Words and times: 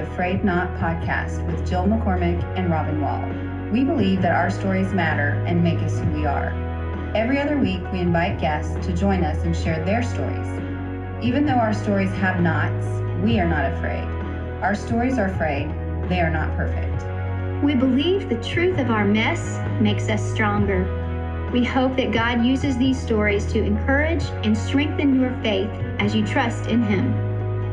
A 0.00 0.16
Frayed 0.16 0.42
Knot 0.42 0.74
podcast 0.78 1.46
with 1.46 1.68
Jill 1.68 1.84
McCormick 1.84 2.42
and 2.56 2.70
Robin 2.70 3.02
Wall. 3.02 3.22
We 3.70 3.84
believe 3.84 4.22
that 4.22 4.32
our 4.32 4.48
stories 4.48 4.94
matter 4.94 5.44
and 5.46 5.62
make 5.62 5.78
us 5.80 5.98
who 5.98 6.06
we 6.12 6.24
are. 6.24 6.54
Every 7.14 7.38
other 7.38 7.58
week, 7.58 7.82
we 7.92 8.00
invite 8.00 8.40
guests 8.40 8.74
to 8.86 8.96
join 8.96 9.24
us 9.24 9.36
and 9.44 9.54
share 9.54 9.84
their 9.84 10.02
stories. 10.02 10.46
Even 11.22 11.44
though 11.44 11.52
our 11.52 11.74
stories 11.74 12.10
have 12.12 12.40
knots, 12.40 12.86
we 13.22 13.38
are 13.40 13.46
not 13.46 13.70
afraid. 13.74 14.04
Our 14.62 14.74
stories 14.74 15.18
are 15.18 15.26
afraid, 15.26 15.68
they 16.08 16.20
are 16.20 16.30
not 16.30 16.56
perfect. 16.56 17.04
We 17.62 17.74
believe 17.74 18.30
the 18.30 18.42
truth 18.42 18.78
of 18.78 18.90
our 18.90 19.04
mess 19.04 19.60
makes 19.82 20.08
us 20.08 20.22
stronger. 20.32 21.50
We 21.52 21.62
hope 21.62 21.94
that 21.96 22.10
God 22.10 22.42
uses 22.42 22.78
these 22.78 22.98
stories 22.98 23.44
to 23.52 23.62
encourage 23.62 24.24
and 24.46 24.56
strengthen 24.56 25.20
your 25.20 25.38
faith 25.42 25.68
as 25.98 26.14
you 26.14 26.26
trust 26.26 26.68
in 26.68 26.82
Him. 26.82 27.29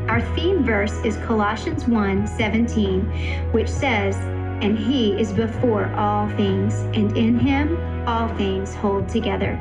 Our 0.08 0.20
theme 0.34 0.64
verse 0.64 0.94
is 1.04 1.16
Colossians 1.18 1.86
1 1.86 2.26
17, 2.26 3.02
which 3.52 3.68
says, 3.68 4.16
And 4.62 4.78
He 4.78 5.12
is 5.20 5.32
before 5.32 5.92
all 5.94 6.28
things, 6.30 6.74
and 6.96 7.16
in 7.16 7.38
Him 7.38 7.76
all 8.08 8.28
things 8.36 8.74
hold 8.74 9.08
together, 9.08 9.52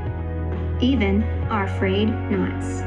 even 0.81 1.23
our 1.49 1.67
frayed 1.67 2.09
knots. 2.31 2.81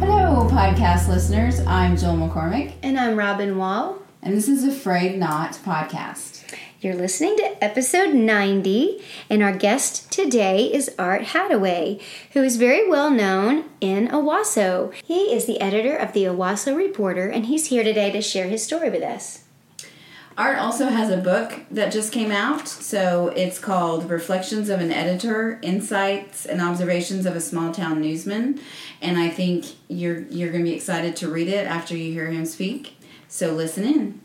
Hello, 0.00 0.48
podcast 0.50 1.08
listeners. 1.08 1.60
I'm 1.66 1.96
Jill 1.96 2.14
McCormick, 2.16 2.72
And 2.82 2.98
I'm 2.98 3.16
Robin 3.16 3.56
Wall. 3.56 3.98
and 4.22 4.34
this 4.36 4.48
is 4.48 4.64
A 4.64 4.72
Frayed 4.72 5.18
Knot 5.18 5.52
podcast. 5.64 6.42
You're 6.80 6.94
listening 6.94 7.36
to 7.38 7.64
episode 7.64 8.14
90, 8.14 9.02
and 9.28 9.42
our 9.42 9.52
guest 9.52 10.12
today 10.12 10.72
is 10.72 10.94
Art 10.96 11.22
Haddaway, 11.22 12.00
who 12.34 12.44
is 12.44 12.56
very 12.56 12.88
well 12.88 13.10
known 13.10 13.64
in 13.80 14.06
Owasso. 14.06 14.94
He 15.04 15.34
is 15.34 15.46
the 15.46 15.60
editor 15.60 15.96
of 15.96 16.12
the 16.12 16.22
Owasso 16.22 16.76
Reporter, 16.76 17.28
and 17.28 17.46
he's 17.46 17.66
here 17.66 17.82
today 17.82 18.12
to 18.12 18.22
share 18.22 18.46
his 18.46 18.62
story 18.62 18.90
with 18.90 19.02
us. 19.02 19.42
Art 20.36 20.58
also 20.58 20.86
has 20.86 21.10
a 21.10 21.16
book 21.16 21.62
that 21.68 21.90
just 21.90 22.12
came 22.12 22.30
out. 22.30 22.68
So 22.68 23.32
it's 23.34 23.58
called 23.58 24.08
Reflections 24.08 24.68
of 24.68 24.80
an 24.80 24.92
Editor 24.92 25.58
Insights 25.64 26.46
and 26.46 26.60
Observations 26.60 27.26
of 27.26 27.34
a 27.34 27.40
Small 27.40 27.74
Town 27.74 28.00
Newsman. 28.00 28.60
And 29.02 29.18
I 29.18 29.30
think 29.30 29.64
you're, 29.88 30.20
you're 30.28 30.52
going 30.52 30.64
to 30.64 30.70
be 30.70 30.76
excited 30.76 31.16
to 31.16 31.28
read 31.28 31.48
it 31.48 31.66
after 31.66 31.96
you 31.96 32.12
hear 32.12 32.28
him 32.28 32.46
speak. 32.46 32.98
So 33.26 33.52
listen 33.52 33.82
in. 33.82 34.20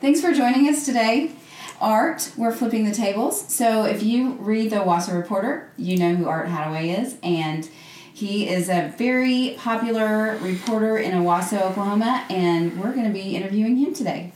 Thanks 0.00 0.20
for 0.20 0.32
joining 0.32 0.68
us 0.68 0.86
today. 0.86 1.32
Art, 1.80 2.32
we're 2.36 2.52
flipping 2.52 2.84
the 2.84 2.94
tables. 2.94 3.52
So 3.52 3.84
if 3.84 4.02
you 4.02 4.32
read 4.32 4.70
the 4.70 4.76
Owasso 4.76 5.14
Reporter, 5.14 5.70
you 5.76 5.96
know 5.96 6.14
who 6.14 6.26
Art 6.26 6.48
Haddaway 6.48 7.02
is. 7.02 7.16
And 7.22 7.68
he 8.12 8.48
is 8.48 8.68
a 8.68 8.92
very 8.96 9.56
popular 9.58 10.38
reporter 10.38 10.96
in 10.96 11.12
Owasso, 11.12 11.60
Oklahoma. 11.60 12.24
And 12.30 12.80
we're 12.80 12.92
going 12.92 13.06
to 13.06 13.12
be 13.12 13.36
interviewing 13.36 13.76
him 13.76 13.94
today. 13.94 14.32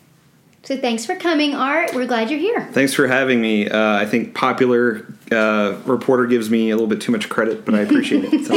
So 0.62 0.77
thanks 0.77 1.06
for 1.06 1.16
coming, 1.16 1.55
Art. 1.55 1.94
We're 1.94 2.06
glad 2.06 2.30
you're 2.30 2.38
here. 2.38 2.69
Thanks 2.72 2.92
for 2.92 3.06
having 3.06 3.41
me. 3.41 3.69
Uh, 3.69 3.97
I 3.97 4.04
think 4.04 4.34
popular 4.34 5.06
uh, 5.32 5.78
reporter 5.86 6.27
gives 6.27 6.50
me 6.50 6.70
a 6.70 6.75
little 6.75 6.86
bit 6.86 7.00
too 7.00 7.12
much 7.12 7.30
credit, 7.30 7.64
but 7.64 7.75
I 7.75 7.80
appreciate 7.80 8.25
it. 8.30 8.44
So. 8.44 8.54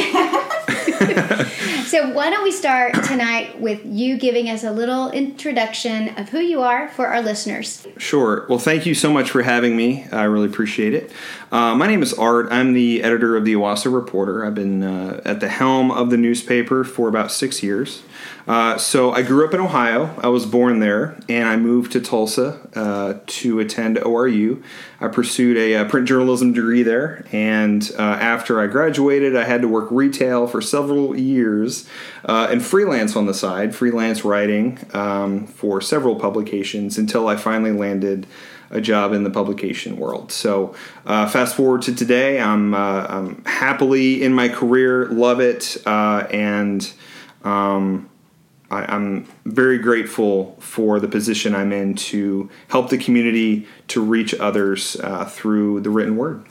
So 1.94 2.10
why 2.10 2.32
don't 2.32 2.42
we 2.42 2.52
start 2.52 2.96
tonight 3.04 3.62
with 3.62 3.86
you 3.86 4.18
giving 4.18 4.50
us 4.50 4.64
a 4.64 4.72
little 4.72 5.12
introduction 5.12 6.10
of 6.18 6.30
who 6.30 6.40
you 6.40 6.64
are 6.64 6.88
for 6.88 7.06
our 7.06 7.22
listeners? 7.22 7.86
Sure. 8.00 8.48
Well, 8.50 8.58
thank 8.58 8.88
you 8.88 8.96
so 8.96 9.14
much 9.14 9.30
for 9.30 9.44
having 9.44 9.78
me. 9.78 10.08
I 10.12 10.24
really 10.24 10.48
appreciate 10.48 10.96
it. 10.96 11.12
Uh, 11.54 11.76
my 11.76 11.86
name 11.86 12.02
is 12.02 12.16
Art. 12.16 12.48
I'm 12.50 12.74
the 12.74 13.04
editor 13.04 13.38
of 13.38 13.46
the 13.46 13.54
Owasso 13.54 13.94
Reporter. 13.94 14.44
I've 14.44 14.56
been 14.56 14.82
uh, 14.82 15.22
at 15.24 15.40
the 15.40 15.50
helm 15.50 15.92
of 15.92 16.10
the 16.10 16.18
newspaper 16.18 16.84
for 16.84 17.08
about 17.08 17.32
six 17.32 17.62
years. 17.62 18.02
Uh, 18.48 18.80
so 18.80 19.12
I 19.12 19.22
grew 19.22 19.48
up 19.48 19.54
in 19.54 19.60
Ohio. 19.60 20.20
I 20.24 20.30
was 20.30 20.48
born 20.48 20.80
there, 20.80 21.16
and 21.30 21.48
I 21.48 21.58
moved 21.58 21.92
to 21.92 22.02
Tulsa 22.02 22.60
uh, 22.74 23.20
to 23.24 23.60
attend 23.60 23.98
ORU. 23.98 24.64
I 25.00 25.10
pursued 25.10 25.56
a, 25.58 25.76
uh 25.76 25.86
print 25.86 26.08
journalism 26.08 26.54
degree 26.54 26.82
there, 26.82 27.24
and 27.32 27.88
uh, 28.00 28.02
after 28.02 28.60
I 28.60 28.66
graduated, 28.66 29.36
I 29.36 29.44
had 29.44 29.62
to 29.62 29.68
work 29.68 29.90
retail 29.92 30.48
for 30.48 30.60
several 30.60 31.16
years 31.16 31.88
and 32.24 32.66
freelance 32.66 33.16
on 33.16 33.28
the 33.28 33.34
side, 33.34 33.76
freelance 33.76 34.26
writing 34.26 34.80
um, 34.94 35.46
for 35.46 35.82
several 35.82 36.16
publications 36.16 36.98
until 36.98 37.28
I 37.28 37.36
finally 37.36 37.74
landed 37.74 38.26
a 38.74 38.82
job 38.82 39.14
in 39.14 39.24
the 39.24 39.30
publication 39.30 39.98
world. 39.98 40.32
So, 40.32 40.76
uh, 41.06 41.28
fast 41.30 41.56
forward 41.56 41.84
to 41.84 41.96
today, 41.96 42.42
I'm, 42.42 42.74
uh, 42.74 43.06
I'm 43.08 43.46
happily 43.46 44.22
in 44.22 44.34
my 44.34 44.50
career, 44.50 45.08
love 45.08 45.40
it, 45.40 45.78
uh, 45.86 46.28
and 46.32 46.92
um, 47.44 48.10
I, 48.70 48.84
I'm 48.94 49.26
very 49.46 49.78
grateful 49.78 50.58
for 50.60 51.00
the 51.00 51.08
position 51.08 51.56
I'm 51.56 51.72
in 51.72 51.96
to 51.96 52.50
help 52.68 52.90
the 52.90 52.98
community 52.98 53.68
to 53.90 54.02
reach 54.02 54.34
others 54.34 54.98
uh, 54.98 55.26
through 55.26 55.82
the 55.82 55.90
written 55.90 56.18
word. 56.18 56.44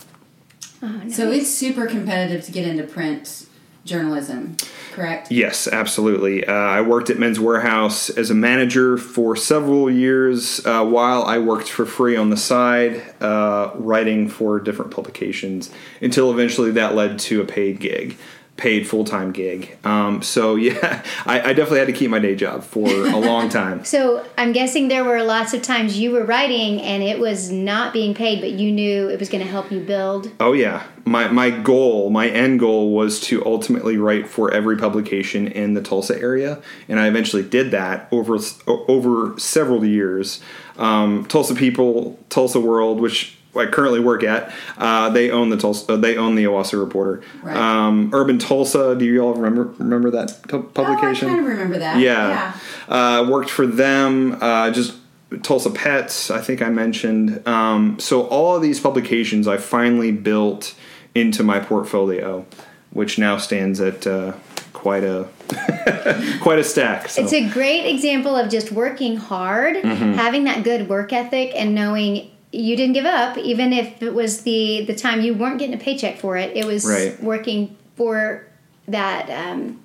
So 1.11 1.31
it's 1.31 1.49
super 1.49 1.87
competitive 1.87 2.45
to 2.47 2.51
get 2.51 2.67
into 2.67 2.83
print 2.83 3.47
journalism, 3.85 4.57
correct? 4.93 5.31
Yes, 5.31 5.67
absolutely. 5.67 6.47
Uh, 6.47 6.53
I 6.53 6.81
worked 6.83 7.11
at 7.11 7.19
Men's 7.19 7.39
Wearhouse 7.39 8.17
as 8.17 8.31
a 8.31 8.35
manager 8.35 8.97
for 8.97 9.35
several 9.35 9.91
years 9.91 10.65
uh, 10.65 10.85
while 10.85 11.25
I 11.25 11.39
worked 11.39 11.69
for 11.69 11.85
free 11.85 12.17
on 12.17 12.31
the 12.31 12.37
side, 12.37 13.03
uh, 13.21 13.73
writing 13.75 14.29
for 14.29 14.61
different 14.61 14.93
publications 14.93 15.71
until 16.01 16.31
eventually 16.31 16.71
that 16.73 16.95
led 16.95 17.19
to 17.21 17.41
a 17.41 17.45
paid 17.45 17.81
gig. 17.81 18.17
Paid 18.63 18.87
full 18.87 19.03
time 19.03 19.33
gig. 19.33 19.77
Um, 19.83 20.23
so, 20.23 20.55
yeah, 20.69 21.05
I, 21.27 21.41
I 21.41 21.53
definitely 21.53 21.81
had 21.81 21.89
to 21.89 21.93
keep 21.93 22.11
my 22.11 22.21
day 22.21 22.37
job 22.37 22.63
for 22.63 22.89
a 22.89 23.17
long 23.17 23.49
time. 23.49 23.83
So 23.93 24.25
I'm 24.39 24.53
guessing 24.53 24.89
there 24.89 25.05
were 25.05 25.23
lots 25.23 25.53
of 25.53 25.63
times 25.63 25.99
you 25.99 26.13
were 26.13 26.25
writing 26.25 26.81
and 26.81 27.03
it 27.03 27.19
was 27.19 27.51
not 27.51 27.93
being 27.93 28.15
paid, 28.15 28.41
but 28.41 28.53
you 28.53 28.71
knew 28.71 29.09
it 29.09 29.19
was 29.19 29.29
going 29.29 29.45
to 29.45 29.51
help 29.51 29.71
you 29.71 29.81
build. 29.81 30.31
Oh 30.41 30.53
yeah, 30.53 30.85
my 31.05 31.29
my 31.29 31.51
goal, 31.51 32.09
my 32.11 32.29
end 32.29 32.61
goal 32.61 32.93
was 32.93 33.21
to 33.23 33.45
ultimately 33.45 33.97
write 33.97 34.29
for 34.29 34.53
every 34.53 34.77
publication 34.77 35.49
in 35.49 35.75
the 35.75 35.83
Tulsa 35.83 36.19
area, 36.19 36.63
and 36.89 37.01
I 37.01 37.09
eventually 37.09 37.43
did 37.43 37.73
that 37.73 38.09
over 38.13 38.39
over 38.67 39.39
several 39.39 39.85
years. 39.85 40.41
Um, 40.79 41.27
Tulsa 41.27 41.55
People, 41.55 42.19
Tulsa 42.29 42.61
World, 42.61 43.01
which 43.01 43.37
I 43.55 43.67
currently 43.67 44.01
work 44.01 44.23
at, 44.25 44.51
uh, 44.79 45.11
they 45.11 45.31
own 45.31 45.51
the 45.51 45.57
Tulsa, 45.59 45.93
uh, 45.93 45.97
they 45.97 46.17
own 46.17 46.35
the 46.37 46.45
Owasso 46.45 46.81
Reporter. 46.81 47.23
Right. 47.43 47.57
Um, 47.57 48.11
Urban 48.15 48.39
Tulsa, 48.39 48.97
do 48.97 49.05
you 49.05 49.21
all 49.21 49.35
remember 49.35 49.65
remember 49.79 50.11
that 50.13 50.29
t- 50.49 50.59
publication? 50.59 51.29
Oh, 51.29 51.33
I 51.33 51.35
kind 51.37 51.41
of 51.41 51.47
remember 51.47 51.79
that. 51.79 51.99
Yeah. 52.01 52.55
Uh, 52.89 53.27
worked 53.29 53.51
for 53.51 53.67
them. 53.67 54.39
Uh, 54.41 54.71
just 54.71 54.95
Tulsa 55.43 55.71
Pets, 55.71 56.31
I 56.31 56.41
think 56.41 56.63
I 56.63 56.71
mentioned. 56.71 57.47
Um, 57.47 57.99
so 57.99 58.27
all 58.29 58.57
of 58.57 58.63
these 58.63 58.81
publications 58.81 59.47
I 59.49 59.57
finally 59.59 60.13
built 60.13 60.75
into 61.15 61.43
my 61.43 61.59
portfolio, 61.61 62.47
which 62.91 63.19
now 63.19 63.37
stands 63.37 63.81
at 63.81 64.07
uh, 64.07 64.33
quite 64.73 65.05
a 65.05 65.29
quite 66.43 66.59
a 66.59 66.65
stack. 66.65 67.09
So. 67.11 67.23
It's 67.23 67.33
a 67.33 67.49
great 67.51 67.85
example 67.87 68.35
of 68.37 68.51
just 68.51 68.73
working 68.73 69.17
hard, 69.17 69.77
Mm-hmm. 69.77 70.13
having 70.15 70.45
that 70.45 70.65
good 70.65 70.89
work 70.89 71.13
ethic, 71.13 71.53
and 71.55 71.75
knowing 71.75 72.31
you 72.53 72.77
didn't 72.77 72.93
give 72.93 73.07
up, 73.07 73.39
even 73.39 73.73
if 73.73 74.03
it 74.03 74.15
was 74.15 74.43
the 74.43 74.85
the 74.85 74.95
time 74.95 75.23
you 75.23 75.35
weren't 75.35 75.59
getting 75.59 75.75
a 75.75 75.79
paycheck 75.79 76.19
for 76.19 76.37
it. 76.37 76.57
It 76.57 76.67
was 76.67 76.85
Right. 76.85 77.21
working 77.23 77.77
for 77.97 78.47
that. 78.89 79.31
Um, 79.31 79.81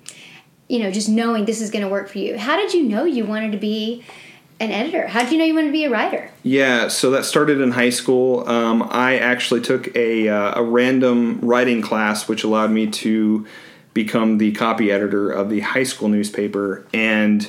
you 0.68 0.80
know, 0.80 0.90
just 0.90 1.08
knowing 1.08 1.46
this 1.46 1.62
is 1.62 1.70
going 1.70 1.82
to 1.82 1.88
work 1.88 2.10
for 2.10 2.18
you. 2.18 2.36
How 2.36 2.56
did 2.56 2.74
you 2.74 2.82
know 2.82 3.04
you 3.04 3.24
wanted 3.24 3.52
to 3.52 3.58
be 3.58 4.04
an 4.60 4.70
editor? 4.70 5.06
How 5.06 5.22
did 5.22 5.32
you 5.32 5.38
know 5.38 5.44
you 5.46 5.54
wanted 5.54 5.68
to 5.68 5.72
be 5.72 5.84
a 5.84 5.90
writer? 5.90 6.30
Yeah, 6.42 6.88
so 6.88 7.10
that 7.12 7.24
started 7.24 7.60
in 7.60 7.70
high 7.70 7.88
school. 7.88 8.46
Um, 8.46 8.86
I 8.90 9.18
actually 9.18 9.62
took 9.62 9.96
a, 9.96 10.28
uh, 10.28 10.60
a 10.60 10.62
random 10.62 11.38
writing 11.40 11.80
class, 11.80 12.28
which 12.28 12.44
allowed 12.44 12.70
me 12.70 12.86
to 12.88 13.46
become 13.94 14.36
the 14.36 14.52
copy 14.52 14.90
editor 14.90 15.30
of 15.30 15.48
the 15.48 15.60
high 15.60 15.84
school 15.84 16.08
newspaper. 16.08 16.86
And 16.92 17.46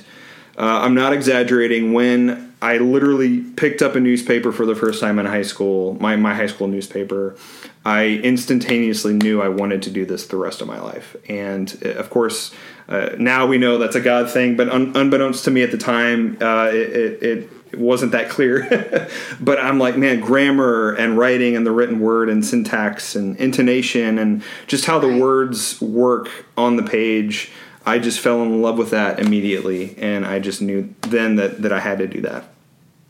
uh, 0.57 0.79
I'm 0.83 0.95
not 0.95 1.11
exaggerating, 1.11 1.91
when 1.91 2.48
I 2.61 2.77
literally 2.77 3.41
picked 3.41 3.81
up 3.81 3.95
a 3.95 3.99
newspaper 3.99 4.51
for 4.51 4.65
the 4.65 4.75
first 4.75 4.99
time 4.99 5.17
in 5.17 5.25
high 5.25 5.43
school, 5.43 5.95
my, 6.01 6.15
my 6.17 6.35
high 6.35 6.47
school 6.47 6.67
newspaper, 6.67 7.37
I 7.85 8.19
instantaneously 8.23 9.13
knew 9.13 9.41
I 9.41 9.47
wanted 9.47 9.81
to 9.83 9.89
do 9.89 10.05
this 10.05 10.27
the 10.27 10.35
rest 10.35 10.61
of 10.61 10.67
my 10.67 10.79
life. 10.79 11.15
And 11.29 11.81
uh, 11.85 11.91
of 11.91 12.09
course, 12.09 12.53
uh, 12.89 13.11
now 13.17 13.45
we 13.45 13.57
know 13.57 13.77
that's 13.77 13.95
a 13.95 14.01
God 14.01 14.29
thing, 14.29 14.57
but 14.57 14.67
un- 14.69 14.91
unbeknownst 14.95 15.45
to 15.45 15.51
me 15.51 15.63
at 15.63 15.71
the 15.71 15.77
time, 15.77 16.37
uh, 16.41 16.65
it, 16.65 16.89
it, 16.89 17.23
it 17.23 17.49
it 17.71 17.79
wasn't 17.79 18.11
that 18.13 18.29
clear. 18.29 19.07
but 19.39 19.59
I'm 19.59 19.79
like, 19.79 19.97
man, 19.97 20.19
grammar 20.19 20.93
and 20.93 21.17
writing 21.17 21.55
and 21.55 21.65
the 21.65 21.71
written 21.71 21.99
word 21.99 22.29
and 22.29 22.45
syntax 22.45 23.15
and 23.15 23.37
intonation 23.37 24.17
and 24.17 24.43
just 24.67 24.85
how 24.85 24.99
the 24.99 25.19
words 25.19 25.79
work 25.81 26.29
on 26.57 26.77
the 26.77 26.83
page. 26.83 27.51
I 27.85 27.99
just 27.99 28.19
fell 28.19 28.41
in 28.43 28.61
love 28.61 28.77
with 28.77 28.91
that 28.91 29.19
immediately, 29.19 29.95
and 29.97 30.25
I 30.25 30.39
just 30.39 30.61
knew 30.61 30.93
then 31.01 31.35
that, 31.37 31.61
that 31.61 31.73
I 31.73 31.79
had 31.79 31.99
to 31.99 32.07
do 32.07 32.21
that. 32.21 32.45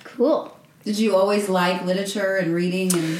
Cool. 0.03 0.55
Did 0.85 0.97
you 0.99 1.15
always 1.15 1.49
like 1.49 1.83
literature 1.85 2.37
and 2.37 2.53
reading 2.53 2.93
and 2.93 3.19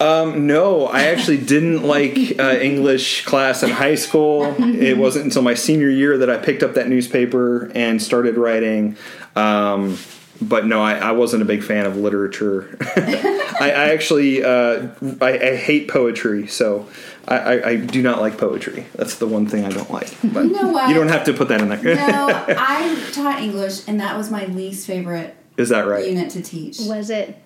Um, 0.00 0.46
no, 0.46 0.86
I 0.86 1.04
actually 1.04 1.38
didn't 1.38 1.82
like 1.82 2.38
uh, 2.38 2.58
English 2.60 3.24
class 3.24 3.62
in 3.62 3.70
high 3.70 3.94
school. 3.94 4.54
It 4.82 4.98
wasn't 4.98 5.26
until 5.26 5.42
my 5.42 5.54
senior 5.54 5.90
year 5.90 6.18
that 6.18 6.28
I 6.28 6.38
picked 6.38 6.62
up 6.62 6.74
that 6.74 6.88
newspaper 6.88 7.70
and 7.74 8.02
started 8.02 8.36
writing. 8.36 8.96
Um, 9.36 9.98
but 10.40 10.66
no, 10.66 10.82
I, 10.82 10.94
I, 10.94 11.12
wasn't 11.12 11.42
a 11.42 11.44
big 11.44 11.62
fan 11.62 11.86
of 11.86 11.96
literature. 11.96 12.76
I, 12.96 13.70
I, 13.70 13.90
actually 13.92 14.42
uh, 14.42 14.88
I, 15.20 15.38
I, 15.38 15.56
hate 15.56 15.88
poetry, 15.88 16.46
so 16.48 16.88
I, 17.28 17.62
I, 17.62 17.76
do 17.76 18.02
not 18.02 18.20
like 18.20 18.36
poetry. 18.36 18.86
That's 18.94 19.16
the 19.16 19.26
one 19.26 19.46
thing 19.46 19.64
I 19.64 19.70
don't 19.70 19.90
like. 19.90 20.08
But 20.32 20.44
you 20.44 20.52
know 20.52 20.68
what? 20.68 20.88
You 20.88 20.94
don't 20.94 21.08
have 21.08 21.24
to 21.24 21.32
put 21.32 21.48
that 21.48 21.60
in 21.60 21.68
there. 21.68 21.82
no, 21.82 22.28
I 22.48 23.10
taught 23.12 23.40
English, 23.40 23.86
and 23.86 24.00
that 24.00 24.16
was 24.16 24.30
my 24.30 24.46
least 24.46 24.86
favorite. 24.86 25.36
Is 25.56 25.68
that 25.68 25.86
right? 25.86 26.06
Unit 26.06 26.30
to 26.30 26.42
teach. 26.42 26.78
Was 26.80 27.10
it? 27.10 27.36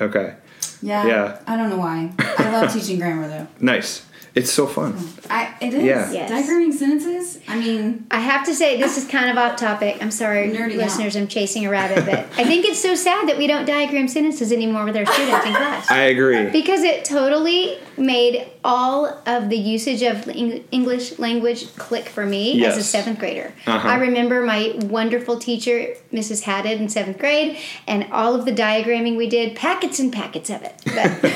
Okay. 0.00 0.34
Yeah. 0.82 1.06
Yeah. 1.06 1.40
I 1.46 1.56
don't 1.56 1.70
know 1.70 1.78
why. 1.78 2.12
I 2.18 2.50
love 2.52 2.72
teaching 2.72 2.98
grammar 2.98 3.28
though. 3.28 3.46
Nice. 3.60 4.04
It's 4.36 4.52
so 4.52 4.66
fun. 4.66 4.94
I, 5.30 5.54
it 5.62 5.72
is. 5.72 5.82
Yeah. 5.82 6.12
Yes. 6.12 6.30
Diagramming 6.30 6.74
sentences. 6.74 7.40
I 7.48 7.58
mean, 7.58 8.06
I 8.10 8.20
have 8.20 8.44
to 8.44 8.54
say 8.54 8.78
this 8.78 8.98
is 8.98 9.08
kind 9.08 9.30
of 9.30 9.38
off 9.38 9.56
topic. 9.56 9.96
I'm 10.02 10.10
sorry, 10.10 10.52
listeners. 10.52 11.16
Out. 11.16 11.22
I'm 11.22 11.26
chasing 11.26 11.64
a 11.64 11.70
rabbit, 11.70 12.04
but 12.04 12.18
I 12.38 12.44
think 12.44 12.66
it's 12.66 12.78
so 12.78 12.94
sad 12.94 13.30
that 13.30 13.38
we 13.38 13.46
don't 13.46 13.64
diagram 13.64 14.08
sentences 14.08 14.52
anymore 14.52 14.84
with 14.84 14.94
our 14.94 15.06
students 15.06 15.46
in 15.46 15.54
class. 15.54 15.90
I 15.90 16.00
agree 16.00 16.50
because 16.50 16.82
it 16.82 17.06
totally 17.06 17.78
made 17.96 18.46
all 18.62 19.06
of 19.24 19.48
the 19.48 19.56
usage 19.56 20.02
of 20.02 20.28
English 20.28 21.18
language 21.18 21.74
click 21.76 22.06
for 22.06 22.26
me 22.26 22.58
yes. 22.58 22.76
as 22.76 22.80
a 22.80 22.84
seventh 22.84 23.18
grader. 23.18 23.54
Uh-huh. 23.66 23.88
I 23.88 23.96
remember 23.96 24.42
my 24.42 24.78
wonderful 24.82 25.38
teacher, 25.38 25.94
Mrs. 26.12 26.42
Haddad, 26.42 26.78
in 26.78 26.90
seventh 26.90 27.18
grade, 27.18 27.56
and 27.86 28.12
all 28.12 28.34
of 28.34 28.44
the 28.44 28.52
diagramming 28.52 29.16
we 29.16 29.30
did, 29.30 29.56
packets 29.56 29.98
and 29.98 30.12
packets 30.12 30.50
of 30.50 30.62
it. 30.62 30.74
But, 30.84 31.34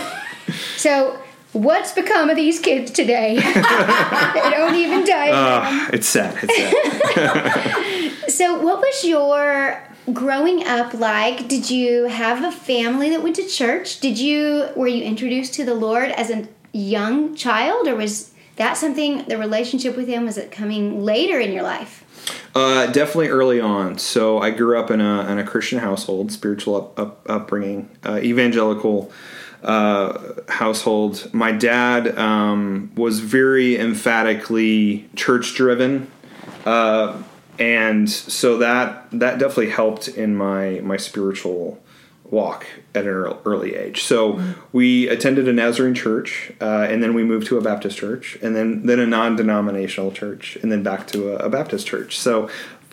so 0.77 1.19
What's 1.53 1.93
become 1.93 2.31
of 2.31 2.37
these 2.37 2.61
kids 2.61 2.93
today? 2.93 3.35
they 3.35 4.51
don't 4.51 4.77
even 4.77 5.05
diagram. 5.05 5.85
Uh, 5.85 5.89
it's 5.93 6.07
sad. 6.07 6.39
It's 6.43 7.15
sad. 7.15 8.31
so, 8.31 8.63
what 8.63 8.79
was 8.79 9.05
your 9.05 9.83
growing 10.13 10.65
up 10.65 10.95
like? 10.95 11.49
Did 11.49 11.69
you 11.69 12.05
have 12.05 12.45
a 12.45 12.53
family 12.53 13.11
that 13.11 13.25
went 13.25 13.35
to 13.37 13.47
church? 13.49 13.99
Did 13.99 14.17
you 14.17 14.69
were 14.77 14.87
you 14.87 15.03
introduced 15.03 15.55
to 15.55 15.65
the 15.65 15.75
Lord 15.75 16.11
as 16.13 16.31
a 16.31 16.47
young 16.73 17.35
child, 17.35 17.89
or 17.89 17.97
was 17.97 18.33
that 18.55 18.77
something 18.77 19.25
the 19.25 19.37
relationship 19.37 19.97
with 19.97 20.07
Him 20.07 20.27
was 20.27 20.39
it 20.39 20.53
coming 20.53 21.05
later 21.05 21.41
in 21.41 21.53
your 21.53 21.65
life? 21.65 22.05
Uh, 22.55 22.87
definitely 22.87 23.29
early 23.29 23.61
on. 23.61 23.99
So 23.99 24.39
I 24.39 24.51
grew 24.51 24.79
up 24.79 24.91
in 24.93 25.01
a 25.01 25.27
in 25.29 25.39
a 25.39 25.45
Christian 25.45 25.81
household, 25.81 26.31
spiritual 26.31 26.77
up, 26.77 26.99
up, 26.99 27.29
upbringing, 27.29 27.91
uh, 28.05 28.21
evangelical 28.23 29.11
uh, 29.63 30.33
household. 30.49 31.33
My 31.33 31.53
dad 31.53 32.17
um, 32.19 32.93
was 32.95 33.21
very 33.21 33.79
emphatically 33.79 35.09
church 35.17 35.55
driven, 35.55 36.11
uh, 36.65 37.23
and 37.59 38.09
so 38.09 38.59
that 38.59 39.11
that 39.13 39.39
definitely 39.39 39.71
helped 39.71 40.09
in 40.09 40.37
my 40.37 40.81
my 40.83 40.97
spiritual 40.97 41.83
walk 42.31 42.67
at 42.95 43.05
an 43.05 43.35
early 43.45 43.75
age. 43.75 44.03
So 44.03 44.35
mm-hmm. 44.35 44.53
we 44.73 45.09
attended 45.09 45.49
a 45.49 45.53
Nazarene 45.53 45.95
church, 45.95 46.53
uh, 46.61 46.87
and 46.89 47.03
then 47.03 47.15
we 47.15 47.25
moved 47.25 47.47
to 47.49 47.59
a 47.59 47.61
Baptist 47.61 47.99
church, 47.99 48.39
and 48.43 48.55
then 48.57 48.87
then 48.87 48.99
a 48.99 49.07
non 49.07 49.37
denominational 49.37 50.13
church, 50.13 50.57
and 50.63 50.71
then 50.71 50.83
back 50.83 51.07
to 51.09 51.33
a, 51.33 51.47
a 51.47 51.49
Baptist 51.51 51.87
church. 51.87 52.19
So 52.19 52.49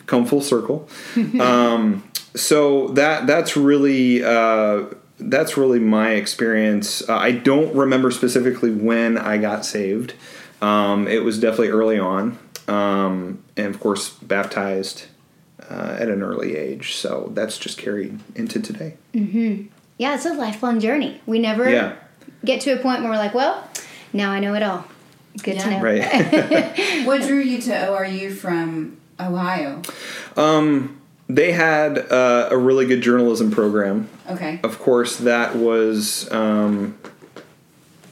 come 0.06 0.26
full 0.26 0.40
circle. 0.40 0.88
um, 1.40 2.02
so 2.34 2.88
that 2.88 3.26
that's 3.26 3.56
really 3.56 4.22
uh, 4.22 4.86
that's 5.18 5.56
really 5.56 5.80
my 5.80 6.12
experience. 6.12 7.08
Uh, 7.08 7.16
I 7.16 7.32
don't 7.32 7.74
remember 7.74 8.10
specifically 8.10 8.70
when 8.70 9.18
I 9.18 9.38
got 9.38 9.64
saved. 9.64 10.14
Um, 10.60 11.06
it 11.06 11.24
was 11.24 11.38
definitely 11.38 11.68
early 11.68 11.98
on, 11.98 12.38
um, 12.66 13.42
and 13.56 13.66
of 13.66 13.80
course, 13.80 14.10
baptized 14.10 15.06
uh, 15.68 15.96
at 15.98 16.08
an 16.08 16.22
early 16.22 16.56
age. 16.56 16.96
So 16.96 17.30
that's 17.34 17.58
just 17.58 17.78
carried 17.78 18.18
into 18.34 18.60
today. 18.60 18.96
Mm-hmm. 19.14 19.66
Yeah, 19.98 20.14
it's 20.14 20.26
a 20.26 20.34
lifelong 20.34 20.80
journey. 20.80 21.20
We 21.26 21.38
never 21.38 21.68
yeah. 21.68 21.96
get 22.44 22.60
to 22.62 22.72
a 22.72 22.76
point 22.76 23.02
where 23.02 23.10
we're 23.10 23.18
like, 23.18 23.34
well, 23.34 23.68
now 24.12 24.30
I 24.30 24.40
know 24.40 24.54
it 24.54 24.62
all. 24.62 24.84
Good 25.42 25.56
yeah. 25.56 25.64
to 25.64 25.70
know. 25.70 25.82
Right. 25.82 27.04
what 27.06 27.22
drew 27.22 27.40
you 27.40 27.60
to 27.62 27.70
ORU 27.70 28.34
from 28.34 28.96
Ohio? 29.20 29.82
Um, 30.36 30.97
they 31.28 31.52
had 31.52 31.98
uh, 32.10 32.48
a 32.50 32.56
really 32.56 32.86
good 32.86 33.02
journalism 33.02 33.50
program. 33.50 34.08
Okay. 34.28 34.60
Of 34.62 34.78
course, 34.78 35.16
that 35.18 35.56
was 35.56 36.30
um, 36.32 36.98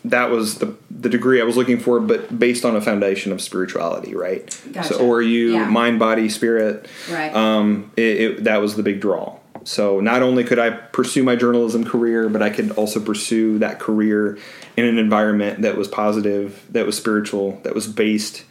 that 0.05 0.31
was 0.31 0.59
the 0.59 0.77
the 0.91 1.09
degree 1.09 1.41
I 1.41 1.45
was 1.45 1.57
looking 1.57 1.79
for, 1.79 2.01
but 2.01 2.39
based 2.39 2.65
on 2.65 2.77
a 2.77 2.81
foundation 2.81 3.33
of 3.33 3.41
spirituality, 3.41 4.15
right? 4.15 4.61
Gotcha. 4.73 4.95
So, 4.95 5.07
or 5.07 5.23
you 5.23 5.55
yeah. 5.55 5.69
mind, 5.69 5.99
body, 5.99 6.29
spirit. 6.29 6.89
Right. 7.11 7.35
Um, 7.35 7.91
it, 7.97 8.03
it, 8.03 8.45
that 8.45 8.59
was 8.59 8.77
the 8.77 8.83
big 8.83 9.01
draw. 9.01 9.39
So 9.65 10.01
not 10.01 10.23
only 10.23 10.45
could 10.45 10.59
I 10.59 10.71
pursue 10.71 11.23
my 11.25 11.35
journalism 11.37 11.85
career, 11.85 12.29
but 12.29 12.41
I 12.41 12.51
could 12.51 12.71
also 12.73 13.01
pursue 13.01 13.59
that 13.59 13.81
career 13.81 14.39
in 14.77 14.85
an 14.85 14.97
environment 14.97 15.63
that 15.63 15.77
was 15.77 15.89
positive, 15.89 16.65
that 16.71 16.87
was 16.87 16.97
spiritual, 16.97 17.61
that 17.65 17.75
was 17.75 17.89
based 17.89 18.45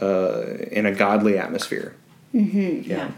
uh, 0.00 0.42
in 0.70 0.86
a 0.86 0.92
godly 0.92 1.36
atmosphere. 1.36 1.96
Mm-hmm. 2.32 2.88
yeah. 2.88 2.96
yeah. 2.96 3.10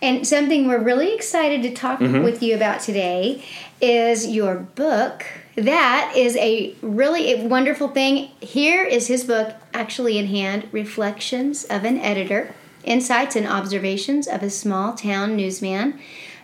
And 0.00 0.26
something 0.26 0.68
we're 0.68 0.82
really 0.82 1.14
excited 1.14 1.62
to 1.62 1.74
talk 1.74 2.00
mm-hmm. 2.00 2.22
with 2.22 2.42
you 2.42 2.54
about 2.54 2.80
today 2.80 3.44
is 3.80 4.28
your 4.28 4.56
book. 4.56 5.26
That 5.56 6.12
is 6.16 6.36
a 6.36 6.74
really 6.82 7.32
a 7.32 7.46
wonderful 7.46 7.88
thing. 7.88 8.30
Here 8.40 8.84
is 8.84 9.08
his 9.08 9.24
book, 9.24 9.54
actually 9.74 10.18
in 10.18 10.28
hand 10.28 10.68
Reflections 10.70 11.64
of 11.64 11.84
an 11.84 11.98
Editor 11.98 12.54
Insights 12.84 13.34
and 13.34 13.46
Observations 13.46 14.28
of 14.28 14.42
a 14.42 14.50
Small 14.50 14.94
Town 14.94 15.36
Newsman 15.36 15.98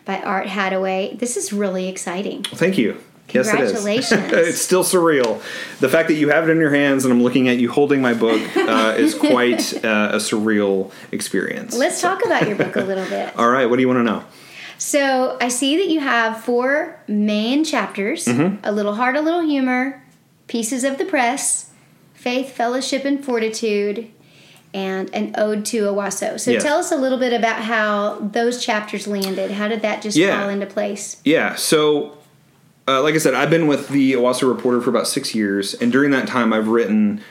by 0.04 0.20
Art 0.20 0.48
Haddaway. 0.48 1.18
This 1.18 1.36
is 1.36 1.52
really 1.52 1.88
exciting. 1.88 2.42
Thank 2.42 2.76
you. 2.76 3.00
Congratulations. 3.42 4.10
Yes, 4.10 4.32
it 4.32 4.38
is. 4.38 4.48
it's 4.48 4.60
still 4.60 4.84
surreal. 4.84 5.42
The 5.80 5.88
fact 5.88 6.08
that 6.08 6.14
you 6.14 6.28
have 6.28 6.48
it 6.48 6.52
in 6.52 6.58
your 6.58 6.72
hands 6.72 7.04
and 7.04 7.12
I'm 7.12 7.22
looking 7.22 7.48
at 7.48 7.58
you 7.58 7.70
holding 7.70 8.00
my 8.00 8.14
book 8.14 8.40
uh, 8.56 8.94
is 8.96 9.14
quite 9.18 9.74
uh, 9.84 10.10
a 10.12 10.16
surreal 10.16 10.92
experience. 11.12 11.76
Let's 11.76 12.00
so. 12.00 12.08
talk 12.08 12.24
about 12.24 12.46
your 12.46 12.56
book 12.56 12.76
a 12.76 12.80
little 12.84 13.06
bit. 13.06 13.36
All 13.36 13.48
right, 13.48 13.66
what 13.66 13.76
do 13.76 13.82
you 13.82 13.88
want 13.88 14.00
to 14.00 14.04
know? 14.04 14.24
So, 14.76 15.38
I 15.40 15.48
see 15.48 15.76
that 15.76 15.88
you 15.88 16.00
have 16.00 16.42
four 16.42 17.00
main 17.06 17.64
chapters 17.64 18.24
mm-hmm. 18.26 18.58
A 18.64 18.72
Little 18.72 18.94
Heart, 18.96 19.16
a 19.16 19.20
Little 19.20 19.40
Humor, 19.40 20.02
Pieces 20.48 20.82
of 20.82 20.98
the 20.98 21.04
Press, 21.04 21.70
Faith, 22.12 22.52
Fellowship, 22.52 23.04
and 23.04 23.24
Fortitude, 23.24 24.10
and 24.74 25.14
an 25.14 25.32
ode 25.38 25.64
to 25.66 25.84
Owasso. 25.84 26.38
So 26.40 26.50
yes. 26.50 26.62
tell 26.62 26.78
us 26.78 26.90
a 26.90 26.96
little 26.96 27.18
bit 27.18 27.32
about 27.32 27.62
how 27.62 28.18
those 28.18 28.62
chapters 28.62 29.06
landed. 29.06 29.52
How 29.52 29.68
did 29.68 29.82
that 29.82 30.02
just 30.02 30.16
yeah. 30.16 30.40
fall 30.40 30.48
into 30.48 30.66
place? 30.66 31.22
Yeah. 31.24 31.54
So 31.54 32.18
uh, 32.86 33.02
like 33.02 33.14
I 33.14 33.18
said, 33.18 33.34
I've 33.34 33.50
been 33.50 33.66
with 33.66 33.88
the 33.88 34.12
Owasso 34.12 34.48
Reporter 34.48 34.80
for 34.80 34.90
about 34.90 35.06
six 35.06 35.34
years, 35.34 35.74
and 35.74 35.90
during 35.90 36.10
that 36.10 36.28
time, 36.28 36.52
I've 36.52 36.68
written 36.68 37.22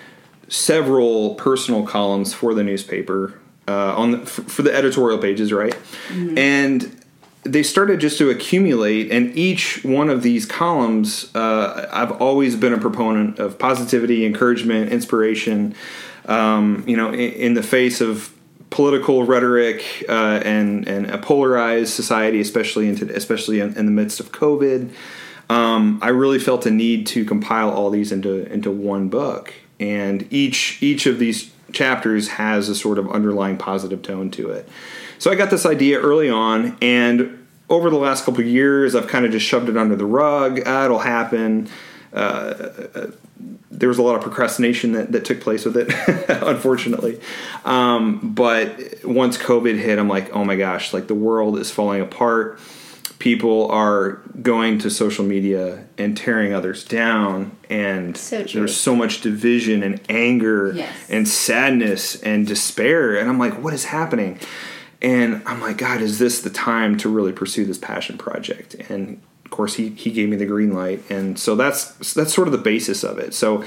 several 0.48 1.36
personal 1.36 1.86
columns 1.86 2.34
for 2.34 2.54
the 2.54 2.64
newspaper 2.64 3.40
uh, 3.68 3.96
on 3.96 4.12
the, 4.12 4.22
f- 4.22 4.30
for 4.30 4.62
the 4.64 4.74
editorial 4.74 5.20
pages, 5.20 5.54
right? 5.54 5.74
Mm-hmm. 6.10 6.38
And 6.38 7.04
they 7.44 7.62
started 7.62 8.00
just 8.00 8.18
to 8.18 8.30
accumulate, 8.32 9.12
and 9.12 9.36
each 9.38 9.84
one 9.84 10.10
of 10.10 10.24
these 10.24 10.46
columns, 10.46 11.34
uh, 11.36 11.88
I've 11.92 12.14
always 12.14 12.56
been 12.56 12.74
a 12.74 12.80
proponent 12.80 13.38
of 13.38 13.60
positivity, 13.60 14.26
encouragement, 14.26 14.92
inspiration. 14.92 15.76
Um, 16.26 16.84
you 16.88 16.96
know, 16.96 17.10
in, 17.10 17.20
in, 17.34 17.54
the 17.54 17.64
face 17.64 18.00
of 18.00 18.34
political 18.70 19.26
rhetoric 19.26 20.06
uh, 20.08 20.40
and 20.46 20.88
and 20.88 21.12
a 21.12 21.18
polarized 21.18 21.94
society, 21.94 22.40
especially 22.40 22.88
into 22.88 23.14
especially 23.14 23.60
in, 23.60 23.78
in 23.78 23.86
the 23.86 23.92
midst 23.92 24.22
of 24.22 24.32
COVID 24.32 24.90
um, 25.50 26.00
I 26.02 26.10
really 26.10 26.40
felt 26.40 26.66
a 26.66 26.72
need 26.72 27.08
to 27.08 27.26
compile 27.26 27.70
all 27.70 27.90
these 27.90 28.12
into 28.12 28.52
into 28.52 28.72
one 28.72 29.10
book, 29.10 29.54
and 29.80 30.28
each 30.32 30.82
each 30.82 31.06
of 31.06 31.20
these 31.20 31.52
chapters 31.72 32.30
has 32.30 32.70
a 32.70 32.76
sort 32.76 32.98
of 33.00 33.10
underlying 33.12 33.58
positive 33.58 34.02
tone 34.02 34.32
to 34.32 34.50
it. 34.52 34.68
So 35.20 35.32
I 35.32 35.36
got 35.36 35.50
this 35.50 35.66
idea 35.66 36.00
early 36.00 36.30
on, 36.30 36.78
and 36.82 37.46
over 37.70 37.90
the 37.90 37.98
last 37.98 38.26
couple 38.26 38.44
years, 38.44 38.96
I've 38.96 39.08
kind 39.08 39.26
of 39.26 39.32
just 39.32 39.46
shoved 39.46 39.70
it 39.70 39.78
under 39.78 39.96
the 39.96 40.06
rug. 40.06 40.62
Ah, 40.66 40.86
it'll 40.86 41.00
happen. 41.00 41.70
Uh, 42.14 42.70
uh, 42.96 43.08
there 43.72 43.90
was 43.90 43.98
a 43.98 44.04
lot 44.04 44.16
of 44.16 44.22
procrastination 44.22 44.92
that, 44.92 45.12
that 45.12 45.26
took 45.26 45.42
place 45.42 45.66
with 45.66 45.76
it, 45.76 45.92
unfortunately. 46.44 47.20
Um, 47.66 48.20
but 48.34 49.04
once 49.04 49.38
COVID 49.38 49.78
hit, 49.80 49.98
I'm 49.98 50.08
like, 50.08 50.32
oh 50.32 50.46
my 50.46 50.56
gosh, 50.56 50.94
like 50.94 51.08
the 51.08 51.16
world 51.16 51.58
is 51.58 51.72
falling 51.72 52.02
apart 52.02 52.60
people 53.24 53.72
are 53.72 54.22
going 54.42 54.78
to 54.78 54.90
social 54.90 55.24
media 55.24 55.82
and 55.98 56.18
tearing 56.18 56.54
others 56.54 56.84
down 56.84 57.56
and 57.70 58.18
so 58.18 58.44
there's 58.44 58.76
so 58.76 58.94
much 58.94 59.22
division 59.22 59.82
and 59.82 60.02
anger 60.10 60.74
yes. 60.74 60.94
and 61.10 61.26
sadness 61.26 62.22
and 62.24 62.46
despair 62.46 63.18
and 63.18 63.30
i'm 63.30 63.40
like 63.40 63.54
what 63.64 63.74
is 63.74 63.86
happening 63.86 64.38
and 65.02 65.42
i'm 65.46 65.62
like 65.62 65.78
god 65.78 66.02
is 66.02 66.20
this 66.20 66.42
the 66.42 66.50
time 66.50 66.98
to 66.98 67.08
really 67.08 67.32
pursue 67.32 67.64
this 67.64 67.78
passion 67.78 68.18
project 68.18 68.76
and 68.90 69.22
of 69.46 69.52
course, 69.52 69.76
he 69.76 69.90
he 69.90 70.10
gave 70.10 70.30
me 70.30 70.36
the 70.36 70.48
green 70.48 70.74
light, 70.74 71.04
and 71.12 71.38
so 71.38 71.56
that's 71.56 72.14
that's 72.16 72.34
sort 72.34 72.48
of 72.48 72.52
the 72.54 72.58
basis 72.58 73.04
of 73.04 73.20
it. 73.20 73.36
So 73.36 73.64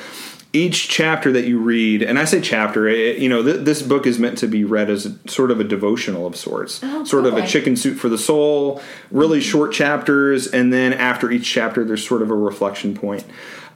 each 0.53 0.88
chapter 0.88 1.33
that 1.33 1.47
you 1.47 1.59
read, 1.59 2.03
and 2.03 2.19
I 2.19 2.25
say 2.25 2.41
chapter, 2.41 2.88
it, 2.88 3.19
you 3.19 3.29
know, 3.29 3.43
th- 3.43 3.65
this 3.65 3.83
book 3.83 4.07
is 4.07 4.19
meant 4.19 4.38
to 4.38 4.47
be 4.47 4.65
read 4.65 4.88
as 4.88 5.07
a, 5.07 5.29
sort 5.29 5.50
of 5.50 5.61
a 5.61 5.65
devotional 5.65 6.26
of 6.26 6.37
sorts, 6.37 6.81
Oh, 6.83 7.05
sort 7.05 7.26
of 7.26 7.37
a 7.37 7.47
chicken 7.47 7.76
soup 7.76 7.99
for 7.99 8.09
the 8.09 8.19
soul, 8.19 8.81
really 9.11 9.41
short 9.41 9.73
chapters, 9.73 10.47
and 10.47 10.73
then 10.73 10.93
after 10.93 11.31
each 11.31 11.45
chapter, 11.50 11.85
there's 11.85 12.07
sort 12.07 12.23
of 12.23 12.31
a 12.31 12.35
reflection 12.35 12.95
point. 12.95 13.25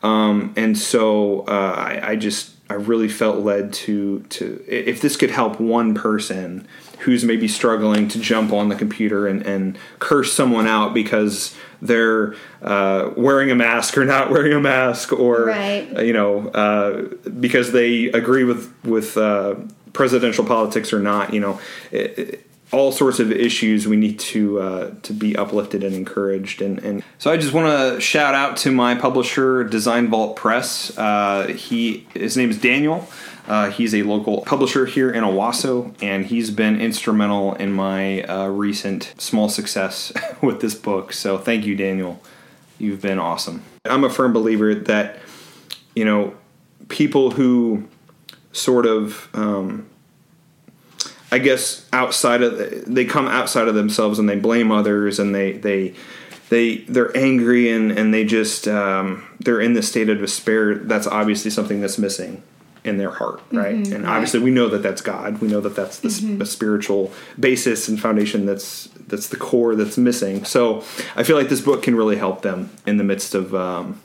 Um, 0.03 0.55
and 0.57 0.79
so 0.79 1.41
uh, 1.43 1.75
I, 1.77 2.11
I 2.12 2.17
just 2.17 2.53
I 2.71 2.75
really 2.75 3.09
felt 3.09 3.41
led 3.41 3.73
to 3.85 4.21
to 4.31 4.65
if 4.69 5.00
this 5.00 5.17
could 5.17 5.31
help 5.31 5.59
one 5.61 5.95
person 5.95 6.67
who's 7.00 7.25
maybe 7.25 7.49
struggling 7.49 8.09
to 8.09 8.19
jump 8.21 8.53
on 8.53 8.69
the 8.69 8.75
computer 8.77 9.27
and, 9.27 9.43
and 9.47 9.77
curse 9.99 10.33
someone 10.33 10.67
out 10.67 10.93
because 10.95 11.57
they're 11.83 12.35
uh, 12.62 13.11
wearing 13.17 13.50
a 13.50 13.55
mask 13.55 13.97
or 13.99 14.05
not 14.05 14.31
wearing 14.35 14.53
a 14.53 14.61
mask 14.61 15.12
or 15.12 15.47
Right. 15.47 15.89
uh, 15.97 16.03
you 16.03 16.12
know 16.12 16.49
uh, 16.50 17.03
because 17.41 17.73
they 17.73 18.07
agree 18.07 18.45
with 18.45 18.73
with 18.85 19.17
uh, 19.17 19.57
presidential 19.93 20.45
politics 20.45 20.93
or 20.93 21.00
not 21.00 21.35
you 21.35 21.41
know 21.41 21.61
it, 21.91 22.19
it- 22.19 22.47
all 22.73 22.93
sorts 22.93 23.19
of 23.19 23.33
issues 23.33 23.89
we 23.89 23.97
need 23.97 24.19
to 24.19 24.61
uh, 24.61 24.91
to 25.03 25.12
be 25.12 25.37
uplifted 25.37 25.83
and 25.83 25.95
encouraged. 25.95 26.62
And, 26.62 26.79
and 26.81 27.03
so 27.19 27.31
I 27.31 27.37
just 27.37 27.53
want 27.53 27.67
to 27.67 28.00
shout 28.00 28.35
out 28.35 28.57
to 28.59 28.71
my 28.71 28.95
publisher 28.95 29.65
Design 29.65 30.09
Vault 30.09 30.37
Press. 30.37 30.97
Uh, 30.97 31.49
he 31.49 32.07
his 32.15 32.37
name 32.37 32.50
is 32.50 32.59
Daniel. 32.59 33.09
Uh, 33.49 33.71
he's 33.71 33.95
a 33.95 34.05
local 34.05 34.43
publisher 34.43 34.87
here 34.87 35.11
in 35.11 35.25
Owasso 35.25 35.93
and 36.00 36.27
he's 36.27 36.50
been 36.50 36.81
instrumental 36.81 37.55
in 37.55 37.73
my 37.73 38.23
uh, 38.23 38.47
recent 38.47 39.12
small 39.19 39.49
success 39.49 40.12
with 40.41 40.61
this 40.61 40.75
book. 40.75 41.12
So 41.12 41.39
thank 41.39 41.67
you 41.67 41.75
Daniel. 41.75 42.23
You've 42.79 43.03
been 43.03 43.19
awesome. 43.19 43.65
I'm 43.85 44.05
a 44.05 44.11
firm 44.11 44.33
believer 44.33 44.75
that 44.75 45.19
you 45.97 46.05
know 46.05 46.35
people 46.89 47.33
who 47.33 47.89
sort 48.53 48.87
of 48.87 49.29
um, 49.35 49.89
I 51.33 51.39
guess 51.39 51.87
outside 51.93 52.43
of 52.43 52.85
they 52.87 53.05
come 53.05 53.29
outside 53.29 53.69
of 53.69 53.75
themselves 53.75 54.19
and 54.19 54.29
they 54.29 54.37
blame 54.37 54.73
others 54.73 55.19
and 55.19 55.35
they 55.35 55.53
they 55.53 55.95
they 56.49 56.79
they're 56.79 57.17
angry 57.17 57.71
and 57.71 57.93
and 57.93 58.13
they 58.13 58.25
just 58.25 58.67
um, 58.69 59.27
they're 59.39 59.61
in 59.61 59.73
this 59.75 59.89
state 59.89 60.09
of 60.09 60.19
despair. 60.19 60.75
That's 60.75 61.07
obviously 61.07 61.51
something 61.51 61.81
that's 61.81 61.99
missing 61.99 62.43
in 62.83 62.97
their 62.97 63.11
heart, 63.11 63.43
right? 63.53 63.75
and 63.93 64.07
obviously 64.07 64.41
we 64.41 64.51
know 64.51 64.69
that 64.69 64.83
that's 64.83 65.03
God. 65.03 65.39
We 65.41 65.49
know 65.49 65.61
that 65.61 65.77
that's 65.77 65.99
the, 65.99 66.09
the 66.39 66.47
spiritual 66.47 67.13
basis 67.39 67.89
and 67.89 68.01
foundation 68.01 68.47
that's 68.47 68.87
that's 69.07 69.29
the 69.29 69.37
core 69.37 69.77
that's 69.77 69.99
missing. 69.99 70.45
So 70.45 70.79
I 71.15 71.23
feel 71.23 71.37
like 71.37 71.49
this 71.49 71.61
book 71.61 71.83
can 71.83 71.95
really 71.95 72.17
help 72.17 72.43
them 72.43 72.71
in 72.87 72.97
the 72.97 73.05
midst 73.05 73.35
of 73.35 73.55
um, 73.55 74.01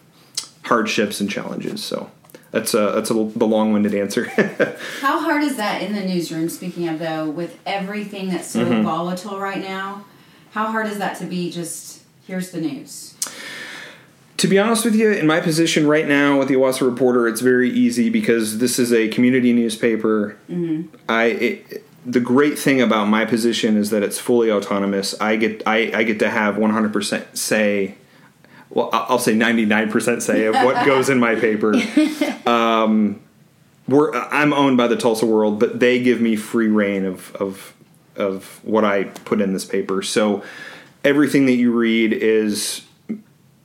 hardships 0.63 1.19
and 1.21 1.29
challenges. 1.29 1.83
So. 1.83 2.11
That's 2.55 2.73
a 2.73 2.93
that's 2.95 3.11
a, 3.11 3.13
the 3.13 3.45
long-winded 3.45 3.93
answer. 3.93 4.23
How 5.01 5.19
hard 5.19 5.43
is 5.43 5.57
that 5.57 5.81
in 5.81 5.93
the 5.93 5.99
newsroom? 6.05 6.47
Speaking 6.47 6.87
of 6.87 6.99
though, 6.99 7.29
with 7.29 7.59
everything 7.65 8.29
that's 8.29 8.47
so 8.47 8.63
Mm-hmm. 8.63 8.83
volatile 8.83 9.41
right 9.41 9.59
now, 9.59 10.05
how 10.51 10.67
hard 10.67 10.87
is 10.87 10.97
that 10.99 11.17
to 11.17 11.25
be 11.25 11.51
just 11.51 12.03
here's 12.25 12.51
the 12.51 12.61
news? 12.61 13.13
To 14.37 14.47
be 14.47 14.57
honest 14.57 14.85
with 14.85 14.95
you, 14.95 15.11
in 15.11 15.27
my 15.27 15.41
position 15.41 15.85
right 15.85 16.07
now 16.07 16.39
with 16.39 16.47
the 16.47 16.53
Owasso 16.53 16.89
Reporter, 16.89 17.27
it's 17.27 17.41
very 17.41 17.69
easy 17.69 18.09
because 18.09 18.59
this 18.59 18.79
is 18.79 18.93
a 18.93 19.09
community 19.09 19.51
newspaper. 19.51 20.37
I 21.09 21.23
it, 21.25 21.85
the 22.05 22.21
great 22.21 22.57
thing 22.57 22.79
about 22.79 23.09
my 23.09 23.25
position 23.25 23.75
is 23.75 23.89
that 23.89 24.01
it's 24.01 24.17
fully 24.17 24.49
autonomous. 24.49 25.13
I 25.19 25.35
get 25.35 25.61
I, 25.67 25.91
I 25.93 26.03
get 26.03 26.19
to 26.19 26.29
have 26.29 26.55
100% 26.55 27.35
say. 27.35 27.95
Well, 28.69 28.89
I'll 28.91 29.19
say 29.19 29.33
99% 29.33 30.21
say 30.21 30.45
of 30.45 30.55
what 30.55 30.85
goes 30.87 31.09
in 31.09 31.19
my 31.19 31.35
paper. 31.35 31.73
Um, 32.45 33.21
we're 33.87 34.11
I'm 34.13 34.53
owned 34.53 34.77
by 34.77 34.87
the 34.87 34.95
Tulsa 34.95 35.25
World, 35.25 35.59
but 35.59 35.79
they 35.79 36.01
give 36.01 36.19
me 36.19 36.35
free 36.35 36.67
reign 36.67 37.05
of 37.05 37.35
of 37.35 37.73
of 38.15 38.59
what 38.63 38.83
I 38.83 39.03
put 39.03 39.41
in 39.41 39.53
this 39.53 39.65
paper. 39.65 40.01
So 40.01 40.43
everything 41.03 41.45
that 41.45 41.53
you 41.53 41.71
read 41.71 42.13
is 42.13 42.81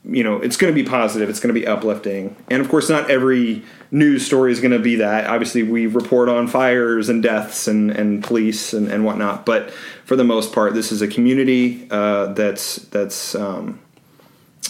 you 0.03 0.23
know 0.23 0.37
it's 0.37 0.57
going 0.57 0.73
to 0.73 0.83
be 0.83 0.87
positive 0.87 1.29
it's 1.29 1.39
going 1.39 1.53
to 1.53 1.59
be 1.59 1.67
uplifting 1.67 2.35
and 2.49 2.59
of 2.59 2.69
course 2.69 2.89
not 2.89 3.09
every 3.11 3.63
news 3.91 4.25
story 4.25 4.51
is 4.51 4.59
going 4.59 4.71
to 4.71 4.79
be 4.79 4.95
that 4.95 5.27
obviously 5.27 5.61
we 5.61 5.85
report 5.85 6.27
on 6.27 6.47
fires 6.47 7.07
and 7.07 7.21
deaths 7.21 7.67
and, 7.67 7.91
and 7.91 8.23
police 8.23 8.73
and, 8.73 8.87
and 8.87 9.05
whatnot 9.05 9.45
but 9.45 9.69
for 10.03 10.15
the 10.15 10.23
most 10.23 10.53
part 10.53 10.73
this 10.73 10.91
is 10.91 11.03
a 11.03 11.07
community 11.07 11.87
uh, 11.91 12.25
that's 12.33 12.77
that's 12.77 13.35
um, 13.35 13.79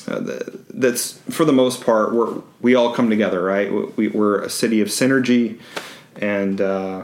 that's 0.05 1.13
for 1.29 1.45
the 1.45 1.53
most 1.53 1.83
part 1.83 2.13
we're 2.13 2.41
we 2.61 2.75
all 2.75 2.93
come 2.93 3.09
together 3.09 3.43
right 3.43 3.71
we, 3.97 4.07
we're 4.07 4.41
a 4.41 4.49
city 4.49 4.81
of 4.81 4.87
synergy 4.87 5.59
and 6.17 6.59
uh, 6.61 7.03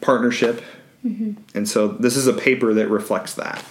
partnership 0.00 0.62
and 1.02 1.68
so 1.68 1.88
this 1.88 2.16
is 2.16 2.26
a 2.26 2.32
paper 2.32 2.72
that 2.74 2.88
reflects 2.88 3.34
that 3.34 3.62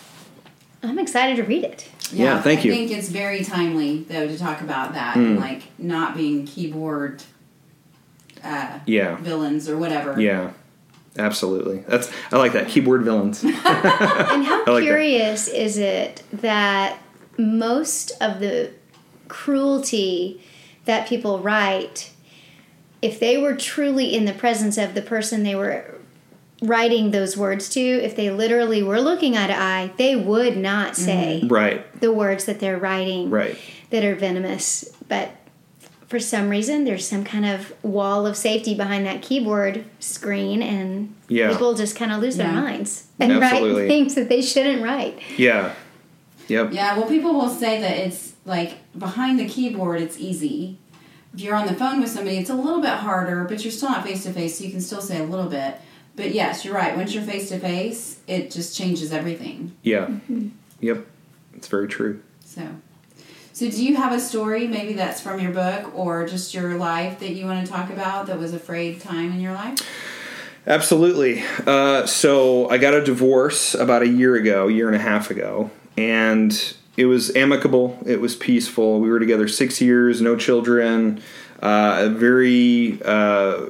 I'm 0.86 1.00
excited 1.00 1.38
to 1.38 1.44
read 1.44 1.64
it. 1.64 1.88
Yeah, 2.12 2.42
thank 2.42 2.60
I 2.60 2.64
you. 2.64 2.74
I 2.74 2.76
think 2.76 2.92
it's 2.92 3.08
very 3.08 3.42
timely 3.44 4.00
though 4.04 4.28
to 4.28 4.38
talk 4.38 4.60
about 4.62 4.94
that 4.94 5.14
Hmm. 5.16 5.22
and 5.22 5.40
like 5.40 5.62
not 5.80 6.16
being 6.18 6.46
keyboard 6.46 7.24
uh, 8.44 8.80
yeah 8.86 9.16
villains 9.16 9.70
or 9.70 9.78
whatever. 9.78 10.20
Yeah, 10.20 10.52
absolutely. 11.18 11.80
That's 11.88 12.12
I 12.34 12.38
like 12.38 12.52
that 12.54 12.68
keyboard 12.68 13.04
villains. 13.04 13.44
And 13.46 13.56
how 13.56 14.66
like 14.68 14.84
curious 14.84 15.48
is 15.48 15.78
it 15.78 16.22
that 16.34 16.98
most 17.38 18.12
of 18.22 18.40
the 18.40 18.72
cruelty 19.28 20.42
that 20.86 21.08
people 21.08 21.40
write, 21.40 22.12
if 23.02 23.20
they 23.20 23.38
were 23.38 23.56
truly 23.56 24.14
in 24.14 24.26
the 24.26 24.34
presence 24.34 24.78
of 24.78 24.94
the 24.94 25.02
person 25.02 25.44
they 25.44 25.56
were 25.56 25.96
writing 26.62 27.12
those 27.12 27.36
words 27.36 27.70
to, 27.70 27.82
if 27.82 28.16
they 28.16 28.30
literally 28.30 28.82
were 28.82 29.02
looking 29.02 29.36
eye 29.36 29.48
to 29.48 29.58
eye, 29.58 29.92
they 29.98 30.16
would 30.16 30.58
not 30.58 30.94
mm-hmm. 30.94 31.04
say 31.04 31.44
right, 31.48 32.00
the 32.00 32.12
words 32.12 32.46
that 32.46 32.60
they're 32.60 32.78
writing 32.78 33.30
right. 33.30 33.58
that 33.90 34.04
are 34.04 34.16
venomous. 34.16 34.96
But 35.08 35.32
for 36.08 36.20
some 36.20 36.50
reason, 36.50 36.86
there's 36.86 37.08
some 37.08 37.24
kind 37.24 37.46
of 37.46 37.74
wall 37.84 38.26
of 38.28 38.38
safety 38.38 38.76
behind 38.76 39.06
that 39.06 39.22
keyboard 39.22 39.84
screen, 40.00 40.62
and 40.62 41.14
Yeah. 41.28 41.52
people 41.52 41.74
just 41.74 41.96
kind 41.96 42.12
of 42.12 42.22
lose 42.22 42.38
their 42.38 42.52
minds 42.52 43.08
and 43.20 43.32
Absolutely. 43.32 43.82
write 43.82 43.88
things 43.88 44.16
that 44.16 44.30
they 44.30 44.42
shouldn't 44.42 44.84
write. 44.84 45.20
Yeah, 45.38 45.74
yep. 46.48 46.72
Yeah, 46.72 46.98
well, 46.98 47.08
people 47.08 47.34
will 47.34 47.50
say 47.50 47.82
that 47.82 47.98
it's 47.98 48.34
like 48.46 48.78
behind 48.98 49.40
the 49.40 49.48
keyboard, 49.48 50.02
it's 50.02 50.18
easy. 50.20 50.78
If 51.34 51.42
you're 51.42 51.56
on 51.56 51.66
the 51.66 51.74
phone 51.74 52.00
with 52.00 52.10
somebody, 52.10 52.38
it's 52.38 52.50
a 52.50 52.56
little 52.56 52.82
bit 52.82 52.92
harder, 52.92 53.44
but 53.46 53.64
you're 53.64 53.72
still 53.72 53.90
not 53.90 54.04
face 54.06 54.24
to 54.24 54.34
face, 54.34 54.58
so 54.58 54.66
you 54.66 54.72
can 54.72 54.82
still 54.82 55.02
say 55.02 55.20
a 55.20 55.24
little 55.24 55.50
bit. 55.50 55.80
But 56.16 56.34
yes, 56.34 56.64
you're 56.64 56.76
right. 56.76 56.96
Once 56.96 57.14
you're 57.14 57.24
face 57.24 57.50
to 57.50 57.60
face, 57.60 58.20
it 58.28 58.52
just 58.52 58.78
changes 58.78 59.12
everything. 59.12 59.76
Yeah, 59.82 60.10
yep. 60.80 61.08
It's 61.56 61.68
very 61.68 61.88
true. 61.88 62.22
So, 62.46 62.68
so 63.52 63.70
do 63.70 63.84
you 63.84 63.96
have 63.96 64.12
a 64.12 64.20
story, 64.20 64.68
maybe 64.68 64.94
that's 64.94 65.22
from 65.22 65.40
your 65.40 65.52
book 65.52 65.96
or 65.96 66.28
just 66.28 66.54
your 66.54 66.76
life 66.76 67.20
that 67.20 67.32
you 67.32 67.46
want 67.46 67.66
to 67.66 67.72
talk 67.72 67.90
about 67.90 68.28
that 68.28 68.38
was 68.38 68.54
a 68.54 68.60
frayed 68.60 69.02
time 69.02 69.32
in 69.32 69.40
your 69.40 69.54
life? 69.54 69.80
Absolutely. 70.68 71.44
Uh, 71.66 72.06
so 72.06 72.70
I 72.70 72.78
got 72.78 72.94
a 72.94 73.04
divorce 73.04 73.74
about 73.74 74.02
a 74.02 74.08
year 74.08 74.36
ago, 74.36 74.68
year 74.68 74.88
and 74.88 74.96
a 74.96 75.00
half 75.00 75.30
ago, 75.32 75.72
and 75.98 76.74
it 76.98 77.06
was 77.06 77.36
amicable. 77.36 77.98
It 78.06 78.22
was 78.22 78.36
peaceful. 78.36 79.00
We 79.00 79.10
were 79.10 79.20
together 79.20 79.48
six 79.48 79.82
years, 79.82 80.22
no 80.22 80.36
children. 80.36 81.22
Uh, 81.62 82.06
a 82.06 82.10
very, 82.10 83.00
uh, 83.04 83.68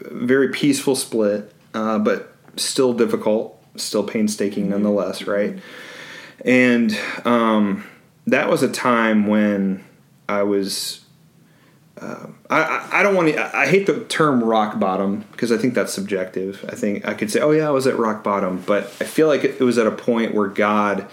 very 0.00 0.48
peaceful 0.50 0.94
split, 0.94 1.52
uh, 1.74 1.98
but 1.98 2.34
still 2.56 2.92
difficult, 2.92 3.58
still 3.76 4.04
painstaking 4.04 4.68
nonetheless, 4.70 5.26
right? 5.26 5.58
And 6.44 6.96
um, 7.24 7.84
that 8.26 8.50
was 8.50 8.62
a 8.62 8.70
time 8.70 9.26
when 9.26 9.82
I 10.28 10.42
was 10.42 10.98
I, 12.00 12.26
I- 12.50 12.88
I 12.92 13.02
don't 13.02 13.14
want 13.14 13.28
to. 13.28 13.56
I 13.56 13.66
hate 13.66 13.86
the 13.86 14.00
term 14.04 14.42
rock 14.42 14.78
bottom 14.80 15.24
because 15.32 15.52
I 15.52 15.56
think 15.56 15.74
that's 15.74 15.92
subjective. 15.92 16.64
I 16.68 16.74
think 16.74 17.06
I 17.06 17.14
could 17.14 17.30
say, 17.30 17.40
"Oh 17.40 17.52
yeah, 17.52 17.68
I 17.68 17.70
was 17.70 17.86
at 17.86 17.96
rock 17.96 18.24
bottom," 18.24 18.62
but 18.66 18.84
I 19.00 19.04
feel 19.04 19.28
like 19.28 19.44
it, 19.44 19.60
it 19.60 19.64
was 19.64 19.78
at 19.78 19.86
a 19.86 19.92
point 19.92 20.34
where 20.34 20.48
God 20.48 21.06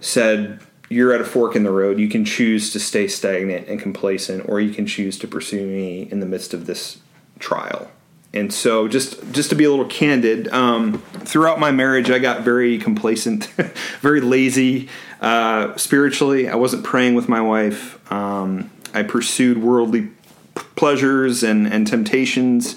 said, 0.00 0.60
"You're 0.88 1.12
at 1.12 1.20
a 1.20 1.24
fork 1.24 1.54
in 1.54 1.62
the 1.62 1.70
road. 1.70 1.98
You 1.98 2.08
can 2.08 2.24
choose 2.24 2.72
to 2.72 2.80
stay 2.80 3.06
stagnant 3.06 3.68
and 3.68 3.80
complacent, 3.80 4.48
or 4.48 4.60
you 4.60 4.72
can 4.72 4.86
choose 4.86 5.18
to 5.18 5.28
pursue 5.28 5.66
me 5.66 6.08
in 6.10 6.20
the 6.20 6.26
midst 6.26 6.54
of 6.54 6.66
this 6.66 6.98
trial." 7.38 7.90
And 8.32 8.52
so, 8.52 8.86
just 8.86 9.32
just 9.32 9.50
to 9.50 9.56
be 9.56 9.64
a 9.64 9.70
little 9.70 9.86
candid, 9.86 10.46
um, 10.48 11.02
throughout 11.24 11.58
my 11.58 11.72
marriage, 11.72 12.10
I 12.10 12.20
got 12.20 12.42
very 12.42 12.78
complacent, 12.78 13.44
very 14.00 14.20
lazy 14.20 14.88
uh, 15.20 15.76
spiritually. 15.76 16.48
I 16.48 16.54
wasn't 16.54 16.84
praying 16.84 17.16
with 17.16 17.28
my 17.28 17.40
wife. 17.40 17.98
Um, 18.12 18.70
I 18.94 19.02
pursued 19.02 19.58
worldly 19.58 20.10
pleasures 20.54 21.42
and 21.42 21.66
and 21.66 21.88
temptations, 21.88 22.76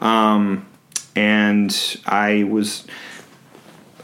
um, 0.00 0.66
and 1.16 1.98
I 2.06 2.44
was 2.44 2.86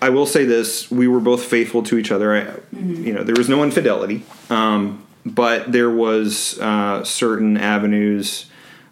I 0.00 0.10
will 0.10 0.26
say 0.26 0.44
this: 0.44 0.90
we 0.90 1.08
were 1.08 1.20
both 1.20 1.44
faithful 1.44 1.82
to 1.84 1.98
each 1.98 2.10
other. 2.10 2.36
I, 2.36 2.76
You 2.76 3.12
know, 3.12 3.22
there 3.24 3.34
was 3.36 3.48
no 3.48 3.64
infidelity, 3.64 4.24
um, 4.50 5.04
but 5.26 5.72
there 5.72 5.90
was 5.90 6.58
uh, 6.60 7.04
certain 7.04 7.56
avenues 7.56 8.46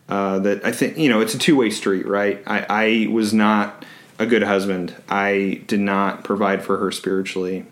uh, 0.09 0.39
that 0.41 0.65
I 0.65 0.73
think 0.73 0.99
you 0.99 1.09
know 1.09 1.21
it's 1.21 1.35
a 1.35 1.39
two 1.39 1.57
way 1.57 1.71
street, 1.71 2.07
right? 2.07 2.43
I, 2.47 2.67
I 2.69 3.07
was 3.11 3.33
not 3.33 3.85
a 4.19 4.27
good 4.27 4.43
husband. 4.43 4.95
I 5.09 5.63
did 5.67 5.81
not 5.81 6.25
provide 6.25 6.65
for 6.65 6.79
her 6.79 6.91
spiritually. 6.91 7.67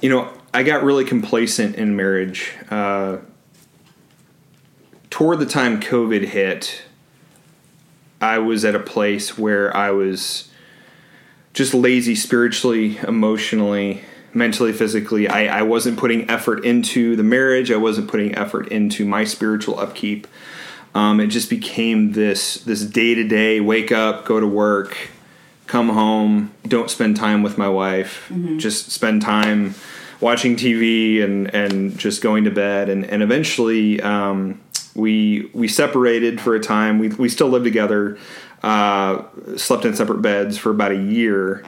You 0.00 0.10
know, 0.10 0.32
I 0.54 0.62
got 0.62 0.82
really 0.82 1.04
complacent 1.04 1.76
in 1.76 1.96
marriage. 1.96 2.54
Uh, 2.70 3.18
toward 5.10 5.40
the 5.40 5.46
time 5.46 5.80
COVID 5.80 6.26
hit, 6.26 6.82
I 8.20 8.38
was 8.38 8.64
at 8.64 8.74
a 8.74 8.80
place 8.80 9.36
where 9.36 9.76
I 9.76 9.90
was 9.90 10.47
just 11.58 11.74
lazy 11.74 12.14
spiritually, 12.14 12.98
emotionally, 12.98 14.00
mentally, 14.32 14.72
physically. 14.72 15.26
I, 15.26 15.58
I 15.58 15.62
wasn't 15.62 15.98
putting 15.98 16.30
effort 16.30 16.64
into 16.64 17.16
the 17.16 17.24
marriage. 17.24 17.72
I 17.72 17.76
wasn't 17.76 18.08
putting 18.08 18.32
effort 18.36 18.68
into 18.68 19.04
my 19.04 19.24
spiritual 19.24 19.76
upkeep. 19.76 20.28
Um, 20.94 21.18
it 21.18 21.26
just 21.26 21.50
became 21.50 22.12
this 22.12 22.58
this 22.58 22.82
day 22.84 23.16
to 23.16 23.24
day 23.24 23.58
wake 23.58 23.90
up, 23.90 24.24
go 24.24 24.38
to 24.38 24.46
work, 24.46 24.96
come 25.66 25.88
home, 25.88 26.52
don't 26.68 26.88
spend 26.90 27.16
time 27.16 27.42
with 27.42 27.58
my 27.58 27.68
wife, 27.68 28.30
just 28.56 28.92
spend 28.92 29.20
time 29.20 29.74
watching 30.20 30.54
TV 30.54 31.24
and 31.24 31.52
and 31.52 31.98
just 31.98 32.22
going 32.22 32.44
to 32.44 32.52
bed. 32.52 32.88
And 32.88 33.04
and 33.04 33.20
eventually 33.20 34.00
um, 34.00 34.60
we 34.94 35.50
we 35.52 35.66
separated 35.66 36.40
for 36.40 36.54
a 36.54 36.60
time. 36.60 37.00
We 37.00 37.08
we 37.08 37.28
still 37.28 37.48
live 37.48 37.64
together, 37.64 38.16
uh, 38.62 39.22
slept 39.56 39.84
in 39.84 39.94
separate 39.94 40.22
beds 40.22 40.58
for 40.58 40.70
about 40.70 40.92
a 40.92 40.96
year. 40.96 41.64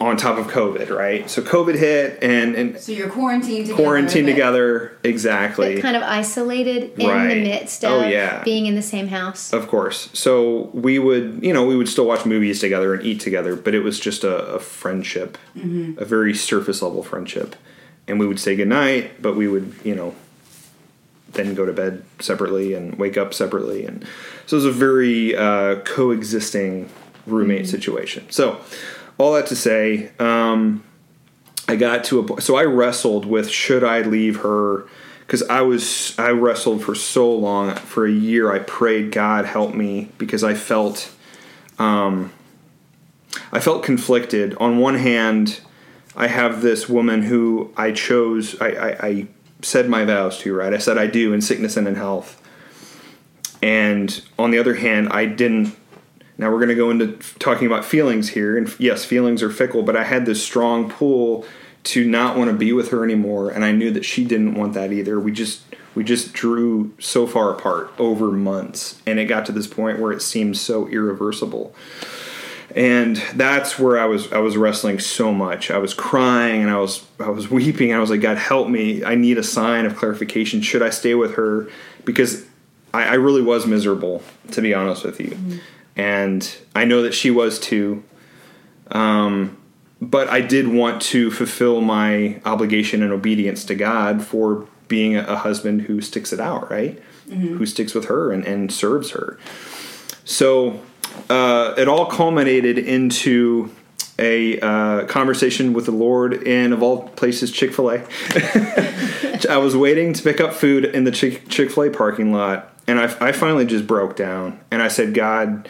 On 0.00 0.16
top 0.16 0.38
of 0.38 0.46
COVID, 0.46 0.90
right? 0.96 1.28
So 1.28 1.42
COVID 1.42 1.74
hit, 1.76 2.22
and 2.22 2.54
and 2.54 2.78
So 2.78 2.92
you're 2.92 3.08
quarantined 3.10 3.66
together. 3.66 3.82
quarantined 3.82 4.28
together 4.28 4.96
exactly. 5.02 5.74
But 5.74 5.82
kind 5.82 5.96
of 5.96 6.04
isolated 6.04 6.96
in 7.00 7.08
Right. 7.08 7.34
the 7.34 7.42
midst 7.42 7.84
of 7.84 7.90
Oh, 8.04 8.06
yeah. 8.06 8.44
being 8.44 8.66
in 8.66 8.76
the 8.76 8.80
same 8.82 9.08
house. 9.08 9.52
Of 9.52 9.66
course. 9.66 10.08
So 10.12 10.70
we 10.72 11.00
would, 11.00 11.40
you 11.42 11.52
know, 11.52 11.66
we 11.66 11.74
would 11.74 11.88
still 11.88 12.06
watch 12.06 12.24
movies 12.24 12.60
together 12.60 12.94
and 12.94 13.04
eat 13.04 13.18
together, 13.18 13.56
but 13.56 13.74
it 13.74 13.80
was 13.80 13.98
just 13.98 14.22
a, 14.22 14.36
a 14.54 14.60
friendship, 14.60 15.36
a 15.56 16.04
very 16.04 16.32
surface 16.32 16.80
level 16.80 17.02
friendship. 17.02 17.56
And 18.06 18.20
we 18.20 18.26
would 18.28 18.38
say 18.38 18.54
goodnight, 18.54 19.20
but 19.20 19.34
we 19.34 19.48
would, 19.48 19.74
you 19.82 19.96
know, 19.96 20.14
then 21.32 21.54
go 21.54 21.66
to 21.66 21.72
bed 21.72 22.04
separately 22.20 22.74
and 22.74 22.98
wake 22.98 23.16
up 23.16 23.34
separately. 23.34 23.84
And 23.84 24.04
so 24.46 24.56
it 24.56 24.64
was 24.64 24.64
a 24.64 24.72
very 24.72 25.36
uh, 25.36 25.76
coexisting 25.80 26.88
roommate 27.26 27.68
situation. 27.68 28.26
So, 28.30 28.60
all 29.18 29.34
that 29.34 29.46
to 29.48 29.56
say, 29.56 30.10
um, 30.20 30.84
I 31.68 31.76
got 31.76 32.04
to 32.04 32.20
a 32.20 32.22
point. 32.22 32.42
So 32.42 32.56
I 32.56 32.64
wrestled 32.64 33.26
with 33.26 33.50
should 33.50 33.84
I 33.84 34.00
leave 34.00 34.38
her 34.38 34.86
because 35.20 35.42
I 35.42 35.60
was 35.60 36.18
I 36.18 36.30
wrestled 36.30 36.82
for 36.82 36.94
so 36.94 37.30
long 37.30 37.74
for 37.74 38.06
a 38.06 38.10
year. 38.10 38.50
I 38.50 38.60
prayed 38.60 39.12
God 39.12 39.44
help 39.44 39.74
me 39.74 40.08
because 40.16 40.42
I 40.42 40.54
felt 40.54 41.12
um, 41.78 42.32
I 43.52 43.60
felt 43.60 43.82
conflicted. 43.82 44.54
On 44.54 44.78
one 44.78 44.94
hand, 44.94 45.60
I 46.16 46.28
have 46.28 46.62
this 46.62 46.88
woman 46.88 47.22
who 47.22 47.72
I 47.76 47.92
chose. 47.92 48.58
I, 48.60 48.68
I, 48.68 49.06
I 49.06 49.26
said 49.62 49.88
my 49.88 50.04
vows 50.04 50.38
to. 50.40 50.54
Right, 50.54 50.72
I 50.72 50.78
said 50.78 50.98
I 50.98 51.06
do 51.06 51.32
in 51.32 51.40
sickness 51.40 51.76
and 51.76 51.86
in 51.88 51.94
health. 51.94 52.42
And 53.60 54.22
on 54.38 54.52
the 54.52 54.58
other 54.58 54.74
hand, 54.74 55.08
I 55.10 55.26
didn't 55.26 55.76
now 56.38 56.52
we're 56.52 56.58
going 56.58 56.68
to 56.68 56.76
go 56.76 56.90
into 56.90 57.18
talking 57.40 57.66
about 57.66 57.84
feelings 57.84 58.30
here, 58.30 58.56
and 58.56 58.72
yes, 58.78 59.04
feelings 59.04 59.42
are 59.42 59.50
fickle. 59.50 59.82
But 59.82 59.96
I 59.96 60.04
had 60.04 60.24
this 60.24 60.42
strong 60.42 60.88
pull 60.88 61.44
to 61.84 62.08
not 62.08 62.36
want 62.36 62.50
to 62.50 62.56
be 62.56 62.72
with 62.72 62.90
her 62.90 63.04
anymore, 63.04 63.50
and 63.50 63.64
I 63.64 63.72
knew 63.72 63.90
that 63.90 64.04
she 64.04 64.24
didn't 64.24 64.54
want 64.54 64.74
that 64.74 64.92
either. 64.92 65.18
We 65.18 65.32
just 65.32 65.62
we 65.96 66.04
just 66.04 66.32
drew 66.32 66.94
so 67.00 67.26
far 67.26 67.50
apart 67.50 67.90
over 67.98 68.30
months, 68.30 69.00
and 69.04 69.18
it 69.18 69.24
got 69.24 69.46
to 69.46 69.52
this 69.52 69.66
point 69.66 69.98
where 69.98 70.12
it 70.12 70.22
seemed 70.22 70.56
so 70.56 70.86
irreversible. 70.86 71.74
And 72.76 73.16
that's 73.34 73.78
where 73.78 73.98
I 73.98 74.04
was 74.04 74.30
I 74.32 74.38
was 74.38 74.56
wrestling 74.56 74.98
so 74.98 75.32
much. 75.32 75.70
I 75.70 75.78
was 75.78 75.94
crying 75.94 76.62
and 76.62 76.70
I 76.70 76.78
was 76.78 77.04
I 77.18 77.30
was 77.30 77.50
weeping. 77.50 77.92
I 77.92 77.98
was 77.98 78.10
like, 78.10 78.20
God 78.20 78.36
help 78.36 78.68
me! 78.68 79.04
I 79.04 79.14
need 79.14 79.38
a 79.38 79.42
sign 79.42 79.86
of 79.86 79.96
clarification. 79.96 80.60
Should 80.60 80.82
I 80.82 80.90
stay 80.90 81.14
with 81.14 81.34
her? 81.34 81.68
Because 82.04 82.44
I, 82.92 83.04
I 83.04 83.14
really 83.14 83.42
was 83.42 83.66
miserable, 83.66 84.22
to 84.52 84.60
be 84.60 84.74
honest 84.74 85.04
with 85.04 85.18
you 85.20 85.60
and 85.98 86.56
I 86.76 86.84
know 86.84 87.02
that 87.02 87.12
she 87.12 87.30
was 87.30 87.58
too. 87.58 88.04
Um, 88.92 89.58
but 90.00 90.28
I 90.28 90.40
did 90.40 90.68
want 90.68 91.02
to 91.02 91.30
fulfill 91.30 91.80
my 91.80 92.40
obligation 92.44 93.02
and 93.02 93.12
obedience 93.12 93.64
to 93.64 93.74
God 93.74 94.24
for 94.24 94.66
being 94.86 95.16
a, 95.16 95.24
a 95.24 95.36
husband 95.36 95.82
who 95.82 96.00
sticks 96.00 96.32
it 96.32 96.38
out, 96.40 96.70
right? 96.70 97.02
Who 97.58 97.66
sticks 97.66 97.92
with 97.92 98.06
her 98.06 98.32
and, 98.32 98.46
and 98.46 98.72
serves 98.72 99.10
her. 99.10 99.38
So 100.24 100.80
uh, 101.28 101.74
it 101.76 101.88
all 101.88 102.06
culminated 102.06 102.78
into 102.78 103.74
a 104.18 104.58
uh, 104.60 105.06
conversation 105.06 105.72
with 105.72 105.86
the 105.86 105.92
Lord 105.92 106.34
in, 106.42 106.72
of 106.72 106.82
all 106.82 107.08
places, 107.10 107.52
Chick 107.52 107.72
fil 107.72 107.90
A. 107.90 108.06
I 109.48 109.58
was 109.58 109.76
waiting 109.76 110.12
to 110.12 110.22
pick 110.22 110.40
up 110.40 110.52
food 110.52 110.84
in 110.84 111.04
the 111.04 111.12
Chick 111.12 111.70
fil 111.70 111.84
A 111.84 111.90
parking 111.90 112.32
lot, 112.32 112.72
and 112.86 112.98
I, 112.98 113.04
I 113.28 113.32
finally 113.32 113.64
just 113.64 113.86
broke 113.86 114.16
down. 114.16 114.58
And 114.70 114.82
I 114.82 114.88
said, 114.88 115.14
God, 115.14 115.68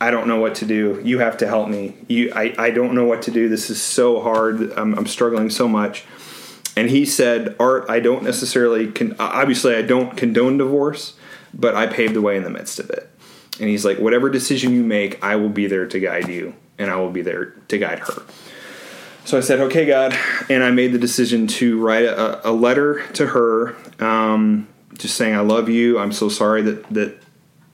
I 0.00 0.10
don't 0.10 0.26
know 0.26 0.40
what 0.40 0.56
to 0.56 0.66
do. 0.66 1.00
You 1.04 1.20
have 1.20 1.36
to 1.38 1.46
help 1.46 1.68
me. 1.68 1.96
You, 2.08 2.32
I, 2.34 2.54
I 2.58 2.70
don't 2.70 2.94
know 2.94 3.04
what 3.04 3.22
to 3.22 3.30
do. 3.30 3.48
This 3.48 3.70
is 3.70 3.80
so 3.80 4.20
hard. 4.20 4.72
I'm, 4.72 4.94
I'm 4.98 5.06
struggling 5.06 5.50
so 5.50 5.68
much. 5.68 6.04
And 6.76 6.90
he 6.90 7.04
said, 7.04 7.54
Art, 7.60 7.86
I 7.88 8.00
don't 8.00 8.24
necessarily, 8.24 8.90
con- 8.90 9.14
obviously, 9.20 9.76
I 9.76 9.82
don't 9.82 10.16
condone 10.16 10.58
divorce, 10.58 11.14
but 11.52 11.76
I 11.76 11.86
paved 11.86 12.14
the 12.14 12.20
way 12.20 12.36
in 12.36 12.42
the 12.42 12.50
midst 12.50 12.80
of 12.80 12.90
it. 12.90 13.08
And 13.60 13.68
he's 13.68 13.84
like, 13.84 13.98
whatever 13.98 14.28
decision 14.28 14.74
you 14.74 14.82
make, 14.82 15.22
I 15.22 15.36
will 15.36 15.48
be 15.48 15.66
there 15.66 15.86
to 15.86 16.00
guide 16.00 16.28
you, 16.28 16.54
and 16.78 16.90
I 16.90 16.96
will 16.96 17.10
be 17.10 17.22
there 17.22 17.46
to 17.68 17.78
guide 17.78 18.00
her. 18.00 18.22
So 19.24 19.38
I 19.38 19.40
said, 19.40 19.60
okay, 19.60 19.86
God. 19.86 20.16
And 20.50 20.62
I 20.62 20.70
made 20.70 20.92
the 20.92 20.98
decision 20.98 21.46
to 21.46 21.80
write 21.80 22.04
a, 22.04 22.48
a 22.48 22.52
letter 22.52 23.06
to 23.12 23.28
her, 23.28 23.76
um, 23.98 24.68
just 24.98 25.16
saying, 25.16 25.34
I 25.34 25.40
love 25.40 25.68
you. 25.68 25.98
I'm 25.98 26.12
so 26.12 26.28
sorry 26.28 26.62
that, 26.62 26.88
that 26.90 27.16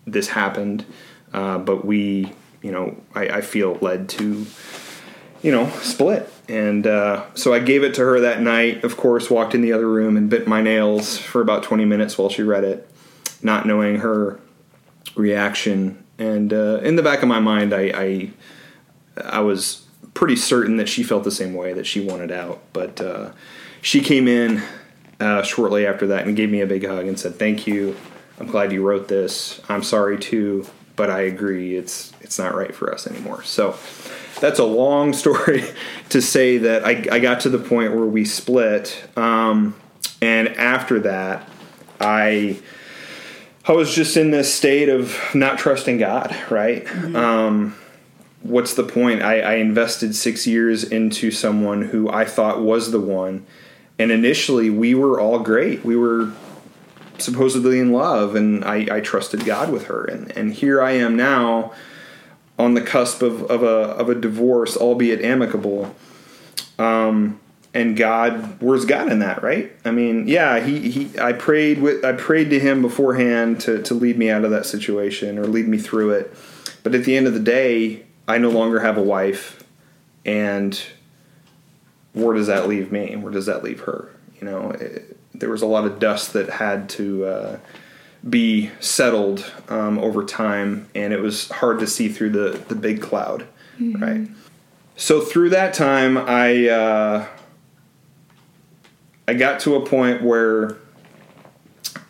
this 0.07 0.29
happened. 0.29 0.85
Uh, 1.33 1.59
but 1.59 1.85
we, 1.85 2.33
you 2.63 2.71
know, 2.71 2.97
I, 3.15 3.29
I 3.29 3.41
feel 3.41 3.75
led 3.81 4.09
to, 4.11 4.47
you 5.43 5.51
know, 5.51 5.69
split. 5.81 6.33
And 6.49 6.87
uh, 6.87 7.25
so 7.35 7.53
I 7.53 7.59
gave 7.59 7.83
it 7.83 7.95
to 7.95 8.03
her 8.03 8.21
that 8.21 8.43
night. 8.43 8.85
Of 8.85 8.97
course, 8.97 9.31
walked 9.31 9.55
in 9.55 9.63
the 9.63 9.73
other 9.73 9.89
room 9.89 10.17
and 10.17 10.31
bit 10.31 10.47
my 10.47 10.61
nails 10.61 11.19
for 11.19 11.41
about 11.41 11.63
20 11.63 11.85
minutes 11.85 12.17
while 12.19 12.29
she 12.29 12.43
read 12.43 12.65
it, 12.65 12.89
not 13.43 13.67
knowing 13.67 13.97
her 13.97 14.41
reaction. 15.17 16.05
And 16.19 16.53
uh, 16.53 16.81
in 16.83 16.97
the 16.97 17.03
back 17.03 17.23
of 17.23 17.29
my 17.29 17.41
mind, 17.41 17.73
I, 17.73 17.93
I, 17.95 18.31
I 19.25 19.41
was 19.41 19.87
pretty 20.15 20.37
certain 20.37 20.77
that 20.77 20.89
she 20.89 21.03
felt 21.03 21.25
the 21.25 21.31
same 21.31 21.55
way 21.55 21.73
that 21.73 21.87
she 21.87 22.01
wanted 22.01 22.31
out. 22.31 22.61
But 22.73 23.01
uh, 23.01 23.33
she 23.81 24.01
came 24.01 24.29
in 24.29 24.63
uh, 25.19 25.43
shortly 25.43 25.87
after 25.87 26.07
that 26.09 26.27
and 26.27 26.37
gave 26.37 26.51
me 26.51 26.61
a 26.61 26.67
big 26.67 26.87
hug 26.87 27.07
and 27.07 27.19
said, 27.19 27.37
"Thank 27.37 27.67
you. 27.67 27.97
I'm 28.39 28.47
glad 28.47 28.73
you 28.73 28.83
wrote 28.83 29.09
this. 29.09 29.61
I'm 29.69 29.83
sorry 29.83 30.19
too, 30.19 30.67
but 30.97 31.11
I 31.11 31.21
agree. 31.21 31.77
It's 31.77 32.13
it's 32.21 32.39
not 32.39 32.55
right 32.55 32.75
for 32.75 32.93
us 32.93 33.07
anymore." 33.07 33.43
So 33.45 33.77
that's 34.41 34.59
a 34.59 34.65
long 34.65 35.13
story 35.15 35.65
to 36.09 36.21
say 36.21 36.59
that 36.59 36.85
I, 36.85 37.05
I 37.13 37.19
got 37.19 37.41
to 37.41 37.49
the 37.49 37.59
point 37.59 37.95
where 37.95 38.07
we 38.07 38.25
split, 38.25 39.05
um, 39.17 39.77
and 40.21 40.49
after 40.49 41.01
that, 41.01 41.49
I. 42.01 42.59
I 43.71 43.73
was 43.73 43.95
just 43.95 44.17
in 44.17 44.33
this 44.33 44.53
state 44.53 44.89
of 44.89 45.17
not 45.33 45.57
trusting 45.61 45.99
God, 45.99 46.35
right? 46.51 46.85
Um, 47.15 47.77
what's 48.43 48.75
the 48.75 48.83
point? 48.83 49.23
I, 49.23 49.43
I 49.43 49.55
invested 49.55 50.17
six 50.17 50.45
years 50.45 50.83
into 50.83 51.31
someone 51.31 51.83
who 51.83 52.11
I 52.11 52.25
thought 52.25 52.61
was 52.61 52.91
the 52.91 52.99
one, 53.01 53.47
and 53.97 54.11
initially 54.11 54.71
we 54.71 54.97
were 54.97 55.21
all 55.21 55.39
great. 55.39 55.85
We 55.85 55.95
were 55.95 56.33
supposedly 57.19 57.79
in 57.79 57.93
love, 57.93 58.35
and 58.35 58.65
I, 58.65 58.89
I 58.91 59.01
trusted 59.03 59.45
God 59.45 59.71
with 59.71 59.85
her, 59.85 60.05
and 60.05 60.37
and 60.37 60.53
here 60.53 60.83
I 60.83 60.91
am 60.93 61.17
now 61.17 61.73
on 62.59 62.75
the 62.75 62.83
cusp 62.83 63.23
of, 63.23 63.45
of 63.45 63.63
a 63.63 63.67
of 63.67 64.09
a 64.09 64.17
divorce, 64.17 64.77
albeit 64.77 65.25
amicable. 65.25 65.95
Um, 66.77 67.39
and 67.73 67.97
God, 67.97 68.61
where's 68.61 68.85
God 68.85 69.11
in 69.13 69.21
that, 69.21 69.43
right? 69.43 69.73
I 69.85 69.91
mean, 69.93 70.27
yeah, 70.27 70.61
he, 70.61 70.91
he 70.91 71.19
I 71.21 71.33
prayed 71.33 71.81
with 71.81 72.05
I 72.05 72.13
prayed 72.13 72.51
to 72.51 72.59
him 72.59 72.83
beforehand 72.83 73.61
to 73.63 73.83
to 73.83 73.95
lead 73.95 74.19
me 74.19 74.29
out 74.31 74.45
of 74.45 74.51
that 74.51 74.67
situation 74.67 75.39
or 75.39 75.45
lead 75.47 75.69
me 75.69 75.79
through 75.79 76.11
it. 76.11 76.35
But 76.83 76.95
at 76.95 77.05
the 77.05 77.17
end 77.17 77.27
of 77.27 77.35
the 77.35 77.41
day, 77.41 78.05
I 78.27 78.39
no 78.39 78.51
longer 78.51 78.81
have 78.81 78.97
a 78.97 79.03
wife, 79.03 79.63
and 80.25 80.81
where 82.13 82.35
does 82.35 82.49
that 82.49 82.69
leave 82.69 82.91
me? 82.91 83.15
Where 83.17 83.33
does 83.33 83.47
that 83.47 83.63
leave 83.63 83.81
her? 83.81 84.11
You 84.41 84.47
know, 84.47 84.71
it, 84.73 85.17
there 85.39 85.51
was 85.51 85.63
a 85.63 85.67
lot 85.67 85.85
of 85.85 85.99
dust 85.99 86.33
that 86.33 86.51
had 86.51 86.89
to 86.91 87.25
uh, 87.25 87.59
be 88.29 88.71
settled 88.81 89.51
um, 89.69 89.99
over 89.99 90.25
time, 90.25 90.89
and 90.95 91.13
it 91.13 91.21
was 91.21 91.49
hard 91.51 91.79
to 91.81 91.87
see 91.87 92.09
through 92.09 92.31
the 92.31 92.59
the 92.69 92.75
big 92.75 93.01
cloud, 93.01 93.47
right? 94.01 94.29
so 94.97 95.21
through 95.21 95.51
that 95.51 95.73
time, 95.73 96.19
I 96.19 96.69
uh, 96.69 97.27
I 99.31 99.35
got 99.35 99.61
to 99.61 99.77
a 99.77 99.87
point 99.87 100.23
where 100.23 100.77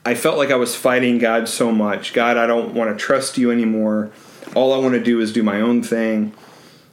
I 0.06 0.14
felt 0.14 0.38
like 0.38 0.50
I 0.50 0.56
was 0.56 0.74
fighting 0.74 1.18
God 1.18 1.50
so 1.50 1.70
much. 1.70 2.14
God, 2.14 2.38
I 2.38 2.46
don't 2.46 2.72
want 2.72 2.90
to 2.90 2.96
trust 2.96 3.36
you 3.36 3.50
anymore. 3.50 4.10
All 4.54 4.72
I 4.72 4.78
want 4.78 4.94
to 4.94 5.04
do 5.04 5.20
is 5.20 5.30
do 5.30 5.42
my 5.42 5.60
own 5.60 5.82
thing. 5.82 6.32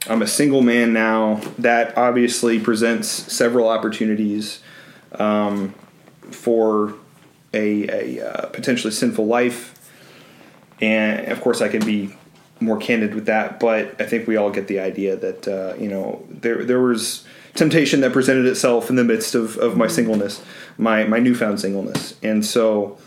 I'm 0.06 0.20
a 0.20 0.26
single 0.26 0.60
man 0.60 0.92
now. 0.92 1.40
That 1.56 1.96
obviously 1.96 2.60
presents 2.60 3.08
several 3.08 3.70
opportunities 3.70 4.60
um, 5.12 5.72
for 6.30 6.92
a, 7.54 8.18
a 8.18 8.28
uh, 8.28 8.46
potentially 8.48 8.92
sinful 8.92 9.26
life. 9.26 9.80
And 10.82 11.28
of 11.28 11.40
course, 11.40 11.62
I 11.62 11.68
can 11.68 11.82
be 11.86 12.14
more 12.60 12.76
candid 12.76 13.14
with 13.14 13.24
that, 13.24 13.60
but 13.60 13.98
I 13.98 14.04
think 14.04 14.28
we 14.28 14.36
all 14.36 14.50
get 14.50 14.68
the 14.68 14.80
idea 14.80 15.16
that 15.16 15.48
uh, 15.48 15.74
you 15.80 15.88
know 15.88 16.26
there 16.28 16.66
there 16.66 16.80
was 16.80 17.24
temptation 17.58 18.00
that 18.00 18.12
presented 18.12 18.46
itself 18.46 18.88
in 18.88 18.96
the 18.96 19.04
midst 19.04 19.34
of, 19.34 19.56
of 19.58 19.76
my 19.76 19.86
singleness, 19.86 20.42
my 20.78 21.04
my 21.04 21.18
newfound 21.18 21.60
singleness, 21.60 22.14
and 22.22 22.44
so 22.44 22.98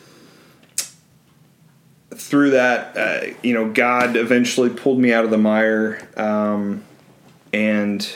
through 2.14 2.52
that, 2.52 2.98
uh, 2.98 3.34
you 3.42 3.54
know, 3.54 3.70
God 3.72 4.16
eventually 4.16 4.70
pulled 4.70 5.00
me 5.00 5.12
out 5.12 5.26
of 5.26 5.32
the 5.32 5.38
mire, 5.38 6.08
um, 6.18 6.84
and 7.52 8.08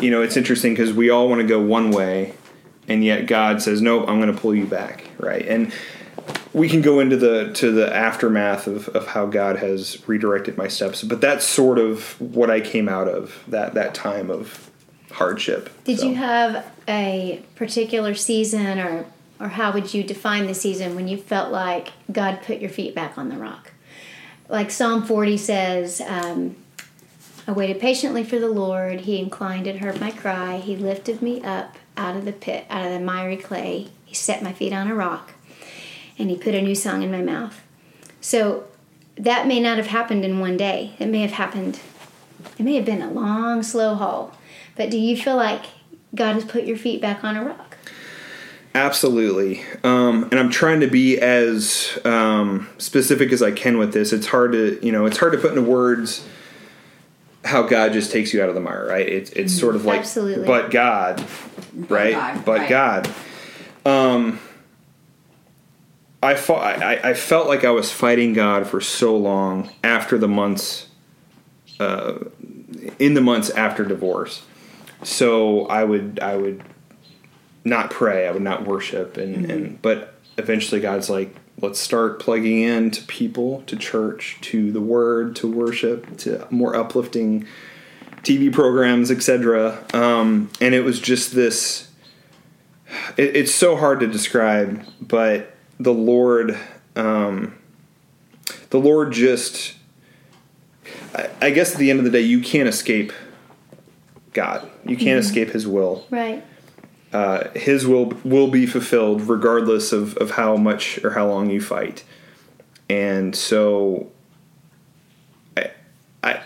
you 0.00 0.10
know 0.10 0.22
it's 0.22 0.36
interesting 0.36 0.72
because 0.72 0.92
we 0.92 1.10
all 1.10 1.28
want 1.28 1.40
to 1.40 1.46
go 1.46 1.60
one 1.60 1.90
way, 1.90 2.34
and 2.86 3.04
yet 3.04 3.26
God 3.26 3.62
says, 3.62 3.82
"Nope, 3.82 4.08
I'm 4.08 4.20
going 4.20 4.32
to 4.32 4.40
pull 4.40 4.54
you 4.54 4.66
back." 4.66 5.04
Right, 5.18 5.46
and 5.46 5.72
we 6.52 6.68
can 6.68 6.80
go 6.80 7.00
into 7.00 7.16
the 7.16 7.52
to 7.54 7.70
the 7.70 7.94
aftermath 7.94 8.66
of, 8.66 8.88
of 8.90 9.08
how 9.08 9.26
God 9.26 9.56
has 9.56 10.06
redirected 10.08 10.56
my 10.56 10.68
steps, 10.68 11.02
but 11.02 11.20
that's 11.20 11.44
sort 11.44 11.78
of 11.78 12.18
what 12.20 12.50
I 12.50 12.60
came 12.60 12.88
out 12.88 13.08
of 13.08 13.42
that 13.48 13.74
that 13.74 13.94
time 13.94 14.30
of 14.30 14.65
hardship. 15.16 15.70
Did 15.84 16.00
So, 16.00 16.08
you 16.08 16.14
have 16.16 16.64
a 16.86 17.42
particular 17.54 18.14
season, 18.14 18.78
or 18.78 19.06
or 19.38 19.48
how 19.48 19.72
would 19.72 19.92
you 19.92 20.02
define 20.02 20.46
the 20.46 20.54
season 20.54 20.94
when 20.94 21.08
you 21.08 21.16
felt 21.18 21.52
like 21.52 21.92
God 22.10 22.40
put 22.42 22.58
your 22.58 22.70
feet 22.70 22.94
back 22.94 23.18
on 23.18 23.28
the 23.28 23.36
rock? 23.36 23.72
Like 24.48 24.70
Psalm 24.70 25.04
forty 25.04 25.36
says, 25.36 26.00
um, 26.06 26.56
"I 27.46 27.52
waited 27.52 27.80
patiently 27.80 28.24
for 28.24 28.38
the 28.38 28.48
Lord; 28.48 29.00
He 29.00 29.18
inclined 29.18 29.66
and 29.66 29.80
heard 29.80 30.00
my 30.00 30.10
cry. 30.10 30.58
He 30.58 30.76
lifted 30.76 31.22
me 31.22 31.42
up 31.42 31.76
out 31.96 32.16
of 32.16 32.24
the 32.24 32.32
pit, 32.32 32.66
out 32.70 32.86
of 32.86 32.92
the 32.92 33.00
miry 33.00 33.36
clay. 33.36 33.88
He 34.04 34.14
set 34.14 34.42
my 34.42 34.52
feet 34.52 34.72
on 34.72 34.88
a 34.88 34.94
rock, 34.94 35.32
and 36.18 36.30
He 36.30 36.36
put 36.36 36.54
a 36.54 36.62
new 36.62 36.74
song 36.74 37.02
in 37.02 37.10
my 37.10 37.22
mouth." 37.22 37.62
So 38.20 38.64
that 39.16 39.46
may 39.46 39.60
not 39.60 39.78
have 39.78 39.86
happened 39.86 40.24
in 40.24 40.40
one 40.40 40.56
day. 40.56 40.94
It 40.98 41.06
may 41.06 41.20
have 41.20 41.32
happened. 41.32 41.80
It 42.58 42.62
may 42.62 42.74
have 42.74 42.84
been 42.84 43.02
a 43.02 43.10
long, 43.10 43.62
slow 43.62 43.94
haul. 43.94 44.35
But 44.76 44.90
do 44.90 44.98
you 44.98 45.16
feel 45.16 45.36
like 45.36 45.64
God 46.14 46.34
has 46.34 46.44
put 46.44 46.64
your 46.64 46.76
feet 46.76 47.00
back 47.00 47.24
on 47.24 47.36
a 47.36 47.44
rock? 47.44 47.76
Absolutely. 48.74 49.62
Um, 49.84 50.24
and 50.24 50.34
I'm 50.34 50.50
trying 50.50 50.80
to 50.80 50.86
be 50.86 51.18
as 51.18 51.98
um, 52.04 52.68
specific 52.76 53.32
as 53.32 53.42
I 53.42 53.50
can 53.50 53.78
with 53.78 53.94
this. 53.94 54.12
It's 54.12 54.26
hard 54.26 54.52
to, 54.52 54.78
you 54.84 54.92
know, 54.92 55.06
it's 55.06 55.16
hard 55.16 55.32
to 55.32 55.38
put 55.38 55.50
into 55.50 55.62
words 55.62 56.26
how 57.46 57.62
God 57.62 57.92
just 57.92 58.12
takes 58.12 58.34
you 58.34 58.42
out 58.42 58.48
of 58.48 58.54
the 58.54 58.60
mire, 58.60 58.86
right? 58.86 59.08
It's 59.08 59.30
it's 59.30 59.58
sort 59.58 59.76
of 59.76 59.84
like, 59.84 60.00
Absolutely. 60.00 60.46
but 60.46 60.70
God, 60.70 61.24
right? 61.88 62.12
God, 62.12 62.44
but 62.44 62.58
right. 62.58 62.68
God. 62.68 63.14
Um, 63.86 64.40
I 66.22 66.34
fought. 66.34 66.82
I, 66.82 67.10
I 67.10 67.14
felt 67.14 67.46
like 67.46 67.64
I 67.64 67.70
was 67.70 67.90
fighting 67.90 68.32
God 68.32 68.66
for 68.66 68.80
so 68.80 69.16
long 69.16 69.70
after 69.84 70.18
the 70.18 70.28
months, 70.28 70.88
uh, 71.78 72.18
in 72.98 73.14
the 73.14 73.20
months 73.20 73.50
after 73.50 73.84
divorce. 73.84 74.42
So 75.02 75.66
I 75.66 75.84
would 75.84 76.20
I 76.20 76.36
would 76.36 76.62
not 77.64 77.90
pray. 77.90 78.26
I 78.26 78.30
would 78.30 78.42
not 78.42 78.64
worship, 78.64 79.16
and, 79.16 79.50
and 79.50 79.82
but 79.82 80.14
eventually 80.38 80.80
God's 80.80 81.10
like, 81.10 81.34
let's 81.60 81.78
start 81.78 82.20
plugging 82.20 82.60
in 82.60 82.90
to 82.92 83.02
people, 83.04 83.62
to 83.66 83.76
church, 83.76 84.38
to 84.42 84.70
the 84.70 84.80
Word, 84.80 85.36
to 85.36 85.50
worship, 85.50 86.16
to 86.18 86.46
more 86.50 86.76
uplifting 86.76 87.46
TV 88.22 88.52
programs, 88.52 89.10
etc. 89.10 89.84
Um, 89.94 90.50
and 90.60 90.74
it 90.74 90.80
was 90.80 91.00
just 91.00 91.34
this. 91.34 91.90
It, 93.16 93.36
it's 93.36 93.54
so 93.54 93.76
hard 93.76 94.00
to 94.00 94.06
describe, 94.06 94.84
but 95.00 95.54
the 95.78 95.92
Lord, 95.92 96.58
um, 96.94 97.56
the 98.70 98.78
Lord 98.78 99.12
just. 99.12 99.74
I, 101.14 101.30
I 101.42 101.50
guess 101.50 101.72
at 101.72 101.78
the 101.78 101.90
end 101.90 101.98
of 101.98 102.04
the 102.04 102.10
day, 102.10 102.20
you 102.20 102.40
can't 102.40 102.68
escape 102.68 103.12
God. 104.36 104.70
You 104.84 104.96
can't 104.96 105.18
escape 105.18 105.50
His 105.50 105.66
will 105.66 106.06
Right. 106.10 106.44
uh, 107.12 107.48
his 107.54 107.86
will 107.86 108.06
will 108.24 108.48
be 108.48 108.66
fulfilled 108.66 109.22
regardless 109.22 109.92
of, 109.92 110.16
of 110.18 110.32
how 110.32 110.56
much 110.56 111.02
or 111.04 111.10
how 111.10 111.26
long 111.26 111.50
you 111.50 111.60
fight. 111.60 112.04
And 112.88 113.34
so 113.34 114.10
I 115.56 115.70
I, 116.22 116.40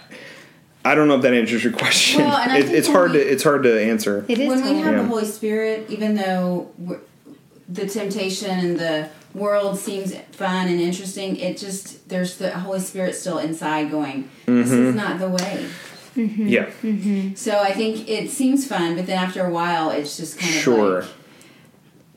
I 0.85 0.95
don't 0.95 1.09
know 1.09 1.17
if 1.17 1.23
that 1.23 1.35
answers 1.35 1.63
your 1.65 1.73
question. 1.85 2.23
Well, 2.23 2.57
it, 2.57 2.71
it's 2.71 2.89
hard 2.89 3.13
we- 3.13 3.19
to 3.19 3.33
it's 3.33 3.43
hard 3.43 3.63
to 3.65 3.83
answer. 3.83 4.25
It 4.29 4.39
is 4.39 4.49
when 4.49 4.63
we 4.65 4.81
have 4.81 4.95
Yeah. 4.95 5.03
the 5.03 5.09
Holy 5.09 5.25
Spirit, 5.27 5.87
even 5.91 6.15
though 6.15 6.71
we're, 6.79 7.01
the 7.69 7.87
temptation 7.87 8.51
and 8.51 8.79
the 8.79 9.09
world 9.35 9.79
seems 9.79 10.15
fun 10.33 10.67
and 10.67 10.81
interesting, 10.81 11.37
it 11.37 11.57
just 11.57 12.09
there's 12.09 12.37
the 12.39 12.51
Holy 12.51 12.81
Spirit 12.81 13.15
still 13.15 13.39
inside 13.39 13.91
going. 13.91 14.29
This 14.47 14.71
Mm-hmm. 14.71 14.87
is 14.87 14.95
not 14.95 15.19
the 15.21 15.29
way. 15.29 15.67
Mm-hmm. 16.17 16.47
Yeah, 16.49 16.67
mm-hmm. 16.83 17.35
So 17.35 17.59
I 17.61 17.73
think 17.73 18.09
it 18.09 18.31
seems 18.31 18.67
fun, 18.67 18.97
but 18.97 19.07
then 19.07 19.19
after 19.19 19.45
a 19.45 19.51
while, 19.51 19.91
it's 19.91 20.17
just 20.17 20.39
kind 20.39 20.55
of 20.55 20.61
Sure. 20.61 21.01
like 21.03 21.11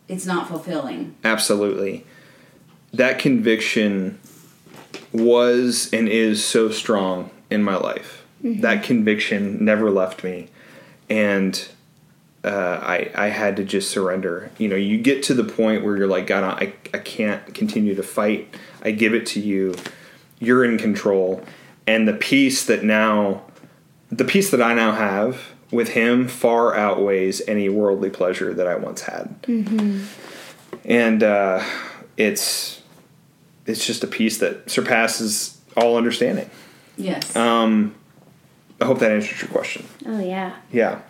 it's 0.08 0.26
not 0.26 0.48
fulfilling. 0.48 1.16
absolutely. 1.24 2.06
That 2.92 3.18
conviction 3.20 4.20
was 5.12 5.92
and 5.94 6.08
is 6.08 6.44
so 6.44 6.70
strong 6.70 7.30
in 7.50 7.64
my 7.64 7.76
life. 7.76 8.24
Mm-hmm. 8.44 8.62
That 8.62 8.84
conviction 8.84 9.64
never 9.64 9.90
left 9.90 10.24
me, 10.24 10.50
and 11.10 11.66
uh, 12.44 12.80
I 12.82 13.10
I 13.16 13.28
had 13.30 13.56
to 13.58 13.64
just 13.64 13.90
surrender. 13.90 14.52
You 14.58 14.68
know, 14.68 14.76
you 14.76 14.98
get 14.98 15.24
to 15.24 15.34
the 15.34 15.44
point 15.46 15.84
where 15.84 15.96
you're 15.98 16.08
like, 16.08 16.28
God, 16.28 16.44
I 16.44 16.74
I 16.94 16.98
can't 17.00 17.54
continue 17.54 17.96
to 17.96 18.04
fight. 18.04 18.54
I 18.84 18.92
give 18.92 19.14
it 19.14 19.26
to 19.28 19.40
you. 19.40 19.76
You're 20.40 20.66
in 20.66 20.78
control, 20.78 21.42
and 21.88 22.06
the 22.08 22.14
peace 22.14 22.66
that 22.66 22.84
now, 22.84 23.44
the 24.18 24.26
peace 24.26 24.52
that 24.52 24.62
I 24.62 24.74
now 24.74 24.92
have 24.94 25.42
with 25.72 25.90
Him 25.90 26.28
far 26.28 26.76
outweighs 26.76 27.42
any 27.48 27.70
worldly 27.70 28.10
pleasure 28.10 28.54
that 28.54 28.68
I 28.68 28.76
once 28.76 29.02
had. 29.02 29.36
And 30.86 31.24
uh, 31.24 31.64
it's 32.18 32.82
it's 33.66 33.86
just 33.86 34.04
a 34.04 34.08
peace 34.08 34.38
that 34.40 34.70
surpasses 34.70 35.60
all 35.76 35.96
understanding. 35.98 36.50
Yes. 36.98 37.36
Um, 37.36 37.96
I 38.82 38.86
hope 38.86 39.00
that 39.00 39.12
answers 39.12 39.42
your 39.42 39.50
question. 39.50 39.86
Oh 40.06 40.20
yeah. 40.20 40.58
Yeah. 40.72 41.02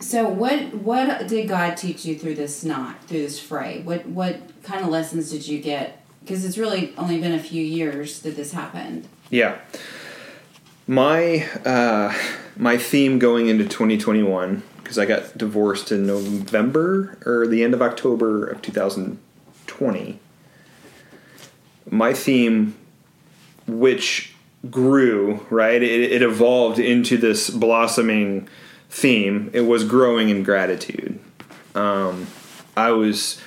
so 0.00 0.28
what 0.28 0.74
what 0.74 1.28
did 1.28 1.48
God 1.48 1.76
teach 1.76 2.04
you 2.04 2.18
through 2.18 2.34
this 2.34 2.64
knot, 2.64 3.02
through 3.04 3.20
this 3.22 3.38
fray? 3.40 3.80
What 3.82 4.06
what 4.06 4.40
kind 4.62 4.84
of 4.84 4.90
lessons 4.90 5.30
did 5.30 5.46
you 5.46 5.60
get? 5.60 6.04
Because 6.20 6.44
it's 6.44 6.58
really 6.58 6.92
only 6.98 7.18
been 7.20 7.32
a 7.32 7.38
few 7.42 7.62
years 7.64 8.20
that 8.22 8.36
this 8.36 8.52
happened. 8.52 9.06
Yeah. 9.30 9.58
My 10.90 11.48
uh, 11.64 12.12
my 12.56 12.76
theme 12.76 13.20
going 13.20 13.46
into 13.46 13.62
2021 13.62 14.64
because 14.78 14.98
I 14.98 15.06
got 15.06 15.38
divorced 15.38 15.92
in 15.92 16.04
November 16.04 17.16
or 17.24 17.46
the 17.46 17.62
end 17.62 17.74
of 17.74 17.80
October 17.80 18.44
of 18.44 18.60
2020. 18.60 20.18
My 21.88 22.12
theme, 22.12 22.76
which 23.68 24.34
grew 24.68 25.46
right, 25.48 25.80
it, 25.80 26.10
it 26.10 26.22
evolved 26.22 26.80
into 26.80 27.16
this 27.16 27.50
blossoming 27.50 28.48
theme. 28.88 29.48
It 29.52 29.60
was 29.60 29.84
growing 29.84 30.28
in 30.28 30.42
gratitude. 30.42 31.20
Um, 31.76 32.26
I 32.76 32.90
was 32.90 33.40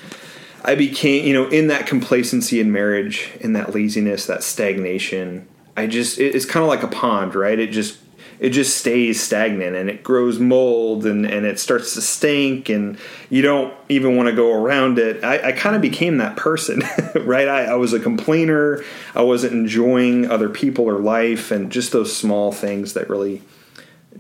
I 0.64 0.76
became, 0.76 1.26
you 1.26 1.34
know, 1.34 1.50
in 1.50 1.68
that 1.68 1.88
complacency 1.88 2.62
in 2.62 2.72
marriage, 2.72 3.32
in 3.42 3.52
that 3.52 3.76
laziness, 3.76 4.26
that 4.28 4.44
stagnation. 4.44 5.50
I 5.76 5.88
just, 5.88 6.20
it, 6.20 6.36
it's 6.36 6.46
kind 6.46 6.64
of 6.64 6.70
like 6.70 6.84
a 6.84 6.88
pond, 6.88 7.36
right? 7.36 7.58
It 7.58 7.72
just, 7.72 8.00
it 8.40 8.50
just 8.50 8.78
stays 8.78 9.22
stagnant 9.22 9.76
and 9.76 9.90
it 9.90 10.04
grows 10.04 10.40
mold 10.40 11.06
and, 11.06 11.26
and 11.26 11.46
it 11.46 11.60
starts 11.60 11.94
to 11.94 12.02
stink 12.02 12.68
and 12.70 12.98
you 13.30 13.42
don't 13.42 13.74
even 13.90 14.18
want 14.18 14.28
to 14.28 14.36
go 14.36 14.52
around 14.52 15.00
it. 15.00 15.24
I, 15.24 15.50
I 15.50 15.52
kind 15.54 15.76
of 15.76 15.82
became 15.82 16.18
that 16.18 16.36
person, 16.36 16.82
right? 17.16 17.48
I, 17.48 17.66
I 17.66 17.76
was 17.76 17.94
a 17.94 18.00
complainer. 18.00 18.84
I 19.16 19.22
wasn't 19.22 19.54
enjoying 19.54 20.30
other 20.30 20.50
people 20.50 20.86
or 20.86 21.00
life 21.00 21.52
and 21.52 21.72
just 21.72 21.92
those 21.92 22.16
small 22.16 22.52
things 22.52 22.94
that 22.94 23.10
really 23.10 23.42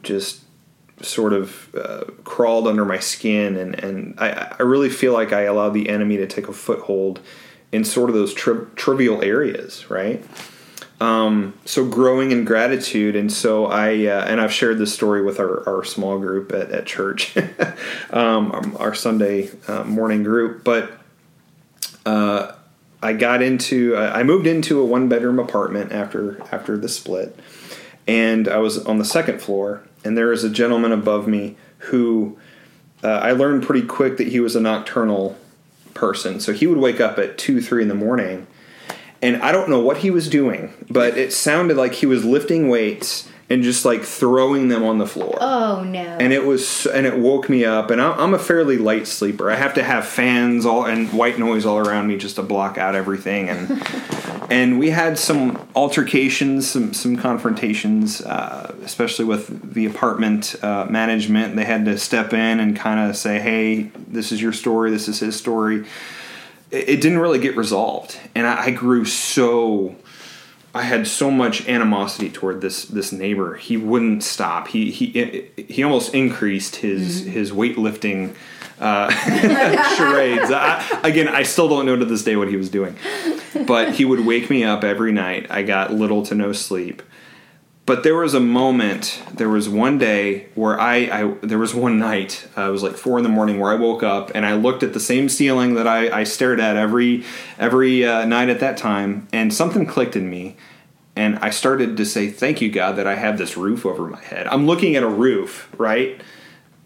just 0.03 0.43
sort 1.01 1.33
of 1.33 1.73
uh, 1.75 2.05
crawled 2.23 2.67
under 2.67 2.85
my 2.85 2.99
skin, 2.99 3.55
and 3.55 3.75
and 3.83 4.19
I, 4.19 4.55
I 4.59 4.63
really 4.63 4.89
feel 4.89 5.13
like 5.13 5.33
I 5.33 5.41
allowed 5.41 5.73
the 5.73 5.89
enemy 5.89 6.17
to 6.17 6.27
take 6.27 6.47
a 6.47 6.53
foothold 6.53 7.19
in 7.71 7.83
sort 7.83 8.09
of 8.09 8.15
those 8.15 8.33
tri- 8.33 8.65
trivial 8.75 9.21
areas, 9.21 9.89
right? 9.89 10.23
Um, 11.03 11.53
so 11.65 11.85
growing 11.85 12.31
in 12.31 12.45
gratitude, 12.45 13.17
and 13.17 13.29
so 13.29 13.65
I 13.65 14.05
uh, 14.05 14.23
and 14.23 14.39
I've 14.39 14.53
shared 14.53 14.77
this 14.77 14.93
story 14.93 15.21
with 15.21 15.37
our, 15.37 15.67
our 15.67 15.83
small 15.83 16.17
group 16.17 16.53
at, 16.53 16.71
at 16.71 16.85
church, 16.85 17.35
um, 18.11 18.77
our 18.79 18.95
Sunday 18.95 19.49
uh, 19.67 19.83
morning 19.83 20.23
group. 20.23 20.63
But 20.63 20.93
uh, 22.05 22.53
I 23.01 23.11
got 23.11 23.41
into 23.41 23.97
I 23.97 24.23
moved 24.23 24.47
into 24.47 24.79
a 24.79 24.85
one 24.85 25.09
bedroom 25.09 25.39
apartment 25.39 25.91
after 25.91 26.41
after 26.53 26.77
the 26.77 26.87
split, 26.87 27.37
and 28.07 28.47
I 28.47 28.59
was 28.59 28.85
on 28.85 28.97
the 28.97 29.05
second 29.05 29.41
floor, 29.41 29.83
and 30.05 30.17
there 30.17 30.27
was 30.27 30.45
a 30.45 30.49
gentleman 30.49 30.93
above 30.93 31.27
me 31.27 31.57
who 31.79 32.37
uh, 33.03 33.09
I 33.09 33.33
learned 33.33 33.63
pretty 33.63 33.85
quick 33.85 34.15
that 34.15 34.29
he 34.29 34.39
was 34.39 34.55
a 34.55 34.61
nocturnal 34.61 35.37
person. 35.93 36.39
So 36.39 36.53
he 36.53 36.65
would 36.65 36.77
wake 36.77 37.01
up 37.01 37.19
at 37.19 37.37
two 37.37 37.59
three 37.59 37.81
in 37.81 37.89
the 37.89 37.93
morning 37.93 38.47
and 39.23 39.41
I 39.41 39.51
don't 39.51 39.69
know 39.69 39.79
what 39.79 39.97
he 39.97 40.11
was 40.11 40.27
doing, 40.27 40.73
but 40.89 41.17
it 41.17 41.31
sounded 41.31 41.77
like 41.77 41.93
he 41.93 42.05
was 42.05 42.25
lifting 42.25 42.67
weights 42.67 43.29
and 43.49 43.63
just 43.63 43.85
like 43.85 44.03
throwing 44.03 44.67
them 44.67 44.83
on 44.83 44.97
the 44.97 45.07
floor. 45.07 45.37
Oh 45.39 45.83
no! 45.83 45.99
And 45.99 46.33
it 46.33 46.43
was, 46.45 46.85
and 46.87 47.05
it 47.05 47.17
woke 47.17 47.49
me 47.49 47.63
up. 47.63 47.89
And 47.89 48.01
I'm 48.01 48.33
a 48.33 48.39
fairly 48.39 48.77
light 48.77 49.07
sleeper. 49.07 49.49
I 49.49 49.55
have 49.55 49.73
to 49.75 49.83
have 49.83 50.05
fans 50.05 50.65
all 50.65 50.85
and 50.85 51.11
white 51.13 51.39
noise 51.39 51.65
all 51.65 51.77
around 51.77 52.07
me 52.07 52.17
just 52.17 52.35
to 52.35 52.43
block 52.43 52.77
out 52.77 52.95
everything. 52.95 53.49
And 53.49 53.81
and 54.51 54.79
we 54.79 54.89
had 54.89 55.17
some 55.17 55.67
altercations, 55.75 56.69
some 56.69 56.93
some 56.93 57.15
confrontations, 57.15 58.21
uh, 58.21 58.75
especially 58.83 59.25
with 59.25 59.73
the 59.73 59.85
apartment 59.85 60.55
uh, 60.61 60.85
management. 60.89 61.55
They 61.55 61.65
had 61.65 61.85
to 61.85 61.97
step 61.97 62.33
in 62.33 62.59
and 62.59 62.75
kind 62.75 63.09
of 63.09 63.15
say, 63.15 63.39
"Hey, 63.39 63.91
this 64.07 64.31
is 64.31 64.41
your 64.41 64.53
story. 64.53 64.91
This 64.91 65.07
is 65.07 65.19
his 65.19 65.35
story." 65.35 65.85
It 66.73 67.01
didn't 67.01 67.19
really 67.19 67.39
get 67.39 67.55
resolved, 67.55 68.19
and 68.35 68.47
I, 68.47 68.65
I 68.65 68.71
grew 68.71 69.05
so. 69.05 69.95
I 70.75 70.81
had 70.81 71.05
so 71.05 71.29
much 71.29 71.67
animosity 71.67 72.31
toward 72.31 72.61
this 72.61 72.85
this 72.85 73.11
neighbor. 73.11 73.55
He 73.55 73.77
wouldn't 73.77 74.23
stop. 74.23 74.69
He 74.69 74.89
he 74.89 75.49
he 75.55 75.83
almost 75.83 76.15
increased 76.15 76.77
his 76.77 77.21
mm-hmm. 77.21 77.31
his 77.31 77.51
weightlifting 77.51 78.35
uh, 78.79 79.09
charades. 79.95 80.51
I, 80.51 81.01
again, 81.03 81.27
I 81.27 81.43
still 81.43 81.69
don't 81.69 81.85
know 81.85 81.95
to 81.95 82.05
this 82.05 82.23
day 82.23 82.35
what 82.35 82.49
he 82.49 82.57
was 82.57 82.69
doing, 82.69 82.95
but 83.67 83.93
he 83.93 84.03
would 84.03 84.25
wake 84.25 84.49
me 84.49 84.63
up 84.63 84.83
every 84.83 85.11
night. 85.11 85.51
I 85.51 85.61
got 85.61 85.93
little 85.93 86.25
to 86.25 86.35
no 86.35 86.53
sleep, 86.53 87.03
but 87.85 88.03
there 88.03 88.15
was 88.15 88.33
a 88.33 88.39
moment 88.39 89.21
there 89.33 89.49
was 89.49 89.67
one 89.67 89.97
day 89.97 90.47
where 90.55 90.79
I, 90.79 90.95
I 90.95 91.33
there 91.41 91.57
was 91.57 91.73
one 91.73 91.99
night 91.99 92.47
uh, 92.57 92.69
it 92.69 92.71
was 92.71 92.83
like 92.83 92.95
four 92.95 93.17
in 93.17 93.23
the 93.23 93.29
morning 93.29 93.59
where 93.59 93.71
i 93.71 93.75
woke 93.75 94.03
up 94.03 94.31
and 94.33 94.45
i 94.45 94.53
looked 94.53 94.83
at 94.83 94.93
the 94.93 94.99
same 94.99 95.29
ceiling 95.29 95.73
that 95.75 95.87
i, 95.87 96.19
I 96.19 96.23
stared 96.23 96.59
at 96.59 96.77
every 96.77 97.23
every 97.57 98.05
uh, 98.05 98.25
night 98.25 98.49
at 98.49 98.59
that 98.59 98.77
time 98.77 99.27
and 99.33 99.53
something 99.53 99.85
clicked 99.85 100.15
in 100.15 100.29
me 100.29 100.55
and 101.15 101.37
i 101.39 101.49
started 101.49 101.97
to 101.97 102.05
say 102.05 102.29
thank 102.29 102.61
you 102.61 102.71
god 102.71 102.93
that 102.93 103.07
i 103.07 103.15
have 103.15 103.37
this 103.37 103.57
roof 103.57 103.85
over 103.85 104.07
my 104.07 104.21
head. 104.21 104.47
I'm 104.47 104.65
looking 104.65 104.95
at 104.95 105.03
a 105.03 105.09
roof 105.09 105.69
right 105.77 106.21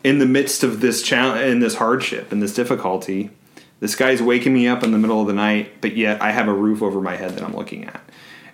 in 0.03 0.19
the 0.19 0.25
midst 0.25 0.63
of 0.63 0.79
this 0.81 1.01
challenge 1.01 1.45
in 1.47 1.59
this 1.59 1.75
hardship 1.75 2.31
and 2.31 2.41
this 2.41 2.53
difficulty. 2.53 3.31
This 3.79 3.95
guy's 3.95 4.21
waking 4.23 4.53
me 4.53 4.67
up 4.67 4.83
in 4.83 4.91
the 4.91 4.97
middle 4.97 5.21
of 5.21 5.27
the 5.27 5.33
night 5.33 5.81
but 5.81 5.95
yet 5.95 6.19
i 6.21 6.31
have 6.31 6.47
a 6.47 6.53
roof 6.53 6.81
over 6.81 6.99
my 6.99 7.15
head 7.15 7.35
that 7.35 7.43
i'm 7.43 7.55
looking 7.55 7.85
at 7.85 8.01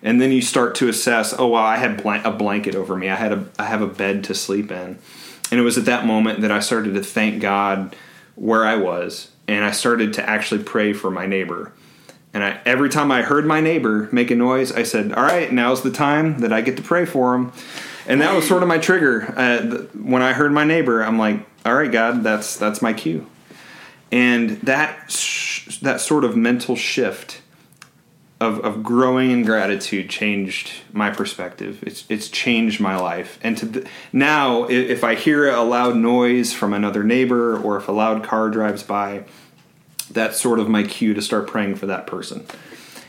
and 0.03 0.21
then 0.21 0.31
you 0.31 0.41
start 0.41 0.75
to 0.75 0.89
assess 0.89 1.33
oh 1.39 1.47
wow 1.47 1.63
i 1.63 1.77
had 1.77 1.99
a 2.05 2.31
blanket 2.31 2.75
over 2.75 2.95
me. 2.95 3.09
I 3.09 3.15
had 3.15 3.31
a 3.31 3.45
i 3.57 3.63
have 3.63 3.81
a 3.81 3.87
bed 3.87 4.25
to 4.25 4.35
sleep 4.35 4.71
in. 4.71 4.99
And 5.49 5.59
it 5.59 5.63
was 5.63 5.77
at 5.77 5.85
that 5.85 6.05
moment 6.05 6.41
that 6.41 6.51
i 6.51 6.59
started 6.59 6.93
to 6.93 7.03
thank 7.03 7.41
god 7.41 7.95
where 8.35 8.65
i 8.65 8.75
was 8.75 9.31
and 9.47 9.63
i 9.63 9.71
started 9.71 10.13
to 10.13 10.29
actually 10.29 10.63
pray 10.63 10.93
for 10.93 11.09
my 11.09 11.25
neighbor. 11.25 11.71
And 12.33 12.43
I, 12.43 12.59
every 12.65 12.89
time 12.89 13.11
i 13.11 13.21
heard 13.23 13.45
my 13.45 13.61
neighbor 13.61 14.09
make 14.11 14.29
a 14.29 14.35
noise 14.35 14.71
i 14.71 14.83
said 14.83 15.13
all 15.13 15.23
right 15.23 15.51
now's 15.51 15.81
the 15.81 15.91
time 15.91 16.39
that 16.39 16.53
i 16.53 16.61
get 16.61 16.77
to 16.77 16.83
pray 16.83 17.05
for 17.05 17.33
him. 17.33 17.53
And 18.05 18.19
that 18.19 18.35
was 18.35 18.45
sort 18.45 18.63
of 18.63 18.67
my 18.67 18.79
trigger. 18.79 19.33
Uh, 19.37 19.85
when 19.97 20.21
i 20.21 20.33
heard 20.33 20.51
my 20.51 20.65
neighbor 20.65 21.01
i'm 21.01 21.17
like 21.17 21.39
all 21.65 21.73
right 21.73 21.91
god 21.91 22.23
that's 22.23 22.57
that's 22.57 22.81
my 22.81 22.93
cue. 22.93 23.25
And 24.11 24.61
that 24.61 25.09
that 25.81 26.01
sort 26.01 26.23
of 26.23 26.35
mental 26.35 26.75
shift 26.75 27.41
of, 28.43 28.60
of 28.60 28.84
growing 28.84 29.32
in 29.32 29.43
gratitude 29.43 30.10
changed 30.10 30.71
my 30.91 31.10
perspective. 31.10 31.82
It's 31.84 32.03
it's 32.10 32.29
changed 32.29 32.79
my 32.79 32.97
life. 32.97 33.39
And 33.41 33.58
to 33.58 33.67
th- 33.67 33.88
now, 34.12 34.65
if 34.65 35.03
I 35.03 35.15
hear 35.15 35.49
a 35.49 35.63
loud 35.63 35.95
noise 35.95 36.53
from 36.53 36.73
another 36.73 37.03
neighbor 37.03 37.58
or 37.58 37.77
if 37.77 37.88
a 37.88 37.91
loud 37.91 38.23
car 38.23 38.49
drives 38.49 38.84
by, 38.84 39.23
that's 40.12 40.39
sort 40.39 40.60
of 40.60 40.69
my 40.69 40.84
cue 40.84 41.13
to 41.13 41.21
start 41.21 41.47
praying 41.47 41.75
for 41.75 41.86
that 41.88 42.06
person. 42.06 42.45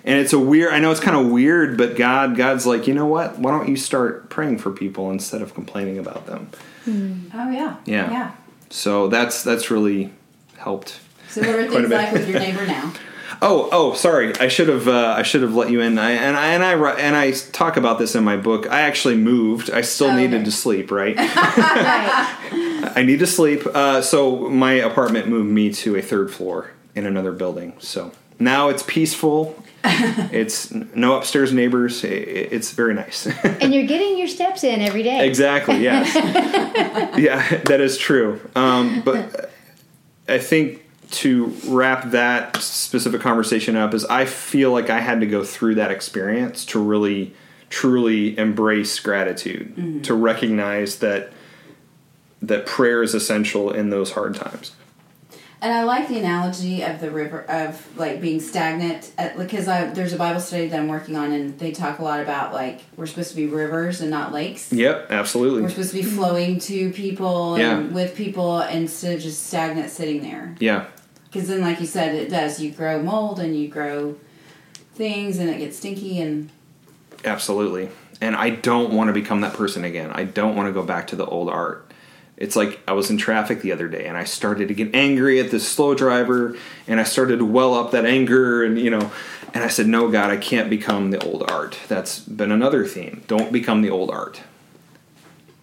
And 0.04 0.18
it's 0.18 0.32
a 0.32 0.38
weird. 0.38 0.72
I 0.72 0.78
know 0.78 0.90
it's 0.90 1.00
kind 1.00 1.16
of 1.16 1.32
weird, 1.32 1.76
but 1.76 1.96
God, 1.96 2.36
God's 2.36 2.66
like, 2.66 2.86
you 2.86 2.94
know 2.94 3.06
what? 3.06 3.38
Why 3.38 3.50
don't 3.50 3.68
you 3.68 3.76
start 3.76 4.30
praying 4.30 4.58
for 4.58 4.70
people 4.70 5.10
instead 5.10 5.42
of 5.42 5.54
complaining 5.54 5.98
about 5.98 6.26
them? 6.26 6.50
Mm. 6.86 7.30
Oh 7.34 7.50
yeah. 7.50 7.76
Yeah. 7.86 8.10
Yeah. 8.10 8.32
So 8.70 9.08
that's 9.08 9.42
that's 9.42 9.70
really 9.70 10.12
helped. 10.58 11.00
So 11.28 11.40
what 11.40 11.54
are 11.56 11.68
things 11.68 11.88
like 11.88 12.12
with 12.12 12.28
your 12.28 12.38
neighbor 12.38 12.66
now? 12.66 12.92
Oh, 13.46 13.68
oh, 13.72 13.92
sorry. 13.92 14.34
I 14.40 14.48
should 14.48 14.68
have. 14.68 14.88
Uh, 14.88 15.14
I 15.18 15.22
should 15.22 15.42
have 15.42 15.54
let 15.54 15.70
you 15.70 15.82
in. 15.82 15.98
I, 15.98 16.12
and 16.12 16.34
I 16.34 16.54
and 16.54 16.64
I 16.64 16.90
and 16.92 17.14
I 17.14 17.32
talk 17.32 17.76
about 17.76 17.98
this 17.98 18.14
in 18.14 18.24
my 18.24 18.38
book. 18.38 18.66
I 18.70 18.80
actually 18.80 19.16
moved. 19.16 19.70
I 19.70 19.82
still 19.82 20.08
oh, 20.08 20.16
needed 20.16 20.36
okay. 20.36 20.44
to 20.44 20.50
sleep. 20.50 20.90
Right. 20.90 21.14
right. 21.16 22.92
I 22.96 23.02
need 23.04 23.18
to 23.18 23.26
sleep. 23.26 23.66
Uh, 23.66 24.00
so 24.00 24.48
my 24.48 24.72
apartment 24.72 25.28
moved 25.28 25.50
me 25.50 25.70
to 25.74 25.94
a 25.96 26.00
third 26.00 26.32
floor 26.32 26.70
in 26.94 27.04
another 27.04 27.32
building. 27.32 27.74
So 27.80 28.12
now 28.38 28.70
it's 28.70 28.82
peaceful. 28.82 29.62
it's 29.84 30.70
no 30.72 31.18
upstairs 31.18 31.52
neighbors. 31.52 32.02
It's 32.02 32.70
very 32.70 32.94
nice. 32.94 33.26
and 33.26 33.74
you're 33.74 33.86
getting 33.86 34.16
your 34.16 34.28
steps 34.28 34.64
in 34.64 34.80
every 34.80 35.02
day. 35.02 35.28
Exactly. 35.28 35.82
Yes. 35.82 36.14
yeah, 37.18 37.60
that 37.66 37.82
is 37.82 37.98
true. 37.98 38.40
Um, 38.56 39.02
but 39.04 39.50
I 40.26 40.38
think 40.38 40.83
to 41.10 41.46
wrap 41.66 42.10
that 42.10 42.56
specific 42.56 43.20
conversation 43.20 43.76
up 43.76 43.94
is 43.94 44.04
I 44.06 44.24
feel 44.24 44.70
like 44.72 44.90
I 44.90 45.00
had 45.00 45.20
to 45.20 45.26
go 45.26 45.44
through 45.44 45.76
that 45.76 45.90
experience 45.90 46.64
to 46.66 46.78
really 46.78 47.34
truly 47.70 48.38
embrace 48.38 48.98
gratitude, 49.00 49.74
mm-hmm. 49.76 50.02
to 50.02 50.14
recognize 50.14 50.98
that 50.98 51.32
that 52.42 52.66
prayer 52.66 53.02
is 53.02 53.14
essential 53.14 53.70
in 53.70 53.90
those 53.90 54.12
hard 54.12 54.34
times. 54.34 54.72
And 55.64 55.72
I 55.72 55.84
like 55.84 56.08
the 56.08 56.18
analogy 56.18 56.82
of 56.82 57.00
the 57.00 57.10
river 57.10 57.40
of 57.48 57.96
like 57.96 58.20
being 58.20 58.38
stagnant 58.38 59.10
because 59.38 59.66
I, 59.66 59.86
there's 59.86 60.12
a 60.12 60.18
Bible 60.18 60.40
study 60.40 60.68
that 60.68 60.78
I'm 60.78 60.88
working 60.88 61.16
on 61.16 61.32
and 61.32 61.58
they 61.58 61.72
talk 61.72 62.00
a 62.00 62.02
lot 62.02 62.20
about 62.20 62.52
like 62.52 62.82
we're 62.98 63.06
supposed 63.06 63.30
to 63.30 63.36
be 63.36 63.46
rivers 63.46 64.02
and 64.02 64.10
not 64.10 64.30
lakes. 64.30 64.70
Yep, 64.70 65.10
absolutely. 65.10 65.62
We're 65.62 65.70
supposed 65.70 65.92
to 65.92 65.96
be 65.96 66.02
flowing 66.02 66.58
to 66.58 66.92
people 66.92 67.58
yeah. 67.58 67.78
and 67.78 67.94
with 67.94 68.14
people 68.14 68.60
instead 68.60 69.14
of 69.16 69.22
just 69.22 69.46
stagnant 69.46 69.88
sitting 69.88 70.22
there. 70.22 70.54
Yeah. 70.60 70.84
Because 71.24 71.48
then, 71.48 71.62
like 71.62 71.80
you 71.80 71.86
said, 71.86 72.14
it 72.14 72.28
does. 72.28 72.60
You 72.60 72.70
grow 72.70 73.02
mold 73.02 73.40
and 73.40 73.58
you 73.58 73.66
grow 73.66 74.16
things, 74.94 75.38
and 75.38 75.48
it 75.48 75.58
gets 75.58 75.78
stinky 75.78 76.20
and. 76.20 76.50
Absolutely, 77.24 77.88
and 78.20 78.36
I 78.36 78.50
don't 78.50 78.92
want 78.92 79.08
to 79.08 79.14
become 79.14 79.40
that 79.40 79.54
person 79.54 79.82
again. 79.82 80.10
I 80.12 80.24
don't 80.24 80.56
want 80.56 80.68
to 80.68 80.72
go 80.72 80.84
back 80.84 81.06
to 81.08 81.16
the 81.16 81.24
old 81.24 81.48
art. 81.48 81.83
It's 82.36 82.56
like 82.56 82.80
I 82.88 82.92
was 82.92 83.10
in 83.10 83.16
traffic 83.16 83.62
the 83.62 83.72
other 83.72 83.88
day 83.88 84.06
and 84.06 84.16
I 84.16 84.24
started 84.24 84.68
to 84.68 84.74
get 84.74 84.94
angry 84.94 85.38
at 85.38 85.50
this 85.50 85.68
slow 85.68 85.94
driver 85.94 86.56
and 86.88 86.98
I 86.98 87.04
started 87.04 87.38
to 87.38 87.44
well 87.44 87.74
up 87.74 87.92
that 87.92 88.04
anger 88.04 88.64
and 88.64 88.78
you 88.78 88.90
know 88.90 89.12
and 89.52 89.62
I 89.62 89.68
said 89.68 89.86
no 89.86 90.10
God 90.10 90.30
I 90.30 90.36
can't 90.36 90.68
become 90.68 91.10
the 91.10 91.24
old 91.24 91.48
art. 91.48 91.78
That's 91.86 92.18
been 92.18 92.50
another 92.50 92.84
theme. 92.86 93.22
Don't 93.28 93.52
become 93.52 93.82
the 93.82 93.90
old 93.90 94.10
art. 94.10 94.42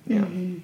Yeah. 0.07 0.19
Mm-hmm. 0.19 0.59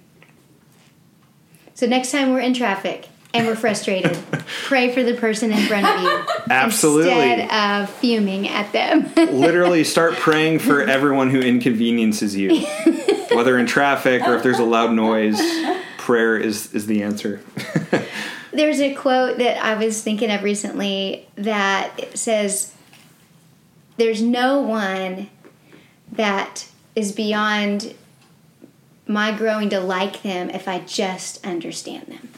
So 1.74 1.86
next 1.86 2.12
time 2.12 2.32
we're 2.32 2.40
in 2.40 2.56
traffic, 2.56 3.08
and 3.34 3.48
we're 3.48 3.56
frustrated, 3.56 4.18
pray 4.64 4.92
for 4.92 5.04
the 5.04 5.14
person 5.14 5.52
in 5.52 5.68
front 5.68 5.86
of 5.86 6.02
you. 6.02 6.26
Absolutely. 6.50 7.12
Instead 7.12 7.84
of 7.84 7.90
fuming 7.90 8.48
at 8.48 8.72
them. 8.72 9.12
Literally 9.16 9.84
start 9.84 10.14
praying 10.16 10.60
for 10.60 10.82
everyone 10.82 11.30
who 11.30 11.40
inconveniences 11.40 12.36
you. 12.36 12.66
Whether 13.32 13.58
in 13.58 13.66
traffic 13.66 14.24
or 14.24 14.36
if 14.36 14.44
there's 14.44 14.60
a 14.60 14.64
loud 14.64 14.94
noise, 14.94 15.40
prayer 16.08 16.38
is, 16.38 16.74
is 16.74 16.86
the 16.86 17.04
answer. 17.04 17.42
there's 18.54 18.80
a 18.80 18.94
quote 18.94 19.40
that 19.40 19.62
I 19.62 19.76
was 19.76 20.02
thinking 20.02 20.32
of 20.32 20.42
recently 20.42 21.28
that 21.36 22.18
says, 22.18 22.74
There's 23.98 24.22
no 24.22 24.62
one 24.62 25.30
that 26.14 26.70
is 26.96 27.12
beyond 27.12 27.94
my 29.06 29.38
growing 29.38 29.70
to 29.72 29.82
like 29.82 30.22
them 30.22 30.50
if 30.50 30.70
I 30.70 30.80
just 30.80 31.46
understand 31.46 32.08
them. 32.08 32.30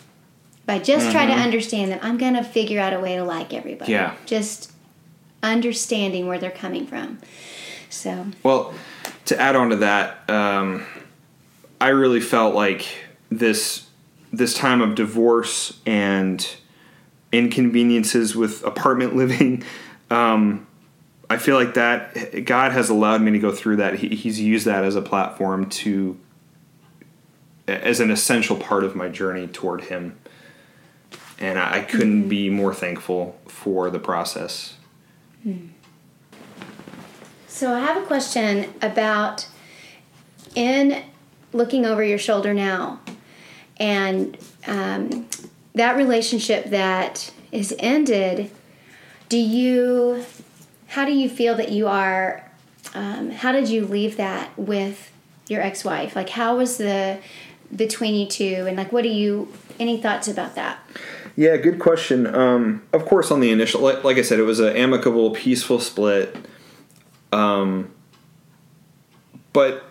If 0.64 0.70
I 0.70 0.80
just 0.80 1.04
mm-hmm. 1.04 1.12
trying 1.12 1.28
to 1.28 1.36
understand 1.36 1.92
them, 1.92 2.00
I'm 2.02 2.18
going 2.18 2.34
to 2.34 2.44
figure 2.44 2.80
out 2.80 2.94
a 2.94 3.00
way 3.00 3.18
to 3.18 3.24
like 3.24 3.54
everybody. 3.54 3.92
Yeah. 3.92 4.16
Just 4.26 4.72
understanding 5.44 6.26
where 6.26 6.40
they're 6.40 6.50
coming 6.50 6.88
from. 6.88 7.20
So. 7.92 8.26
Well, 8.42 8.74
to 9.26 9.40
add 9.40 9.56
on 9.56 9.70
to 9.70 9.76
that, 9.76 10.28
um, 10.28 10.88
I 11.80 11.90
really 11.90 12.20
felt 12.20 12.56
like 12.56 12.88
this 13.30 13.88
this 14.32 14.54
time 14.54 14.82
of 14.82 14.94
divorce 14.96 15.80
and 15.86 16.56
inconveniences 17.32 18.36
with 18.36 18.64
apartment 18.64 19.16
living. 19.16 19.64
Um, 20.12 20.68
I 21.32 21.38
feel 21.38 21.56
like 21.56 21.76
that 21.76 22.46
God 22.46 22.72
has 22.72 22.90
allowed 22.90 23.22
me 23.22 23.32
to 23.32 23.40
go 23.40 23.52
through 23.52 23.78
that. 23.78 23.96
He, 24.00 24.10
he's 24.10 24.40
used 24.40 24.66
that 24.66 24.84
as 24.84 24.96
a 24.96 25.02
platform 25.02 25.70
to, 25.70 26.18
as 27.68 28.00
an 28.00 28.10
essential 28.12 28.56
part 28.56 28.84
of 28.84 28.96
my 28.96 29.10
journey 29.10 29.48
toward 29.48 29.82
Him. 29.86 30.18
And 31.40 31.58
I, 31.60 31.78
I 31.78 31.82
couldn't 31.82 32.22
Mm-hmm. 32.22 32.30
be 32.30 32.50
more 32.50 32.74
thankful 32.74 33.40
for 33.48 33.90
the 33.90 34.00
process. 34.00 34.76
So 37.48 37.74
I 37.74 37.80
have 37.80 37.98
a 38.02 38.06
question 38.06 38.74
about 38.82 39.48
in 40.56 41.04
looking 41.54 41.86
over 41.86 42.04
your 42.04 42.18
shoulder 42.18 42.54
now, 42.54 43.00
and 43.80 44.38
um, 44.68 45.28
that 45.74 45.96
relationship 45.96 46.66
that 46.66 47.32
is 47.52 47.74
ended. 47.80 48.52
Do 49.30 49.38
you? 49.38 50.26
How 50.88 51.06
do 51.06 51.12
you 51.12 51.30
feel 51.30 51.56
that 51.56 51.72
you 51.72 51.88
are? 51.88 52.50
Um, 52.94 53.32
how 53.32 53.52
did 53.52 53.70
you 53.70 53.86
leave 53.86 54.18
that 54.18 54.58
with 54.58 55.12
your 55.48 55.62
ex-wife? 55.62 56.16
Like, 56.16 56.30
how 56.30 56.58
was 56.58 56.78
the 56.78 57.20
between 57.76 58.16
you 58.16 58.28
two, 58.28 58.66
and 58.68 58.76
like, 58.76 58.92
what 58.92 59.04
do 59.04 59.10
you? 59.10 59.52
Any 59.80 60.02
thoughts 60.02 60.28
about 60.28 60.56
that? 60.56 60.80
Yeah, 61.36 61.56
good 61.56 61.80
question. 61.80 62.28
Um, 62.28 62.82
of 62.92 63.06
course, 63.06 63.32
on 63.32 63.40
the 63.40 63.50
initial, 63.50 63.80
like, 63.80 64.04
like 64.04 64.18
I 64.18 64.24
said, 64.24 64.40
it 64.40 64.44
was 64.44 64.60
an 64.60 64.76
amicable, 64.76 65.32
peaceful 65.32 65.80
split. 65.80 66.36
Um, 67.32 67.92
but 69.54 69.84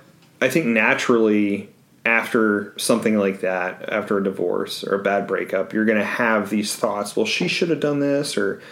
I 0.42 0.50
think 0.50 0.66
naturally, 0.66 1.70
after 2.08 2.72
something 2.78 3.18
like 3.18 3.40
that, 3.40 3.92
after 3.92 4.16
a 4.16 4.24
divorce 4.24 4.82
or 4.82 4.94
a 4.94 5.02
bad 5.02 5.26
breakup, 5.26 5.74
you're 5.74 5.84
going 5.84 5.98
to 5.98 6.04
have 6.04 6.48
these 6.48 6.74
thoughts. 6.74 7.14
Well, 7.14 7.26
she 7.26 7.48
should 7.48 7.68
have 7.68 7.80
done 7.80 8.00
this, 8.00 8.38
or 8.38 8.62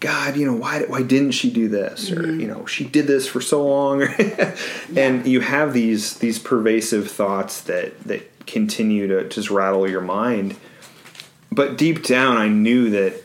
God, 0.00 0.36
you 0.36 0.46
know, 0.46 0.54
why 0.54 0.82
why 0.82 1.02
didn't 1.02 1.32
she 1.32 1.50
do 1.50 1.68
this, 1.68 2.12
or 2.12 2.22
mm-hmm. 2.22 2.40
you 2.40 2.46
know, 2.46 2.66
she 2.66 2.84
did 2.84 3.06
this 3.06 3.26
for 3.26 3.40
so 3.40 3.66
long, 3.66 4.02
and 4.96 5.26
you 5.26 5.40
have 5.40 5.72
these 5.72 6.18
these 6.18 6.38
pervasive 6.38 7.10
thoughts 7.10 7.62
that 7.62 7.98
that 8.04 8.46
continue 8.46 9.08
to 9.08 9.28
just 9.28 9.50
rattle 9.50 9.88
your 9.88 10.02
mind. 10.02 10.54
But 11.50 11.78
deep 11.78 12.02
down 12.02 12.36
i 12.36 12.48
knew 12.48 12.90
that 12.90 13.22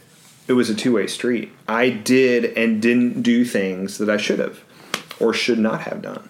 it 0.47 0.53
was 0.53 0.69
a 0.69 0.75
two-way 0.75 1.07
street. 1.07 1.51
I 1.67 1.89
did 1.89 2.45
and 2.57 2.81
didn't 2.81 3.23
do 3.23 3.43
things 3.43 3.97
that 3.97 4.09
i 4.09 4.17
should 4.17 4.39
have 4.39 4.63
or 5.19 5.33
should 5.33 5.59
not 5.59 5.81
have 5.81 6.01
done 6.01 6.29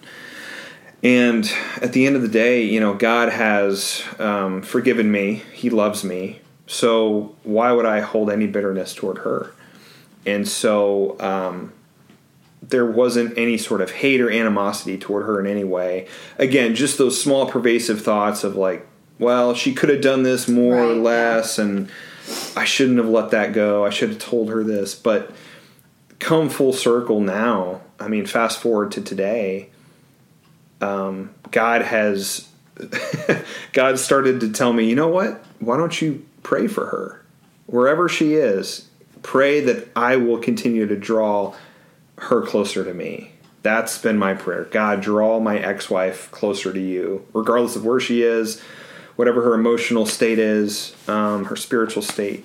and 1.02 1.50
at 1.80 1.92
the 1.92 2.06
end 2.06 2.14
of 2.16 2.22
the 2.22 2.28
day 2.28 2.62
you 2.62 2.78
know 2.80 2.94
god 2.94 3.30
has 3.30 4.04
um, 4.18 4.62
forgiven 4.62 5.10
me. 5.10 5.42
He 5.52 5.70
loves 5.70 6.04
me. 6.04 6.40
So 6.66 7.34
why 7.42 7.72
would 7.72 7.86
i 7.86 8.00
hold 8.00 8.30
any 8.30 8.46
bitterness 8.46 8.94
toward 8.94 9.18
her? 9.18 9.52
And 10.26 10.46
so 10.46 11.18
um, 11.20 11.72
there 12.62 12.86
wasn't 12.86 13.36
any 13.38 13.56
sort 13.56 13.80
of 13.80 13.90
hate 13.90 14.20
or 14.20 14.30
animosity 14.30 14.98
toward 14.98 15.24
her 15.26 15.40
in 15.40 15.46
any 15.46 15.64
way. 15.64 16.06
Again 16.38 16.74
just 16.74 16.98
those 16.98 17.20
small 17.20 17.46
pervasive 17.46 18.02
thoughts 18.02 18.44
of 18.44 18.54
like 18.56 18.86
well 19.18 19.54
she 19.54 19.74
could 19.74 19.88
have 19.88 20.02
done 20.02 20.22
this 20.22 20.48
more 20.48 20.78
or 20.78 20.88
Right, 20.88 20.96
yeah. 20.96 21.02
less 21.02 21.58
and 21.58 21.90
i 22.56 22.64
shouldn't 22.64 22.98
have 22.98 23.08
let 23.08 23.30
that 23.30 23.52
go. 23.52 23.84
I 23.86 23.90
should 23.90 24.10
have 24.10 24.18
told 24.18 24.50
her 24.50 24.62
this. 24.62 24.94
But 24.94 25.32
come 26.18 26.50
full 26.50 26.72
circle 26.74 27.18
now 27.20 27.80
i 27.98 28.06
mean 28.06 28.26
fast 28.26 28.60
forward 28.60 28.92
to 28.92 29.00
today 29.00 29.70
um, 30.80 31.30
god 31.50 31.82
has 31.82 32.48
god 33.72 33.98
started 33.98 34.40
to 34.40 34.50
tell 34.50 34.72
me 34.72 34.88
you 34.88 34.94
know 34.94 35.08
what 35.08 35.44
why 35.58 35.76
don't 35.76 36.00
you 36.00 36.24
pray 36.42 36.66
for 36.66 36.86
her 36.86 37.22
wherever 37.66 38.08
she 38.08 38.34
is 38.34 38.88
pray 39.22 39.60
that 39.60 39.88
i 39.94 40.16
will 40.16 40.38
continue 40.38 40.86
to 40.86 40.96
draw 40.96 41.54
her 42.20 42.42
closer 42.42 42.84
to 42.84 42.94
me. 42.94 43.32
That's 43.62 43.98
been 43.98 44.18
my 44.18 44.34
prayer. 44.34 44.64
God, 44.64 45.00
draw 45.00 45.40
my 45.40 45.58
ex 45.58 45.90
wife 45.90 46.30
closer 46.30 46.72
to 46.72 46.80
you, 46.80 47.26
regardless 47.32 47.76
of 47.76 47.84
where 47.84 48.00
she 48.00 48.22
is, 48.22 48.60
whatever 49.16 49.42
her 49.42 49.54
emotional 49.54 50.06
state 50.06 50.38
is, 50.38 50.94
um, 51.08 51.46
her 51.46 51.56
spiritual 51.56 52.02
state, 52.02 52.44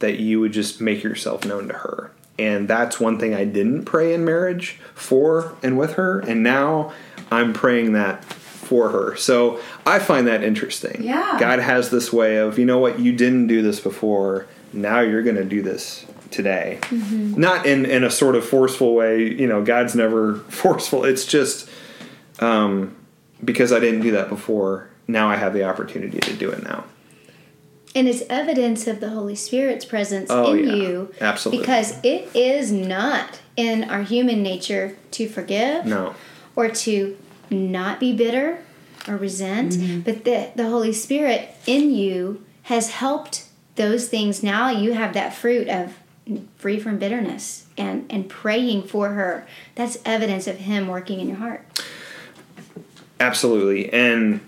that 0.00 0.18
you 0.18 0.40
would 0.40 0.52
just 0.52 0.80
make 0.80 1.02
yourself 1.02 1.44
known 1.44 1.68
to 1.68 1.74
her. 1.74 2.10
And 2.38 2.68
that's 2.68 2.98
one 2.98 3.18
thing 3.18 3.34
I 3.34 3.44
didn't 3.44 3.84
pray 3.84 4.14
in 4.14 4.24
marriage 4.24 4.80
for 4.94 5.54
and 5.62 5.78
with 5.78 5.94
her. 5.94 6.20
And 6.20 6.42
now 6.42 6.92
I'm 7.32 7.52
praying 7.52 7.92
that 7.94 8.24
for 8.24 8.90
her. 8.90 9.16
So 9.16 9.60
I 9.86 9.98
find 9.98 10.26
that 10.26 10.42
interesting. 10.44 11.02
Yeah. 11.02 11.36
God 11.40 11.58
has 11.58 11.90
this 11.90 12.12
way 12.12 12.36
of, 12.36 12.58
you 12.58 12.64
know 12.66 12.78
what, 12.78 12.98
you 12.98 13.12
didn't 13.12 13.46
do 13.48 13.62
this 13.62 13.80
before. 13.80 14.46
Now 14.72 15.00
you're 15.00 15.22
going 15.22 15.36
to 15.36 15.44
do 15.44 15.62
this 15.62 16.06
today. 16.30 16.78
Not 16.90 17.66
in, 17.66 17.84
in 17.84 18.04
a 18.04 18.10
sort 18.10 18.36
of 18.36 18.44
forceful 18.44 18.94
way. 18.94 19.30
You 19.32 19.46
know, 19.46 19.62
God's 19.62 19.94
never 19.94 20.36
forceful. 20.48 21.04
It's 21.04 21.26
just 21.26 21.68
um, 22.40 22.96
because 23.44 23.72
I 23.72 23.80
didn't 23.80 24.00
do 24.00 24.12
that 24.12 24.28
before. 24.28 24.88
Now 25.08 25.28
I 25.28 25.36
have 25.36 25.52
the 25.52 25.64
opportunity 25.64 26.20
to 26.20 26.32
do 26.34 26.50
it 26.50 26.62
now. 26.62 26.84
And 27.94 28.08
it's 28.08 28.22
evidence 28.30 28.86
of 28.86 29.00
the 29.00 29.10
Holy 29.10 29.34
Spirit's 29.34 29.84
presence 29.84 30.30
Oh, 30.30 30.54
in 30.54 30.66
yeah. 30.66 30.74
you. 30.74 31.14
Absolutely. 31.20 31.60
Because 31.62 31.98
it 32.02 32.34
is 32.34 32.72
not 32.72 33.40
in 33.56 33.84
our 33.84 34.02
human 34.02 34.42
nature 34.42 34.96
to 35.10 35.28
forgive 35.28 35.84
No. 35.84 36.14
Or 36.56 36.68
to 36.68 37.16
not 37.50 38.00
be 38.00 38.12
bitter 38.12 38.58
or 39.08 39.16
resent, 39.16 39.72
Mm-hmm. 39.72 40.00
but 40.00 40.24
the, 40.24 40.50
the 40.54 40.68
Holy 40.68 40.92
Spirit 40.92 41.50
in 41.66 41.92
you 41.92 42.44
has 42.64 42.90
helped 42.90 43.46
those 43.76 44.08
things. 44.08 44.42
Now 44.42 44.70
you 44.70 44.92
have 44.92 45.14
that 45.14 45.34
fruit 45.34 45.68
of 45.68 45.98
free 46.56 46.78
from 46.78 46.98
bitterness 46.98 47.66
and, 47.76 48.06
and 48.10 48.28
praying 48.28 48.84
for 48.84 49.08
her. 49.10 49.46
That's 49.74 49.98
evidence 50.04 50.46
of 50.46 50.58
Him 50.58 50.86
working 50.86 51.18
in 51.20 51.28
your 51.28 51.38
heart. 51.38 51.82
Absolutely. 53.18 53.92
And 53.92 54.40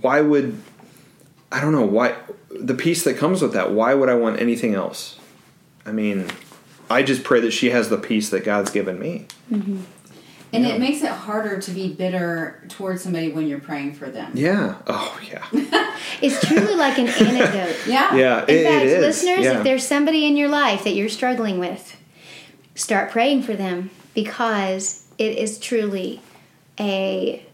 why 0.00 0.20
would 0.20 0.60
I 1.52 1.60
don't 1.60 1.72
know 1.72 1.82
why 1.86 2.16
the 2.50 2.74
peace 2.74 3.04
that 3.04 3.16
comes 3.16 3.42
with 3.42 3.52
that, 3.52 3.72
why 3.72 3.94
would 3.94 4.08
I 4.08 4.14
want 4.14 4.40
anything 4.40 4.74
else? 4.74 5.18
I 5.86 5.92
mean, 5.92 6.28
I 6.90 7.02
just 7.02 7.22
pray 7.24 7.40
that 7.40 7.52
she 7.52 7.70
has 7.70 7.88
the 7.90 7.98
peace 7.98 8.30
that 8.30 8.44
God's 8.44 8.70
given 8.70 8.98
me. 8.98 9.26
And 10.54 10.66
it 10.66 10.78
makes 10.80 11.02
it 11.02 11.10
harder 11.10 11.60
to 11.60 11.70
be 11.70 11.92
bitter 11.92 12.62
towards 12.68 13.02
somebody 13.02 13.32
when 13.32 13.46
you're 13.46 13.60
praying 13.60 13.94
for 13.94 14.08
them. 14.10 14.32
Yeah. 14.34 14.76
Oh, 14.86 15.18
yeah. 15.30 15.44
It's 16.20 16.40
truly 16.46 16.74
like 16.74 16.98
an 16.98 17.08
antidote. 17.08 17.76
Yeah. 17.86 18.14
Yeah, 18.14 18.44
In 18.44 18.56
it, 18.56 18.64
fact, 18.64 18.84
it 18.84 18.88
is. 18.88 19.00
listeners, 19.00 19.44
yeah. 19.44 19.58
if 19.58 19.64
there's 19.64 19.86
somebody 19.86 20.26
in 20.26 20.36
your 20.36 20.48
life 20.48 20.84
that 20.84 20.94
you're 20.94 21.08
struggling 21.08 21.58
with, 21.58 21.96
start 22.74 23.10
praying 23.10 23.42
for 23.42 23.54
them 23.54 23.90
because 24.14 25.06
it 25.18 25.36
is 25.36 25.58
truly 25.58 26.20
a 26.78 27.44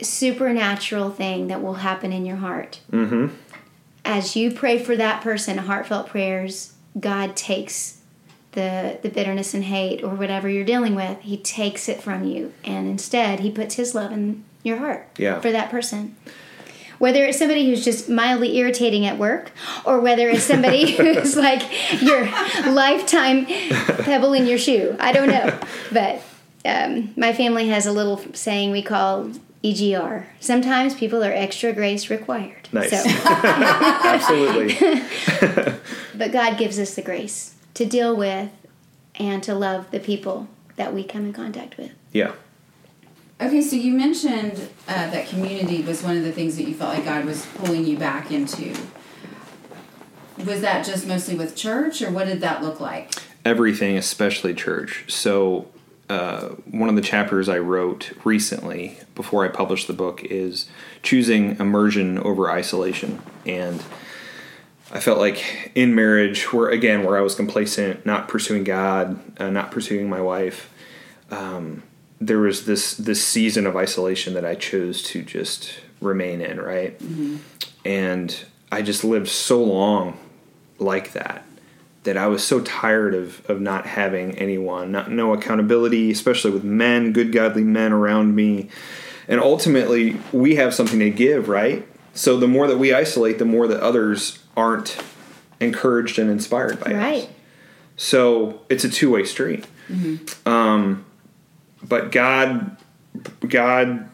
supernatural 0.00 1.10
thing 1.10 1.48
that 1.48 1.62
will 1.62 1.74
happen 1.74 2.12
in 2.12 2.26
your 2.26 2.36
heart. 2.36 2.80
Mm-hmm. 2.90 3.34
As 4.04 4.36
you 4.36 4.50
pray 4.52 4.78
for 4.78 4.96
that 4.96 5.22
person, 5.22 5.58
heartfelt 5.58 6.08
prayers, 6.08 6.74
God 6.98 7.34
takes 7.36 7.95
the 8.56 8.98
the 9.02 9.08
bitterness 9.08 9.54
and 9.54 9.62
hate 9.64 10.02
or 10.02 10.14
whatever 10.16 10.48
you're 10.48 10.64
dealing 10.64 10.96
with. 10.96 11.20
He 11.20 11.36
takes 11.36 11.88
it 11.88 12.02
from 12.02 12.24
you, 12.24 12.52
and 12.64 12.88
instead, 12.88 13.38
He 13.40 13.50
puts 13.52 13.76
His 13.76 13.94
love 13.94 14.10
in 14.10 14.42
your 14.64 14.78
heart 14.78 15.06
Yeah. 15.16 15.38
for 15.40 15.52
that 15.52 15.70
person 15.70 16.16
whether 16.98 17.26
it's 17.26 17.38
somebody 17.38 17.66
who's 17.66 17.84
just 17.84 18.08
mildly 18.08 18.56
irritating 18.56 19.04
at 19.04 19.18
work 19.18 19.52
or 19.84 20.00
whether 20.00 20.30
it's 20.30 20.42
somebody 20.44 20.92
who's 20.96 21.36
like 21.36 21.60
your 22.02 22.24
lifetime 22.72 23.44
pebble 23.44 24.32
in 24.32 24.46
your 24.46 24.56
shoe 24.56 24.96
i 24.98 25.12
don't 25.12 25.28
know 25.28 25.56
but 25.92 26.22
um, 26.64 27.12
my 27.14 27.34
family 27.34 27.68
has 27.68 27.84
a 27.86 27.92
little 27.92 28.16
saying 28.32 28.70
we 28.72 28.80
call 28.82 29.30
egr 29.62 30.24
sometimes 30.40 30.94
people 30.94 31.22
are 31.22 31.32
extra 31.32 31.70
grace 31.72 32.08
required 32.08 32.66
Nice. 32.72 32.90
so, 32.90 33.02
Absolutely. 34.04 34.74
but 36.16 36.32
god 36.32 36.56
gives 36.58 36.78
us 36.78 36.94
the 36.94 37.02
grace 37.02 37.54
to 37.76 37.84
deal 37.84 38.16
with 38.16 38.50
and 39.16 39.42
to 39.42 39.54
love 39.54 39.90
the 39.90 40.00
people 40.00 40.48
that 40.76 40.94
we 40.94 41.04
come 41.04 41.26
in 41.26 41.32
contact 41.32 41.76
with 41.76 41.92
Yeah. 42.12 42.32
Okay, 43.38 43.60
so 43.60 43.76
you 43.76 43.92
mentioned 43.92 44.70
uh, 44.88 45.10
that 45.10 45.28
community 45.28 45.82
was 45.82 46.02
one 46.02 46.16
of 46.16 46.22
the 46.22 46.32
things 46.32 46.56
that 46.56 46.62
you 46.62 46.74
felt 46.74 46.94
like 46.94 47.04
God 47.04 47.26
was 47.26 47.44
pulling 47.56 47.84
you 47.86 47.98
back 47.98 48.30
into. 48.30 48.74
Was 50.46 50.62
that 50.62 50.86
just 50.86 51.06
mostly 51.06 51.34
with 51.34 51.54
church, 51.54 52.00
or 52.00 52.10
what 52.10 52.26
did 52.26 52.40
that 52.40 52.62
look 52.62 52.80
like? 52.80 53.14
Everything, 53.44 53.98
especially 53.98 54.54
church. 54.54 55.04
So, 55.12 55.68
uh, 56.08 56.48
one 56.70 56.88
of 56.88 56.96
the 56.96 57.02
chapters 57.02 57.46
I 57.46 57.58
wrote 57.58 58.12
recently 58.24 58.98
before 59.14 59.44
I 59.44 59.48
published 59.48 59.86
the 59.86 59.92
book 59.92 60.24
is 60.24 60.66
choosing 61.02 61.60
immersion 61.60 62.18
over 62.18 62.50
isolation. 62.50 63.20
And 63.44 63.82
I 64.92 65.00
felt 65.00 65.18
like 65.18 65.72
in 65.74 65.94
marriage, 65.94 66.52
where 66.52 66.68
again, 66.68 67.04
where 67.04 67.18
I 67.18 67.20
was 67.20 67.34
complacent, 67.34 68.06
not 68.06 68.28
pursuing 68.28 68.64
God, 68.64 69.20
uh, 69.40 69.50
not 69.50 69.70
pursuing 69.70 70.08
my 70.08 70.20
wife, 70.20 70.72
um, 71.30 71.82
there 72.20 72.38
was 72.38 72.66
this 72.66 72.96
this 72.96 73.24
season 73.24 73.66
of 73.66 73.76
isolation 73.76 74.34
that 74.34 74.44
I 74.44 74.54
chose 74.54 75.02
to 75.04 75.22
just 75.22 75.80
remain 76.00 76.40
in, 76.40 76.60
right? 76.60 77.00
And 77.84 78.44
I 78.70 78.82
just 78.82 79.04
lived 79.04 79.28
so 79.28 79.62
long 79.62 80.18
like 80.78 81.12
that 81.12 81.44
that 82.04 82.16
I 82.16 82.28
was 82.28 82.44
so 82.44 82.60
tired 82.60 83.14
of 83.14 83.44
of 83.50 83.60
not 83.60 83.86
having 83.86 84.38
anyone, 84.38 84.92
not 84.92 85.10
no 85.10 85.34
accountability, 85.34 86.10
especially 86.12 86.52
with 86.52 86.64
men, 86.64 87.12
good 87.12 87.32
godly 87.32 87.64
men 87.64 87.92
around 87.92 88.34
me. 88.36 88.70
And 89.28 89.40
ultimately, 89.40 90.16
we 90.32 90.54
have 90.54 90.72
something 90.72 91.00
to 91.00 91.10
give, 91.10 91.48
right? 91.48 91.86
So 92.14 92.38
the 92.38 92.46
more 92.46 92.68
that 92.68 92.78
we 92.78 92.94
isolate, 92.94 93.38
the 93.38 93.44
more 93.44 93.66
that 93.66 93.80
others 93.80 94.38
aren't 94.56 94.98
encouraged 95.60 96.18
and 96.18 96.30
inspired 96.30 96.80
by 96.80 96.92
us. 96.92 96.96
Right. 96.96 97.28
So 97.96 98.62
it's 98.68 98.84
a 98.84 98.88
two 98.88 99.10
way 99.10 99.24
street. 99.24 99.66
Um, 100.44 101.04
but 101.82 102.12
God, 102.12 102.76
God 103.48 104.08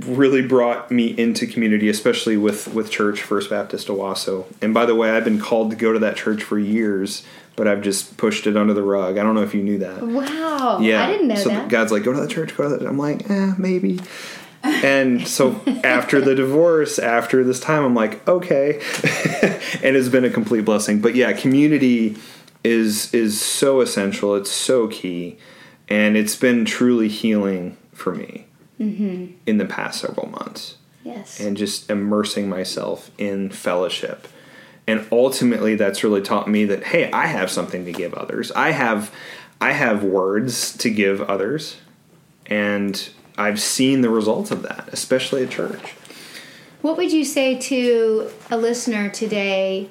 really 0.00 0.42
brought 0.42 0.90
me 0.90 1.16
into 1.18 1.46
community, 1.46 1.88
especially 1.88 2.36
with 2.36 2.72
with 2.74 2.90
Church 2.90 3.22
First 3.22 3.50
Baptist 3.50 3.88
Owasso. 3.88 4.46
And 4.60 4.74
by 4.74 4.86
the 4.86 4.94
way, 4.94 5.10
I've 5.10 5.24
been 5.24 5.40
called 5.40 5.70
to 5.70 5.76
go 5.76 5.92
to 5.92 5.98
that 6.00 6.16
church 6.16 6.42
for 6.42 6.58
years, 6.58 7.24
but 7.56 7.68
I've 7.68 7.82
just 7.82 8.16
pushed 8.16 8.46
it 8.46 8.56
under 8.56 8.74
the 8.74 8.82
rug. 8.82 9.18
I 9.18 9.22
don't 9.22 9.34
know 9.34 9.42
if 9.42 9.54
you 9.54 9.62
knew 9.62 9.78
that. 9.78 10.02
Wow. 10.02 10.78
Yeah. 10.80 11.04
I 11.04 11.12
didn't 11.12 11.28
know 11.28 11.36
so 11.36 11.48
that. 11.50 11.68
God's 11.68 11.92
like, 11.92 12.02
go 12.02 12.12
to 12.12 12.20
that 12.20 12.30
church, 12.30 12.56
go 12.56 12.68
to 12.68 12.76
that. 12.76 12.86
I'm 12.86 12.98
like, 12.98 13.28
eh, 13.30 13.52
maybe. 13.58 14.00
And 14.64 15.26
so 15.26 15.60
after 15.84 16.20
the 16.20 16.34
divorce, 16.34 16.98
after 16.98 17.42
this 17.44 17.60
time, 17.60 17.84
I'm 17.84 17.94
like, 17.94 18.26
okay. 18.28 18.74
and 19.82 19.96
it's 19.96 20.08
been 20.08 20.24
a 20.24 20.30
complete 20.30 20.64
blessing. 20.64 21.00
But 21.00 21.14
yeah, 21.14 21.32
community 21.32 22.16
is 22.64 23.12
is 23.12 23.40
so 23.40 23.80
essential. 23.80 24.36
It's 24.36 24.50
so 24.50 24.86
key, 24.88 25.36
and 25.88 26.16
it's 26.16 26.36
been 26.36 26.64
truly 26.64 27.08
healing 27.08 27.76
for 27.92 28.14
me 28.14 28.46
Mm-hmm. 28.80 29.34
in 29.46 29.58
the 29.58 29.64
past 29.64 30.00
several 30.00 30.28
months 30.28 30.76
yes. 31.04 31.38
and 31.38 31.56
just 31.56 31.88
immersing 31.88 32.48
myself 32.48 33.12
in 33.16 33.48
fellowship. 33.50 34.26
And 34.88 35.06
ultimately 35.12 35.76
that's 35.76 36.02
really 36.02 36.22
taught 36.22 36.48
me 36.48 36.64
that 36.64 36.82
hey, 36.84 37.08
I 37.12 37.26
have 37.26 37.48
something 37.48 37.84
to 37.84 37.92
give 37.92 38.12
others. 38.14 38.50
I 38.52 38.72
have 38.72 39.14
I 39.60 39.70
have 39.70 40.02
words 40.02 40.76
to 40.78 40.90
give 40.90 41.20
others 41.22 41.76
and 42.46 43.08
I've 43.38 43.60
seen 43.60 44.00
the 44.02 44.10
results 44.10 44.50
of 44.50 44.62
that, 44.62 44.88
especially 44.92 45.42
at 45.42 45.50
church. 45.50 45.94
What 46.82 46.96
would 46.96 47.12
you 47.12 47.24
say 47.24 47.58
to 47.58 48.30
a 48.50 48.56
listener 48.56 49.08
today 49.08 49.88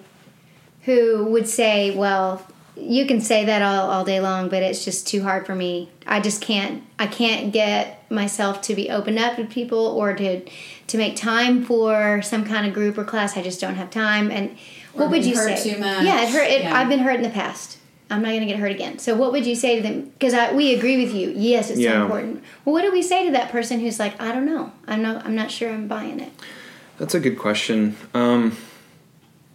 who 0.84 1.26
would 1.26 1.48
say, 1.48 1.96
well, 1.96 2.46
you 2.76 3.06
can 3.06 3.22
say 3.22 3.46
that 3.46 3.62
all, 3.62 3.90
all 3.90 4.04
day 4.04 4.20
long, 4.20 4.50
but 4.50 4.64
it's 4.64 4.84
just 4.84 5.08
too 5.08 5.24
hard 5.24 5.46
for 5.46 5.56
me. 5.56 5.90
I 6.08 6.20
just 6.20 6.42
can't 6.42 6.84
I 7.00 7.08
can't 7.08 7.54
get 7.54 8.10
myself 8.12 8.62
to 8.64 8.76
be 8.76 8.90
open 8.90 9.18
up 9.18 9.36
to 9.36 9.46
people 9.46 9.80
or 9.80 10.14
to 10.14 10.42
to 10.88 10.98
make 10.98 11.16
time 11.16 11.64
for 11.64 12.22
some 12.22 12.46
kind 12.46 12.66
of 12.66 12.74
group 12.74 12.98
or 12.98 13.04
class. 13.04 13.38
I 13.38 13.44
just 13.44 13.62
don't 13.62 13.76
have 13.76 13.90
time. 13.90 14.32
And 14.32 14.58
what 14.94 15.10
would 15.10 15.26
you 15.26 15.36
hurt 15.36 15.58
say? 15.58 15.74
too 15.74 15.80
much. 15.80 16.04
Yeah, 16.04 16.24
it 16.24 16.30
hurt. 16.30 16.50
It, 16.50 16.64
Yeah. 16.64 16.78
I've 16.78 16.90
been 16.90 17.00
hurt 17.00 17.16
in 17.16 17.24
the 17.24 17.30
past. 17.30 17.78
I'm 18.12 18.22
not 18.22 18.30
going 18.30 18.42
to 18.42 18.46
get 18.46 18.60
hurt 18.60 18.72
again. 18.72 19.00
So 19.00 19.16
what 19.16 19.32
would 19.32 19.46
you 19.46 19.56
say 19.56 19.78
to 19.78 19.82
them? 19.82 20.12
Because 20.20 20.34
we 20.54 20.76
agree 20.76 21.04
with 21.04 21.16
you. 21.16 21.34
Yes, 21.36 21.70
it's 21.70 21.82
so 21.82 22.04
important. 22.04 22.44
Well, 22.66 22.74
what 22.74 22.82
do 22.82 22.92
we 22.92 23.02
say 23.02 23.26
to 23.26 23.32
that 23.32 23.52
person 23.52 23.80
who's 23.80 24.00
like, 24.00 24.22
I 24.22 24.34
don't 24.34 24.46
know. 24.46 24.74
I'm 24.86 25.02
not. 25.02 25.26
I'm 25.26 25.34
not 25.34 25.50
sure. 25.50 25.72
I'm 25.72 25.88
buying 25.88 26.20
it. 26.20 26.32
That's 26.98 27.16
a 27.16 27.20
good 27.20 27.40
question. 27.40 27.96
Um 28.14 28.58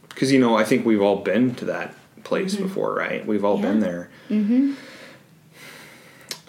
because 0.09 0.33
you 0.33 0.41
know, 0.41 0.57
I 0.57 0.65
think 0.65 0.87
we've 0.87 1.03
all 1.03 1.17
been 1.17 1.55
to 1.57 1.67
that 1.67 1.95
place 2.25 2.57
before, 2.57 2.95
right? 2.95 3.25
We've 3.27 3.45
all 3.45 3.59
been 3.59 3.81
there. 3.81 4.09
Mm-hmm. 4.31 4.73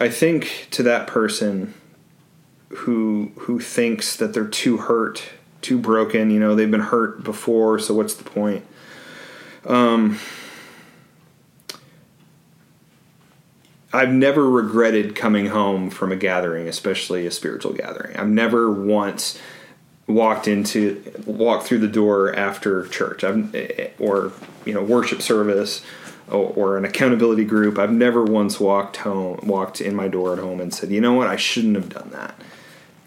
I 0.00 0.08
think 0.08 0.68
to 0.70 0.82
that 0.84 1.06
person 1.06 1.74
who 2.70 3.32
who 3.40 3.60
thinks 3.60 4.16
that 4.16 4.32
they're 4.32 4.46
too 4.46 4.78
hurt, 4.78 5.22
too 5.60 5.78
broken, 5.78 6.30
you 6.30 6.40
know, 6.40 6.54
they've 6.54 6.70
been 6.70 6.80
hurt 6.80 7.22
before, 7.22 7.78
so 7.78 7.92
what's 7.92 8.14
the 8.14 8.24
point? 8.24 8.64
Um 9.66 10.18
I've 13.92 14.12
never 14.12 14.48
regretted 14.48 15.14
coming 15.16 15.46
home 15.46 15.90
from 15.90 16.12
a 16.12 16.16
gathering, 16.16 16.68
especially 16.68 17.26
a 17.26 17.30
spiritual 17.30 17.72
gathering. 17.72 18.16
I've 18.16 18.28
never 18.28 18.70
once 18.70 19.38
walked 20.06 20.48
into 20.48 21.02
walked 21.26 21.66
through 21.66 21.78
the 21.78 21.88
door 21.88 22.34
after 22.34 22.86
church. 22.88 23.24
I've, 23.24 23.54
or 23.98 24.32
you 24.64 24.74
know 24.74 24.82
worship 24.82 25.22
service 25.22 25.82
or, 26.30 26.52
or 26.54 26.76
an 26.78 26.84
accountability 26.84 27.44
group. 27.44 27.78
I've 27.78 27.92
never 27.92 28.22
once 28.24 28.60
walked 28.60 28.98
home 28.98 29.40
walked 29.42 29.80
in 29.80 29.94
my 29.94 30.08
door 30.08 30.34
at 30.34 30.38
home 30.38 30.60
and 30.60 30.72
said 30.74 30.90
you 30.90 31.00
know 31.00 31.14
what? 31.14 31.26
I 31.28 31.36
shouldn't 31.36 31.76
have 31.76 31.88
done 31.88 32.10
that. 32.10 32.38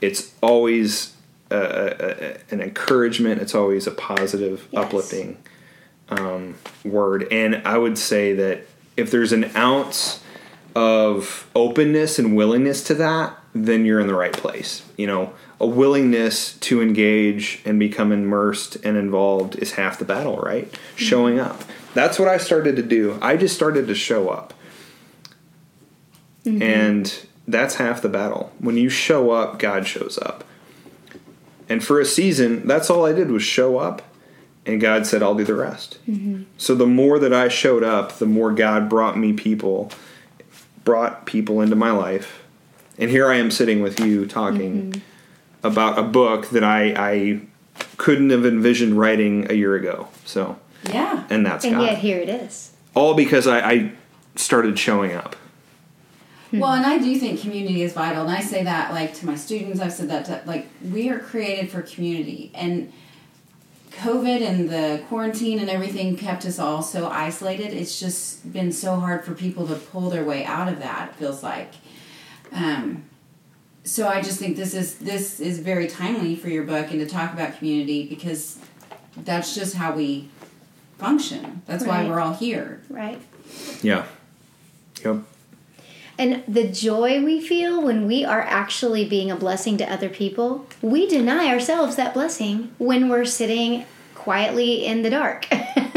It's 0.02 0.34
always 0.42 1.14
a, 1.52 1.56
a, 1.58 1.62
a- 1.62 2.38
an 2.50 2.62
encouragement. 2.62 3.40
It's 3.42 3.54
always 3.54 3.86
a 3.86 3.92
positive 3.92 4.68
Yes. 4.72 4.84
uplifting 4.86 5.38
um, 6.10 6.56
word. 6.84 7.28
And 7.32 7.62
i 7.66 7.78
would 7.78 7.98
say 7.98 8.34
that 8.34 8.64
if 8.98 9.12
there's 9.12 9.32
an 9.32 9.56
ounce 9.56 10.21
of 10.76 11.50
openness 11.56 12.20
and 12.20 12.36
willingness 12.36 12.84
to 12.86 12.94
that, 12.96 13.38
then 13.54 13.86
you're 13.86 14.00
in 14.00 14.08
the 14.08 14.16
right 14.16 14.34
place. 14.34 14.84
You 14.98 15.08
know, 15.08 15.34
a 15.60 15.66
willingness 15.66 16.58
to 16.60 16.82
engage 16.82 17.62
and 17.66 17.80
become 17.80 18.12
immersed 18.12 18.78
and 18.78 18.98
involved 18.98 19.56
is 19.56 19.74
half 19.74 20.00
the 20.00 20.06
battle, 20.06 20.38
right? 20.38 20.72
Mm-hmm. 20.72 20.98
Showing 20.98 21.40
up. 21.40 21.62
That's 21.94 22.18
what 22.18 22.28
I 22.28 22.38
started 22.38 22.78
to 22.78 22.84
do. 22.84 23.20
I 23.22 23.36
just 23.38 23.56
started 23.56 23.88
to 23.88 23.96
show 23.96 24.30
up. 24.30 24.54
Mm-hmm. 26.46 26.62
And 26.62 27.28
that's 27.48 27.76
half 27.76 28.02
the 28.02 28.10
battle. 28.10 28.52
When 28.60 28.78
you 28.78 28.90
show 28.90 29.32
up, 29.32 29.60
God 29.60 29.86
shows 29.86 30.18
up. 30.22 30.44
And 31.68 31.84
for 31.84 32.00
a 32.00 32.06
season, 32.06 32.68
that's 32.68 32.90
all 32.90 33.06
I 33.06 33.14
did 33.14 33.32
was 33.32 33.44
show 33.44 33.78
up, 33.78 34.02
and 34.66 34.82
God 34.82 35.08
said, 35.08 35.24
I'll 35.24 35.36
do 35.36 35.46
the 35.46 35.56
rest. 35.56 36.00
Mm-hmm. 36.06 36.44
So 36.58 36.76
the 36.76 36.86
more 36.86 37.18
that 37.18 37.34
I 37.34 37.48
showed 37.48 37.84
up, 37.84 38.18
the 38.18 38.26
more 38.26 38.52
God 38.52 38.90
brought 38.90 39.18
me 39.18 39.32
people, 39.32 39.90
brought 40.84 41.26
people 41.26 41.62
into 41.62 41.76
my 41.76 41.92
life. 41.92 42.44
And 42.98 43.10
here 43.10 43.30
I 43.30 43.38
am 43.38 43.52
sitting 43.52 43.82
with 43.82 44.00
you 44.00 44.26
talking 44.26 44.92
mm-hmm. 44.92 45.02
about 45.66 45.98
a 45.98 46.04
book 46.04 46.50
that 46.50 46.64
I, 46.64 46.94
I 46.98 47.42
couldn't 47.98 48.30
have 48.30 48.46
envisioned 48.46 48.98
writing 48.98 49.50
a 49.50 49.54
year 49.54 49.76
ago. 49.76 50.08
So, 50.26 50.60
Yeah. 50.92 51.26
and 51.30 51.46
that's 51.46 51.66
And 51.66 51.76
God. 51.76 51.84
yet 51.84 51.98
here 52.00 52.20
it 52.20 52.30
is. 52.30 52.72
All 52.94 53.14
because 53.14 53.48
I, 53.48 53.60
I 53.60 53.92
started 54.36 54.78
showing 54.78 55.14
up. 55.14 55.36
Hmm. 56.50 56.58
Hmm. 56.58 56.60
Well, 56.60 56.74
and 56.74 56.86
I 56.86 56.98
do 56.98 57.18
think 57.18 57.40
community 57.40 57.82
is 57.82 57.94
vital, 57.94 58.24
and 58.24 58.32
I 58.32 58.42
say 58.42 58.64
that 58.64 58.92
like 58.92 59.14
to 59.16 59.26
my 59.26 59.36
students. 59.36 59.80
I've 59.80 59.94
said 59.94 60.10
that 60.10 60.26
to 60.26 60.42
like 60.46 60.68
we 60.92 61.10
are 61.10 61.20
created 61.20 61.72
for 61.72 61.82
community, 61.82 62.52
and 62.54 62.92
COVID 63.92 64.42
and 64.42 64.70
the 64.70 65.04
quarantine 65.08 65.60
and 65.60 65.70
everything 65.70 66.16
kept 66.16 66.46
us 66.46 66.60
all 66.60 66.82
so 66.82 67.08
isolated. 67.08 67.74
It's 67.74 68.00
just 68.00 68.52
been 68.52 68.72
so 68.72 68.96
hard 68.96 69.26
for 69.26 69.34
people 69.34 69.68
to 69.68 69.76
pull 69.76 70.10
their 70.10 70.24
way 70.24 70.46
out 70.46 70.68
of 70.68 70.80
that. 70.80 71.10
It 71.10 71.16
feels 71.16 71.44
like. 71.44 71.74
Um, 72.52 73.04
so 73.84 74.08
I 74.08 74.22
just 74.22 74.40
think 74.40 74.58
this 74.58 74.74
is 74.74 74.96
this 75.00 75.40
is 75.40 75.60
very 75.60 75.88
timely 75.88 76.36
for 76.36 76.50
your 76.50 76.64
book 76.64 76.92
and 76.92 77.00
to 77.00 77.08
talk 77.08 77.34
about 77.34 77.58
community 77.58 78.08
because 78.08 78.60
that's 79.18 79.56
just 79.56 79.76
how 79.76 79.94
we 79.94 80.30
function. 80.98 81.64
That's 81.66 81.86
why 81.86 82.08
we're 82.08 82.20
all 82.20 82.34
here. 82.34 82.82
Right. 82.90 83.20
Yeah. 83.82 84.06
Yep. 85.04 85.24
And 86.18 86.44
the 86.48 86.68
joy 86.68 87.24
we 87.24 87.42
feel 87.42 87.82
when 87.82 88.06
we 88.06 88.24
are 88.24 88.42
actually 88.42 89.06
being 89.06 89.32
a 89.32 89.36
blessing 89.36 89.78
to 89.78 89.92
other 89.92 90.10
people, 90.10 90.68
we 90.82 91.08
deny 91.08 91.48
ourselves 91.48 91.96
that 91.96 92.14
blessing 92.14 92.74
when 92.78 93.10
we're 93.10 93.26
sitting 93.26 93.86
quietly 94.14 94.86
in 94.86 95.02
the 95.02 95.10
dark. 95.10 95.48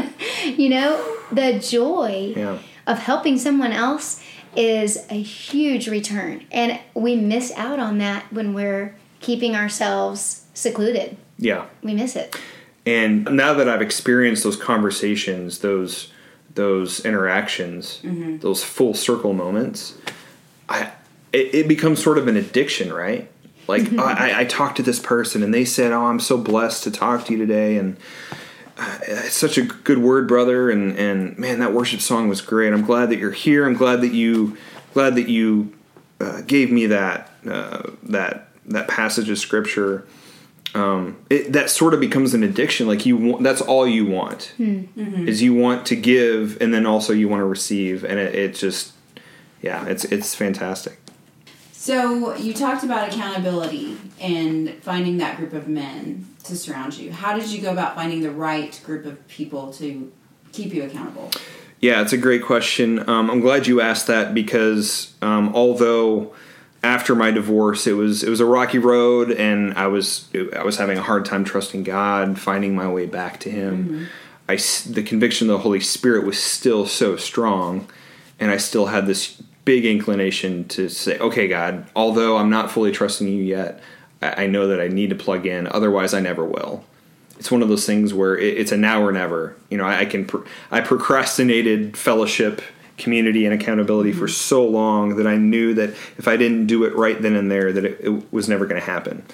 you 0.44 0.68
know, 0.70 1.16
the 1.30 1.58
joy 1.58 2.32
Yeah. 2.36 2.58
of 2.86 2.98
helping 3.00 3.38
someone 3.38 3.72
else 3.72 4.22
is 4.56 5.04
a 5.10 5.20
huge 5.20 5.88
return. 5.88 6.44
And 6.52 6.78
we 6.94 7.16
miss 7.16 7.52
out 7.56 7.78
on 7.78 7.98
that 7.98 8.32
when 8.32 8.54
we're 8.54 8.94
keeping 9.20 9.54
ourselves 9.56 10.44
secluded. 10.54 11.16
Yeah. 11.38 11.66
We 11.82 11.92
miss 11.94 12.14
it. 12.16 12.38
And 12.86 13.24
now 13.24 13.54
that 13.54 13.68
I've 13.68 13.82
experienced 13.82 14.44
those 14.44 14.56
conversations, 14.56 15.58
those 15.58 16.12
those 16.54 17.04
interactions, 17.04 18.00
those 18.40 18.62
full 18.62 18.94
circle 18.94 19.32
moments, 19.32 19.94
I 20.68 20.92
it, 21.32 21.54
it 21.54 21.68
becomes 21.68 22.02
sort 22.02 22.18
of 22.18 22.28
an 22.28 22.36
addiction, 22.36 22.92
right? 22.92 23.28
Like 23.66 23.92
I, 23.94 24.30
I- 24.30 24.40
I 24.40 24.44
talked 24.44 24.76
to 24.76 24.82
this 24.82 25.00
person 25.00 25.42
and 25.42 25.52
they 25.52 25.64
said, 25.64 25.92
"Oh, 25.92 26.04
I'm 26.06 26.20
so 26.20 26.36
blessed 26.38 26.84
to 26.84 26.90
talk 26.90 27.24
to 27.26 27.32
you 27.32 27.38
today," 27.38 27.76
and 27.76 27.96
uh, 28.78 28.98
it's 29.06 29.34
such 29.34 29.56
a 29.58 29.62
good 29.62 29.98
word, 29.98 30.28
brother. 30.28 30.70
And 30.70 30.96
and 30.98 31.38
man, 31.38 31.58
that 31.60 31.72
worship 31.72 32.00
song 32.00 32.28
was 32.28 32.40
great. 32.40 32.72
I'm 32.72 32.84
glad 32.84 33.10
that 33.10 33.18
you're 33.18 33.32
here. 33.32 33.66
I'm 33.66 33.74
glad 33.74 34.00
that 34.02 34.12
you 34.12 34.56
glad 34.92 35.14
that 35.16 35.28
you 35.28 35.72
uh, 36.20 36.42
gave 36.42 36.70
me 36.70 36.86
that 36.86 37.30
uh, 37.48 37.90
that 38.04 38.48
that 38.66 38.86
passage 38.88 39.28
of 39.30 39.38
scripture 39.38 40.06
um, 40.74 41.16
it, 41.30 41.52
that 41.52 41.70
sort 41.70 41.94
of 41.94 42.00
becomes 42.00 42.34
an 42.34 42.42
addiction. 42.42 42.86
Like 42.86 43.06
you, 43.06 43.16
want, 43.16 43.42
that's 43.42 43.60
all 43.60 43.86
you 43.86 44.06
want 44.06 44.52
is 44.58 45.42
you 45.42 45.54
want 45.54 45.86
to 45.86 45.96
give, 45.96 46.60
and 46.60 46.74
then 46.74 46.84
also 46.84 47.12
you 47.12 47.28
want 47.28 47.40
to 47.40 47.46
receive, 47.46 48.04
and 48.04 48.18
it, 48.18 48.34
it 48.34 48.54
just, 48.54 48.92
yeah, 49.62 49.86
it's 49.86 50.04
it's 50.04 50.34
fantastic. 50.34 50.98
So 51.72 52.34
you 52.36 52.54
talked 52.54 52.82
about 52.82 53.12
accountability 53.12 53.98
and 54.18 54.74
finding 54.82 55.18
that 55.18 55.36
group 55.36 55.52
of 55.52 55.68
men 55.68 56.26
to 56.44 56.56
surround 56.56 56.96
you. 56.96 57.12
How 57.12 57.36
did 57.38 57.48
you 57.48 57.60
go 57.60 57.72
about 57.72 57.94
finding 57.94 58.22
the 58.22 58.30
right 58.30 58.80
group 58.84 59.04
of 59.04 59.26
people 59.28 59.72
to 59.74 60.10
keep 60.52 60.72
you 60.72 60.84
accountable? 60.84 61.30
Yeah, 61.80 62.00
it's 62.00 62.14
a 62.14 62.18
great 62.18 62.42
question. 62.42 63.06
Um, 63.06 63.30
I'm 63.30 63.40
glad 63.40 63.66
you 63.66 63.82
asked 63.82 64.06
that 64.06 64.32
because 64.32 65.12
um, 65.20 65.54
although 65.54 66.34
after 66.84 67.14
my 67.14 67.30
divorce 67.30 67.86
it 67.86 67.94
was 67.94 68.22
it 68.22 68.28
was 68.28 68.40
a 68.40 68.44
rocky 68.44 68.78
road 68.78 69.30
and 69.32 69.72
I 69.74 69.86
was 69.86 70.28
I 70.54 70.62
was 70.62 70.76
having 70.76 70.98
a 70.98 71.02
hard 71.02 71.24
time 71.24 71.42
trusting 71.42 71.82
God, 71.82 72.38
finding 72.38 72.76
my 72.76 72.86
way 72.86 73.06
back 73.06 73.40
to 73.40 73.50
Him. 73.50 73.84
Mm-hmm. 73.84 74.04
I 74.48 74.54
s 74.54 74.84
the 74.84 75.02
conviction 75.02 75.48
of 75.48 75.56
the 75.56 75.62
Holy 75.62 75.80
Spirit 75.80 76.26
was 76.26 76.38
still 76.38 76.86
so 76.86 77.16
strong, 77.16 77.88
and 78.38 78.50
I 78.50 78.58
still 78.58 78.86
had 78.86 79.06
this 79.06 79.42
big 79.64 79.86
inclination 79.86 80.68
to 80.68 80.90
say, 80.90 81.18
"Okay, 81.18 81.48
God, 81.48 81.86
although 81.96 82.36
I'm 82.36 82.50
not 82.50 82.70
fully 82.70 82.92
trusting 82.92 83.26
you 83.26 83.42
yet, 83.42 83.80
I, 84.20 84.44
I 84.44 84.46
know 84.46 84.68
that 84.68 84.80
I 84.80 84.88
need 84.88 85.08
to 85.08 85.16
plug 85.16 85.46
in. 85.46 85.66
Otherwise, 85.68 86.12
I 86.12 86.20
never 86.20 86.44
will." 86.44 86.84
it's 87.38 87.50
one 87.50 87.62
of 87.62 87.68
those 87.68 87.84
things 87.84 88.14
where 88.14 88.36
it, 88.38 88.58
it's 88.58 88.72
a 88.72 88.76
now 88.76 89.02
or 89.02 89.12
never. 89.12 89.56
You 89.68 89.78
know, 89.78 89.84
I, 89.84 90.00
I 90.00 90.04
can 90.04 90.24
pr- 90.24 90.46
I 90.70 90.80
procrastinated 90.80 91.96
fellowship, 91.96 92.62
community, 92.96 93.44
and 93.44 93.54
accountability 93.54 94.12
for 94.12 94.28
so 94.28 94.66
long 94.66 95.16
that 95.16 95.26
I 95.26 95.36
knew 95.36 95.74
that 95.74 95.90
if 95.90 96.28
I 96.28 96.36
didn't 96.36 96.66
do 96.66 96.84
it 96.84 96.94
right 96.94 97.20
then 97.20 97.34
and 97.34 97.50
there, 97.50 97.72
that 97.72 97.84
it, 97.84 98.00
it 98.00 98.32
was 98.32 98.48
never 98.48 98.66
going 98.66 98.80
to 98.80 98.86
happen. 98.86 99.24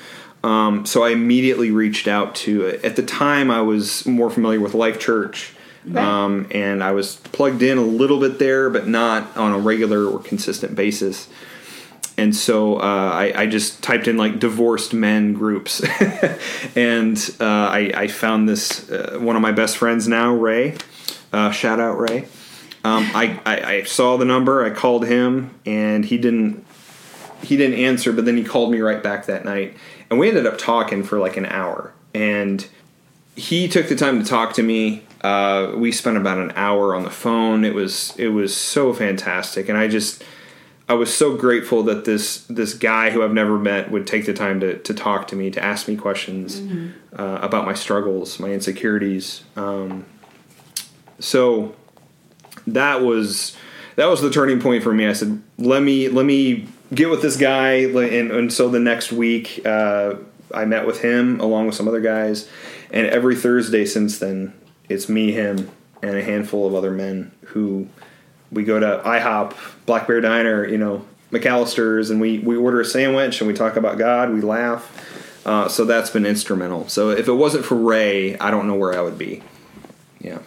Um, 0.43 0.87
so 0.87 1.03
I 1.03 1.11
immediately 1.11 1.71
reached 1.71 2.09
out 2.09 2.35
to. 2.37 2.81
At 2.83 2.97
the 2.97 3.03
time, 3.03 3.51
I 3.51 3.61
was 3.61 4.07
more 4.07 4.31
familiar 4.31 4.61
with 4.61 4.75
Life 4.75 4.99
Church. 4.99 5.55
Right. 5.87 6.05
Um, 6.05 6.47
and 6.51 6.85
I 6.85 6.93
was 6.93 7.17
plugged 7.17 7.63
in 7.63 7.79
a 7.79 7.83
little 7.83 8.21
bit 8.21 8.39
there, 8.39 8.69
but 8.69 8.87
not 8.87 9.35
on 9.37 9.53
a 9.53 9.59
regular 9.59 10.07
or 10.07 10.19
consistent 10.19 10.75
basis 10.75 11.29
and 12.21 12.37
so 12.37 12.77
uh, 12.77 13.11
I, 13.15 13.33
I, 13.35 13.47
just 13.47 13.83
typed 13.83 14.07
in 14.07 14.19
like 14.19 14.39
divorced 14.39 14.93
men 14.93 15.33
groups 15.33 15.83
and 16.77 17.17
uh, 17.41 17.45
I, 17.45 17.93
I, 17.95 18.09
found 18.09 18.47
this 18.47 18.91
uh, 18.91 19.17
one 19.19 19.37
of 19.37 19.43
my 19.43 19.53
best 19.53 19.79
friends 19.79 20.07
now 20.07 20.35
ray 20.35 20.77
uh, 21.33 21.51
shout 21.51 21.81
out 21.81 21.99
ray 21.99 22.29
um, 22.83 23.11
I, 23.15 23.41
I, 23.45 23.83
saw 23.83 24.17
the 24.17 24.25
number 24.25 24.65
i 24.65 24.71
called 24.71 25.07
him 25.07 25.55
and 25.67 26.05
he 26.05 26.17
didn't 26.17 26.65
he 27.43 27.57
didn't 27.57 27.79
answer 27.79 28.13
but 28.13 28.25
then 28.25 28.37
he 28.37 28.45
called 28.45 28.71
me 28.71 28.81
right 28.81 29.03
back 29.03 29.27
that 29.27 29.45
night. 29.45 29.77
And 30.09 30.19
we 30.19 30.29
ended 30.29 30.47
up 30.47 30.59
talking 30.59 31.03
for 31.03 31.19
like 31.19 31.37
an 31.37 31.47
hour. 31.47 31.93
And 32.15 32.67
he 33.37 33.69
took 33.69 33.89
the 33.89 33.97
time 33.97 34.23
to 34.23 34.29
talk 34.29 34.55
to 34.55 34.63
me. 34.63 35.05
Uh, 35.21 35.73
we 35.77 35.93
spent 35.93 36.17
about 36.17 36.39
an 36.39 36.53
hour 36.57 36.95
on 36.95 37.05
the 37.05 37.11
phone. 37.11 37.65
It 37.65 37.75
was 37.75 38.15
it 38.17 38.29
was 38.29 38.57
so 38.57 38.93
fantastic. 38.93 39.69
And 39.69 39.79
i 39.79 39.89
just 39.89 40.23
I 40.89 40.95
was 40.95 41.15
so 41.15 41.37
grateful 41.37 41.85
that 41.85 42.05
this 42.05 42.45
this 42.47 42.75
guy 42.75 43.11
who 43.11 43.23
I've 43.23 43.33
never 43.33 43.59
met 43.59 43.91
would 43.91 44.07
take 44.07 44.27
the 44.27 44.35
time 44.35 44.59
to, 44.61 44.79
to 44.79 44.93
talk 44.93 45.29
to 45.29 45.37
me, 45.37 45.51
to 45.53 45.63
ask 45.63 45.87
me 45.87 45.97
questions 45.97 46.61
mm-hmm. 46.61 47.21
uh, 47.21 47.39
about 47.41 47.65
my 47.65 47.75
struggles, 47.75 48.41
my 48.41 48.51
insecurities. 48.51 49.45
Um, 49.55 50.05
so 51.21 51.77
that 52.67 53.03
was 53.03 53.57
that 53.97 54.07
was 54.07 54.21
the 54.21 54.31
turning 54.31 54.61
point 54.61 54.83
for 54.83 54.95
me. 54.95 55.07
I 55.07 55.13
said, 55.13 55.43
"Let 55.59 55.83
me 55.83 56.09
let 56.09 56.27
me 56.27 56.67
get 56.95 57.11
with 57.11 57.23
this 57.23 57.37
guy." 57.37 57.73
And, 57.73 58.31
and 58.31 58.53
so 58.53 58.69
the 58.69 58.81
next 58.81 59.13
week, 59.13 59.63
uh, 59.65 60.15
I 60.55 60.65
met 60.65 60.87
with 60.87 61.03
him 61.03 61.41
along 61.41 61.67
with 61.67 61.75
some 61.75 61.89
other 61.89 62.01
guys, 62.01 62.49
and 62.91 63.07
every 63.07 63.37
Thursday 63.37 63.85
since 63.85 64.19
then, 64.19 64.53
it's 64.89 65.09
me, 65.09 65.33
him, 65.33 65.71
and 66.03 66.17
a 66.17 66.23
handful 66.23 66.67
of 66.67 66.75
other 66.75 66.91
men 66.91 67.33
who 67.47 67.89
we 68.51 68.65
go 68.65 68.81
to 68.81 69.03
IHOP, 69.05 69.55
Black 69.87 70.07
Bear 70.07 70.21
Diner, 70.21 70.67
you 70.67 70.79
know, 70.79 71.05
McAlister's, 71.31 72.11
and 72.11 72.21
we, 72.21 72.39
we 72.41 72.57
order 72.57 72.81
a 72.81 72.85
sandwich 72.85 73.41
and 73.41 73.49
we 73.49 73.55
talk 73.55 73.77
about 73.77 73.99
God, 73.99 74.33
we 74.33 74.41
laugh. 74.41 75.07
Uh, 75.47 75.69
so 75.69 75.85
that's 75.85 76.11
been 76.11 76.27
instrumental. 76.27 76.89
So 76.89 77.11
if 77.11 77.29
it 77.29 77.33
wasn't 77.33 77.65
for 77.65 77.77
Ray, 77.77 78.37
I 78.39 78.51
don't 78.51 78.67
know 78.67 78.75
where 78.75 78.97
I 78.97 79.01
would 79.01 79.17
be. 79.17 79.43
Yeah. 80.21 80.39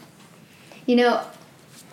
You 0.85 0.97
know, 0.97 1.25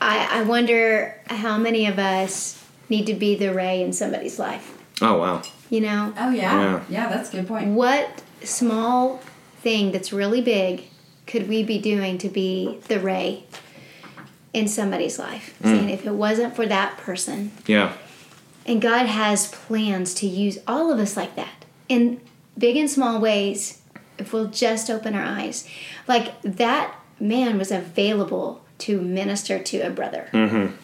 I, 0.00 0.40
I 0.40 0.42
wonder 0.42 1.20
how 1.26 1.58
many 1.58 1.86
of 1.86 1.98
us 1.98 2.64
need 2.88 3.06
to 3.06 3.14
be 3.14 3.34
the 3.34 3.52
Ray 3.52 3.82
in 3.82 3.92
somebody's 3.92 4.38
life. 4.38 4.76
Oh, 5.00 5.18
wow. 5.18 5.42
You 5.68 5.80
know? 5.82 6.12
Oh, 6.18 6.30
yeah. 6.30 6.60
Yeah, 6.60 6.84
yeah 6.88 7.08
that's 7.08 7.32
a 7.32 7.36
good 7.36 7.48
point. 7.48 7.68
What 7.68 8.22
small 8.42 9.20
thing 9.60 9.92
that's 9.92 10.12
really 10.12 10.40
big 10.40 10.84
could 11.26 11.48
we 11.48 11.62
be 11.62 11.78
doing 11.78 12.18
to 12.18 12.28
be 12.28 12.80
the 12.88 12.98
Ray 12.98 13.44
in 14.52 14.68
somebody's 14.68 15.18
life. 15.18 15.54
Mm. 15.62 15.66
Saying 15.66 15.90
if 15.90 16.06
it 16.06 16.12
wasn't 16.12 16.56
for 16.56 16.66
that 16.66 16.96
person. 16.98 17.52
Yeah. 17.66 17.92
And 18.66 18.82
God 18.82 19.06
has 19.06 19.48
plans 19.48 20.14
to 20.14 20.26
use 20.26 20.58
all 20.66 20.92
of 20.92 20.98
us 20.98 21.16
like 21.16 21.36
that 21.36 21.64
in 21.88 22.20
big 22.58 22.76
and 22.76 22.90
small 22.90 23.20
ways 23.20 23.80
if 24.18 24.32
we'll 24.32 24.48
just 24.48 24.90
open 24.90 25.14
our 25.14 25.24
eyes. 25.24 25.68
Like 26.06 26.40
that 26.42 26.94
man 27.18 27.58
was 27.58 27.70
available 27.70 28.64
to 28.80 29.00
minister 29.00 29.58
to 29.58 29.80
a 29.80 29.90
brother. 29.90 30.28
Mm-hmm. 30.32 30.74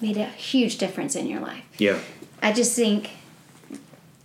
Made 0.00 0.16
a 0.16 0.26
huge 0.26 0.78
difference 0.78 1.14
in 1.14 1.26
your 1.26 1.40
life. 1.40 1.64
Yeah. 1.78 1.98
I 2.42 2.52
just 2.52 2.74
think 2.74 3.10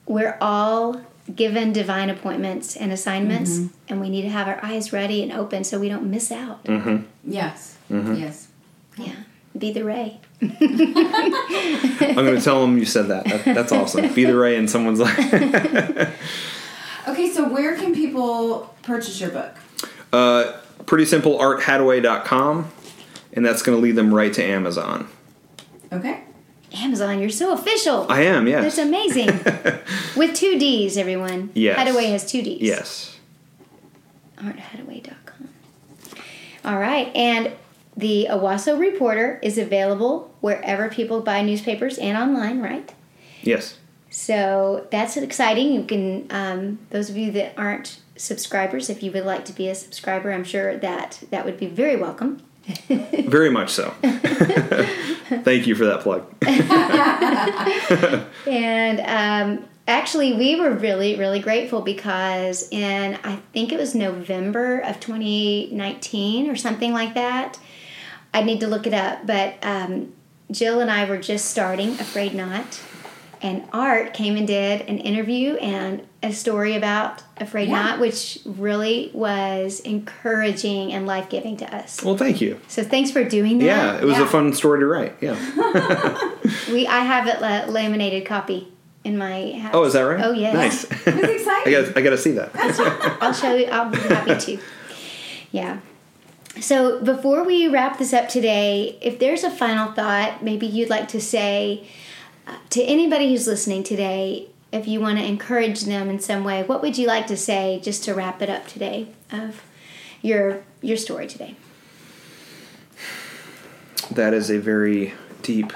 we're 0.06 0.38
all 0.42 1.02
given 1.36 1.74
divine 1.74 2.10
appointments 2.10 2.76
and 2.76 2.92
assignments, 2.92 3.58
mm-hmm. 3.58 3.74
and 3.90 4.02
we 4.02 4.10
need 4.10 4.24
to 4.24 4.30
have 4.30 4.48
our 4.48 4.64
eyes 4.64 4.94
ready 4.94 5.22
and 5.22 5.32
open 5.32 5.64
so 5.64 5.80
we 5.80 5.90
don't 5.90 6.10
miss 6.10 6.32
out. 6.32 6.64
Mm-hmm. 6.64 7.04
Yes. 7.26 7.78
Mm-hmm. 7.92 8.16
Yes. 8.16 8.48
Yeah, 8.98 9.16
be 9.56 9.72
the 9.72 9.84
ray. 9.84 10.20
I'm 10.42 10.50
going 12.16 12.36
to 12.36 12.42
tell 12.42 12.62
them 12.62 12.78
you 12.78 12.86
said 12.86 13.08
that. 13.10 13.26
that. 13.26 13.46
That's 13.46 13.72
awesome. 13.72 14.14
Be 14.14 14.26
the 14.26 14.36
ray 14.36 14.56
in 14.56 14.68
someone's 14.68 15.00
life. 15.00 15.18
okay, 17.08 17.30
so 17.30 17.48
where 17.48 17.76
can 17.76 17.94
people 17.94 18.76
purchase 18.82 19.20
your 19.22 19.30
book? 19.30 19.56
Uh, 20.12 20.54
pretty 20.86 21.06
simple, 21.06 21.38
arthaddaway.com, 21.38 22.72
and 23.34 23.46
that's 23.46 23.62
going 23.62 23.78
to 23.78 23.82
lead 23.82 23.96
them 23.96 24.14
right 24.14 24.34
to 24.34 24.44
Amazon. 24.44 25.08
Okay. 25.92 26.22
Amazon, 26.74 27.20
you're 27.20 27.30
so 27.30 27.54
official. 27.54 28.06
I 28.10 28.22
am, 28.22 28.48
yes. 28.48 28.64
That's 28.64 28.78
amazing. 28.78 29.28
With 30.16 30.36
two 30.36 30.60
D's, 30.60 30.98
everyone. 30.98 31.50
Yes. 31.54 31.78
Haddaway 31.78 32.10
has 32.12 32.30
two 32.30 32.42
D's. 32.42 32.62
Yes. 32.62 33.18
Arthaddaway.com. 34.38 35.50
All 36.66 36.78
right, 36.78 37.16
and 37.16 37.54
the 37.96 38.28
Owasso 38.30 38.78
Reporter 38.78 39.40
is 39.42 39.58
available 39.58 40.36
wherever 40.42 40.90
people 40.90 41.22
buy 41.22 41.42
newspapers 41.42 41.98
and 41.98 42.18
online, 42.18 42.62
right? 42.62 42.94
Yes. 43.42 43.78
So 44.10 44.88
that's 44.92 45.18
exciting. 45.18 45.74
You 45.74 45.84
can, 45.84 46.28
um, 46.30 46.80
those 46.90 47.10
of 47.10 47.18
you 47.18 47.32
that 47.32 47.54
aren't 47.58 48.00
subscribers, 48.16 48.90
if 48.90 49.02
you 49.02 49.12
would 49.12 49.26
like 49.26 49.46
to 49.46 49.54
be 49.54 49.70
a 49.70 49.76
subscriber, 49.76 50.32
I'm 50.32 50.44
sure 50.44 50.78
that 50.78 51.24
that 51.32 51.46
would 51.46 51.58
be 51.58 51.68
very 51.68 51.96
welcome. 51.96 52.42
very 53.28 53.50
much 53.50 53.72
so. 53.72 53.94
Thank 54.02 55.68
you 55.68 55.76
for 55.76 55.86
that 55.86 56.02
plug. 56.02 56.26
and 58.48 59.60
um, 59.60 59.66
actually, 59.88 60.34
we 60.34 60.60
were 60.60 60.72
really, 60.72 61.18
really 61.18 61.40
grateful 61.40 61.82
because 61.82 62.68
in, 62.72 63.18
I 63.24 63.38
think 63.54 63.72
it 63.72 63.80
was 63.80 63.96
November 63.96 64.80
of 64.80 65.00
2019 65.00 66.50
or 66.50 66.56
something 66.56 66.94
like 66.94 67.14
that, 67.14 67.60
I 68.34 68.44
need 68.44 68.60
to 68.60 68.68
look 68.68 68.86
it 68.86 68.94
up, 68.94 69.26
but 69.26 69.56
um, 69.64 70.14
Jill 70.52 70.80
and 70.80 70.92
I 70.92 71.06
were 71.06 71.18
just 71.18 71.46
starting 71.46 71.92
A 71.92 72.04
Frayed 72.04 72.36
Knot, 72.36 72.82
and 73.42 73.64
Art 73.72 74.14
came 74.14 74.36
and 74.36 74.48
did 74.48 74.82
an 74.82 74.98
interview 74.98 75.56
and 75.56 76.06
a 76.24 76.32
story 76.34 76.76
about 76.76 77.24
A 77.38 77.46
Frayed 77.46 77.70
yeah. 77.70 77.84
Knot, 77.84 78.00
which 78.00 78.40
really 78.46 79.12
was 79.14 79.80
encouraging 79.82 80.94
and 80.94 81.06
life 81.06 81.30
giving 81.30 81.58
to 81.58 81.76
us. 81.76 82.04
Well, 82.04 82.18
thank 82.18 82.42
you. 82.42 82.60
So 82.68 82.84
thanks 82.84 83.12
for 83.12 83.24
doing 83.24 83.60
that. 83.60 83.66
Yeah, 83.66 83.98
it 83.98 84.04
was 84.04 84.18
yeah. 84.18 84.24
a 84.24 84.28
fun 84.28 84.54
story 84.54 84.80
to 84.80 84.86
write. 84.86 85.16
Yeah. 85.22 85.34
we 86.72 86.88
I 86.88 87.00
have 87.00 87.28
it 87.28 87.42
la- 87.42 87.66
laminated 87.72 88.26
copy 88.26 88.72
in 89.04 89.18
my 89.18 89.54
house. 89.54 89.72
Oh, 89.74 89.84
is 89.84 89.94
that 89.94 90.02
right? 90.02 90.24
Oh, 90.24 90.32
yeah. 90.32 90.54
Nice. 90.54 90.84
It's 90.92 91.06
exciting. 91.06 91.76
I 91.76 91.82
got 91.82 91.98
I 91.98 92.02
got 92.02 92.10
to 92.12 92.18
see 92.18 92.32
that. 92.32 92.52
I'll 93.22 93.34
show 93.34 93.56
you. 93.56 93.66
I'll 93.68 93.90
be 93.90 93.98
happy 93.98 94.58
to. 94.58 94.64
Yeah. 95.52 95.80
So, 96.60 97.04
before 97.04 97.44
we 97.44 97.68
wrap 97.68 98.00
this 98.00 98.14
up 98.14 98.30
today, 98.30 98.98
if 99.00 99.20
there's 99.20 99.44
a 99.44 99.52
final 99.52 99.94
thought, 99.94 100.44
maybe 100.44 100.66
you'd 100.66 100.90
like 100.90 101.08
to 101.10 101.22
say 101.22 101.88
uh, 102.48 102.56
to 102.70 102.82
anybody 102.84 103.30
who's 103.30 103.46
listening 103.46 103.84
today, 103.84 104.48
if 104.72 104.88
you 104.88 105.00
want 105.00 105.20
to 105.20 105.26
encourage 105.26 105.82
them 105.82 106.10
in 106.10 106.20
some 106.20 106.44
way, 106.44 106.64
what 106.64 106.82
would 106.82 106.98
you 106.98 107.08
like 107.08 107.28
to 107.28 107.38
say 107.38 107.80
just 107.84 108.04
to 108.06 108.14
wrap 108.14 108.42
it 108.42 108.50
up 108.50 108.68
today 108.68 109.08
of 109.32 109.64
your 110.22 110.64
your 110.82 110.98
story 110.98 111.28
today? 111.28 111.56
That 114.12 114.34
is 114.34 114.50
a 114.50 114.58
very 114.58 115.14
deep, 115.42 115.74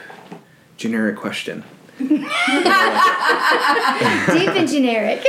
generic 0.77 1.17
question. 1.17 1.63
deep 1.97 2.09
and 2.09 2.25
generic. 4.67 5.25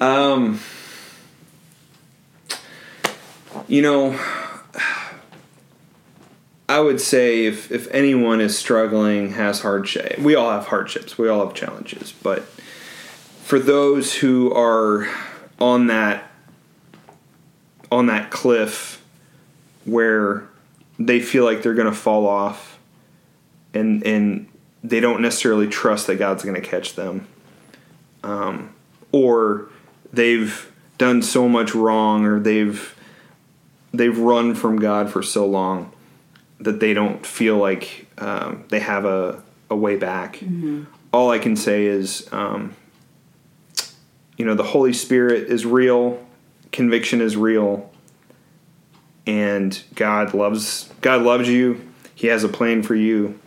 um 0.00 0.60
you 3.68 3.82
know, 3.82 4.18
I 6.68 6.80
would 6.80 7.00
say 7.00 7.46
if, 7.46 7.72
if 7.72 7.88
anyone 7.92 8.40
is 8.40 8.58
struggling, 8.58 9.32
has 9.32 9.60
hardship, 9.60 10.18
we 10.18 10.34
all 10.34 10.50
have 10.50 10.66
hardships, 10.66 11.16
we 11.16 11.28
all 11.28 11.46
have 11.46 11.54
challenges, 11.54 12.12
but 12.12 12.42
for 13.42 13.58
those 13.58 14.14
who 14.14 14.52
are 14.52 15.08
on 15.58 15.86
that 15.86 16.30
on 17.90 18.06
that 18.06 18.30
cliff 18.30 19.02
where 19.86 20.46
they 20.98 21.20
feel 21.20 21.44
like 21.44 21.62
they're 21.62 21.72
going 21.72 21.90
to 21.90 21.96
fall 21.96 22.26
off 22.26 22.78
and 23.72 24.06
and 24.06 24.46
they 24.84 25.00
don't 25.00 25.22
necessarily 25.22 25.66
trust 25.66 26.06
that 26.06 26.16
God's 26.16 26.44
going 26.44 26.54
to 26.54 26.66
catch 26.66 26.94
them. 26.94 27.26
Um, 28.22 28.74
or 29.10 29.70
they've 30.12 30.70
done 30.98 31.22
so 31.22 31.48
much 31.48 31.74
wrong 31.74 32.26
or 32.26 32.38
they've 32.38 32.94
they've 33.94 34.18
run 34.18 34.54
from 34.54 34.78
God 34.78 35.10
for 35.10 35.22
so 35.22 35.46
long 35.46 35.92
that 36.60 36.80
they 36.80 36.94
don't 36.94 37.24
feel 37.24 37.56
like 37.56 38.06
um, 38.18 38.64
they 38.68 38.80
have 38.80 39.04
a, 39.04 39.42
a 39.70 39.76
way 39.76 39.96
back. 39.96 40.36
Mm-hmm. 40.36 40.84
All 41.12 41.30
I 41.30 41.38
can 41.38 41.56
say 41.56 41.86
is, 41.86 42.28
um, 42.32 42.74
you 44.36 44.44
know, 44.44 44.54
the 44.54 44.64
Holy 44.64 44.92
Spirit 44.92 45.48
is 45.48 45.64
real, 45.64 46.24
conviction 46.72 47.20
is 47.20 47.36
real, 47.36 47.90
and 49.26 49.82
God 49.94 50.34
loves 50.34 50.90
God 51.00 51.22
loves 51.22 51.48
you. 51.48 51.86
He 52.14 52.26
has 52.28 52.44
a 52.44 52.48
plan 52.48 52.82
for 52.82 52.94
you, 52.94 53.38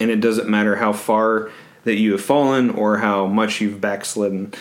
and 0.00 0.10
it 0.10 0.20
doesn't 0.20 0.48
matter 0.48 0.76
how 0.76 0.92
far 0.92 1.50
that 1.84 1.96
you 1.96 2.12
have 2.12 2.22
fallen 2.22 2.70
or 2.70 2.98
how 2.98 3.26
much 3.26 3.60
you've 3.60 3.80
backslidden. 3.80 4.52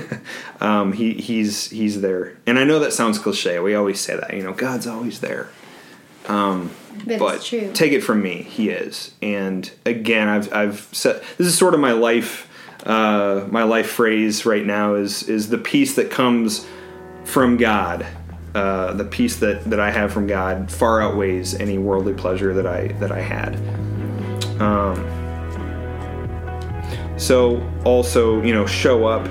um, 0.60 0.92
he, 0.92 1.14
he's 1.14 1.70
he's 1.70 2.00
there, 2.00 2.36
and 2.46 2.58
I 2.58 2.64
know 2.64 2.78
that 2.80 2.92
sounds 2.92 3.18
cliche. 3.18 3.58
We 3.60 3.74
always 3.74 4.00
say 4.00 4.16
that, 4.16 4.34
you 4.34 4.42
know, 4.42 4.52
God's 4.52 4.86
always 4.86 5.20
there. 5.20 5.50
Um, 6.26 6.70
but, 7.06 7.18
but 7.18 7.42
take 7.42 7.92
it 7.92 8.00
from 8.02 8.22
me, 8.22 8.42
He 8.42 8.70
is. 8.70 9.12
And 9.22 9.70
again, 9.84 10.28
I've 10.28 10.52
I've 10.52 10.88
said 10.92 11.22
this 11.38 11.46
is 11.46 11.56
sort 11.56 11.74
of 11.74 11.80
my 11.80 11.92
life 11.92 12.48
uh, 12.84 13.46
my 13.50 13.62
life 13.62 13.90
phrase 13.90 14.44
right 14.44 14.64
now 14.64 14.94
is 14.94 15.22
is 15.28 15.48
the 15.48 15.58
peace 15.58 15.94
that 15.96 16.10
comes 16.10 16.66
from 17.24 17.56
God. 17.56 18.06
Uh, 18.54 18.92
the 18.92 19.04
peace 19.04 19.36
that, 19.40 19.64
that 19.64 19.80
I 19.80 19.90
have 19.90 20.12
from 20.12 20.28
God 20.28 20.70
far 20.70 21.02
outweighs 21.02 21.54
any 21.54 21.76
worldly 21.76 22.14
pleasure 22.14 22.54
that 22.54 22.66
I 22.66 22.88
that 23.00 23.10
I 23.10 23.20
had. 23.20 23.56
Um, 24.60 24.94
so 27.18 27.68
also, 27.84 28.42
you 28.42 28.54
know, 28.54 28.66
show 28.66 29.06
up. 29.06 29.26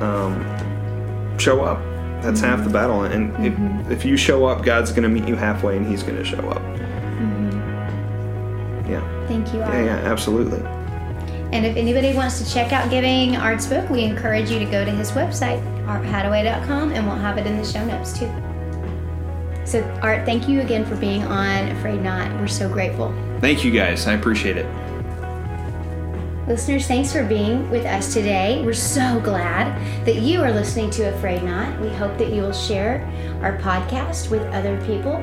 Um, 0.00 1.38
show 1.38 1.62
up. 1.62 1.93
That's 2.24 2.40
half 2.40 2.64
the 2.64 2.70
battle. 2.70 3.02
And 3.02 3.32
mm-hmm. 3.32 3.92
if, 3.92 3.98
if 3.98 4.04
you 4.04 4.16
show 4.16 4.46
up, 4.46 4.64
God's 4.64 4.90
going 4.90 5.02
to 5.02 5.08
meet 5.08 5.28
you 5.28 5.36
halfway, 5.36 5.76
and 5.76 5.86
He's 5.86 6.02
going 6.02 6.16
to 6.16 6.24
show 6.24 6.38
up. 6.48 6.62
Mm-hmm. 7.18 7.60
Yeah. 8.90 9.26
Thank 9.28 9.52
you. 9.52 9.60
Art. 9.60 9.74
Yeah, 9.74 9.84
yeah, 9.84 10.10
absolutely. 10.10 10.60
And 11.52 11.64
if 11.64 11.76
anybody 11.76 12.14
wants 12.14 12.42
to 12.42 12.52
check 12.52 12.72
out 12.72 12.90
Giving 12.90 13.36
Art's 13.36 13.66
book, 13.66 13.88
we 13.90 14.02
encourage 14.02 14.50
you 14.50 14.58
to 14.58 14.64
go 14.64 14.84
to 14.84 14.90
his 14.90 15.12
website, 15.12 15.62
arthaddaway.com, 15.86 16.92
and 16.92 17.06
we'll 17.06 17.16
have 17.16 17.38
it 17.38 17.46
in 17.46 17.58
the 17.58 17.64
show 17.64 17.84
notes 17.84 18.18
too. 18.18 18.32
So, 19.64 19.82
Art, 20.02 20.24
thank 20.26 20.48
you 20.48 20.62
again 20.62 20.84
for 20.84 20.96
being 20.96 21.22
on 21.22 21.68
A 21.68 21.80
Frayed 21.80 22.02
Knot. 22.02 22.32
We're 22.40 22.48
so 22.48 22.68
grateful. 22.68 23.14
Thank 23.40 23.64
you 23.64 23.70
guys. 23.70 24.06
I 24.06 24.14
appreciate 24.14 24.56
it. 24.56 24.66
Listeners, 26.46 26.86
thanks 26.86 27.10
for 27.10 27.24
being 27.24 27.70
with 27.70 27.86
us 27.86 28.12
today. 28.12 28.60
We're 28.62 28.74
so 28.74 29.18
glad 29.20 29.74
that 30.04 30.16
you 30.16 30.42
are 30.42 30.52
listening 30.52 30.90
to 30.90 31.04
A 31.04 31.18
Frayed 31.18 31.42
Knot. 31.42 31.80
We 31.80 31.88
hope 31.88 32.18
that 32.18 32.34
you 32.34 32.42
will 32.42 32.52
share 32.52 33.02
our 33.40 33.56
podcast 33.56 34.30
with 34.30 34.42
other 34.52 34.78
people 34.84 35.14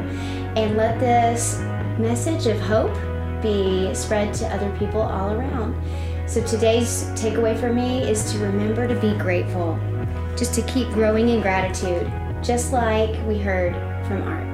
and 0.58 0.76
let 0.76 1.00
this 1.00 1.60
message 2.00 2.48
of 2.48 2.60
hope 2.60 2.92
be 3.40 3.94
spread 3.94 4.34
to 4.34 4.48
other 4.48 4.76
people 4.80 5.00
all 5.00 5.32
around. 5.34 5.80
So 6.28 6.44
today's 6.44 7.04
takeaway 7.12 7.60
for 7.60 7.72
me 7.72 8.02
is 8.02 8.32
to 8.32 8.40
remember 8.40 8.88
to 8.88 8.96
be 8.96 9.14
grateful, 9.14 9.80
just 10.36 10.56
to 10.56 10.64
keep 10.64 10.88
growing 10.90 11.30
in 11.30 11.42
gratitude, 11.42 12.12
just 12.42 12.74
like 12.74 13.12
we 13.28 13.38
heard 13.38 13.76
from 14.08 14.24
Art. 14.24 14.48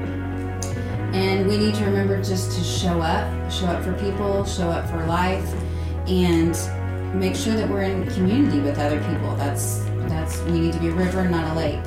And 1.15 1.47
we 1.47 1.57
need 1.57 1.76
to 1.76 1.86
remember 1.86 2.22
just 2.22 2.51
to 2.57 2.61
show 2.61 2.99
up, 2.99 3.49
show 3.49 3.68
up 3.68 3.82
for 3.86 3.93
people, 3.93 4.43
show 4.43 4.70
up 4.70 4.89
for 4.89 5.05
life 5.05 5.49
and 6.07 6.57
make 7.19 7.35
sure 7.35 7.53
that 7.55 7.69
we're 7.69 7.83
in 7.83 8.05
community 8.11 8.59
with 8.59 8.77
other 8.79 8.99
people. 9.11 9.35
That's 9.35 9.83
that's 10.07 10.39
we 10.43 10.59
need 10.59 10.73
to 10.73 10.79
be 10.79 10.87
a 10.87 10.93
river, 10.93 11.27
not 11.27 11.55
a 11.55 11.59
lake. 11.59 11.83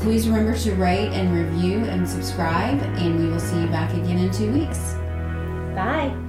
Please 0.00 0.28
remember 0.28 0.56
to 0.58 0.74
rate 0.74 1.12
and 1.12 1.34
review 1.34 1.84
and 1.84 2.08
subscribe, 2.08 2.80
and 2.98 3.18
we 3.18 3.28
will 3.28 3.40
see 3.40 3.60
you 3.60 3.66
back 3.66 3.92
again 3.94 4.18
in 4.18 4.30
two 4.30 4.52
weeks. 4.52 4.94
Bye. 5.74 6.27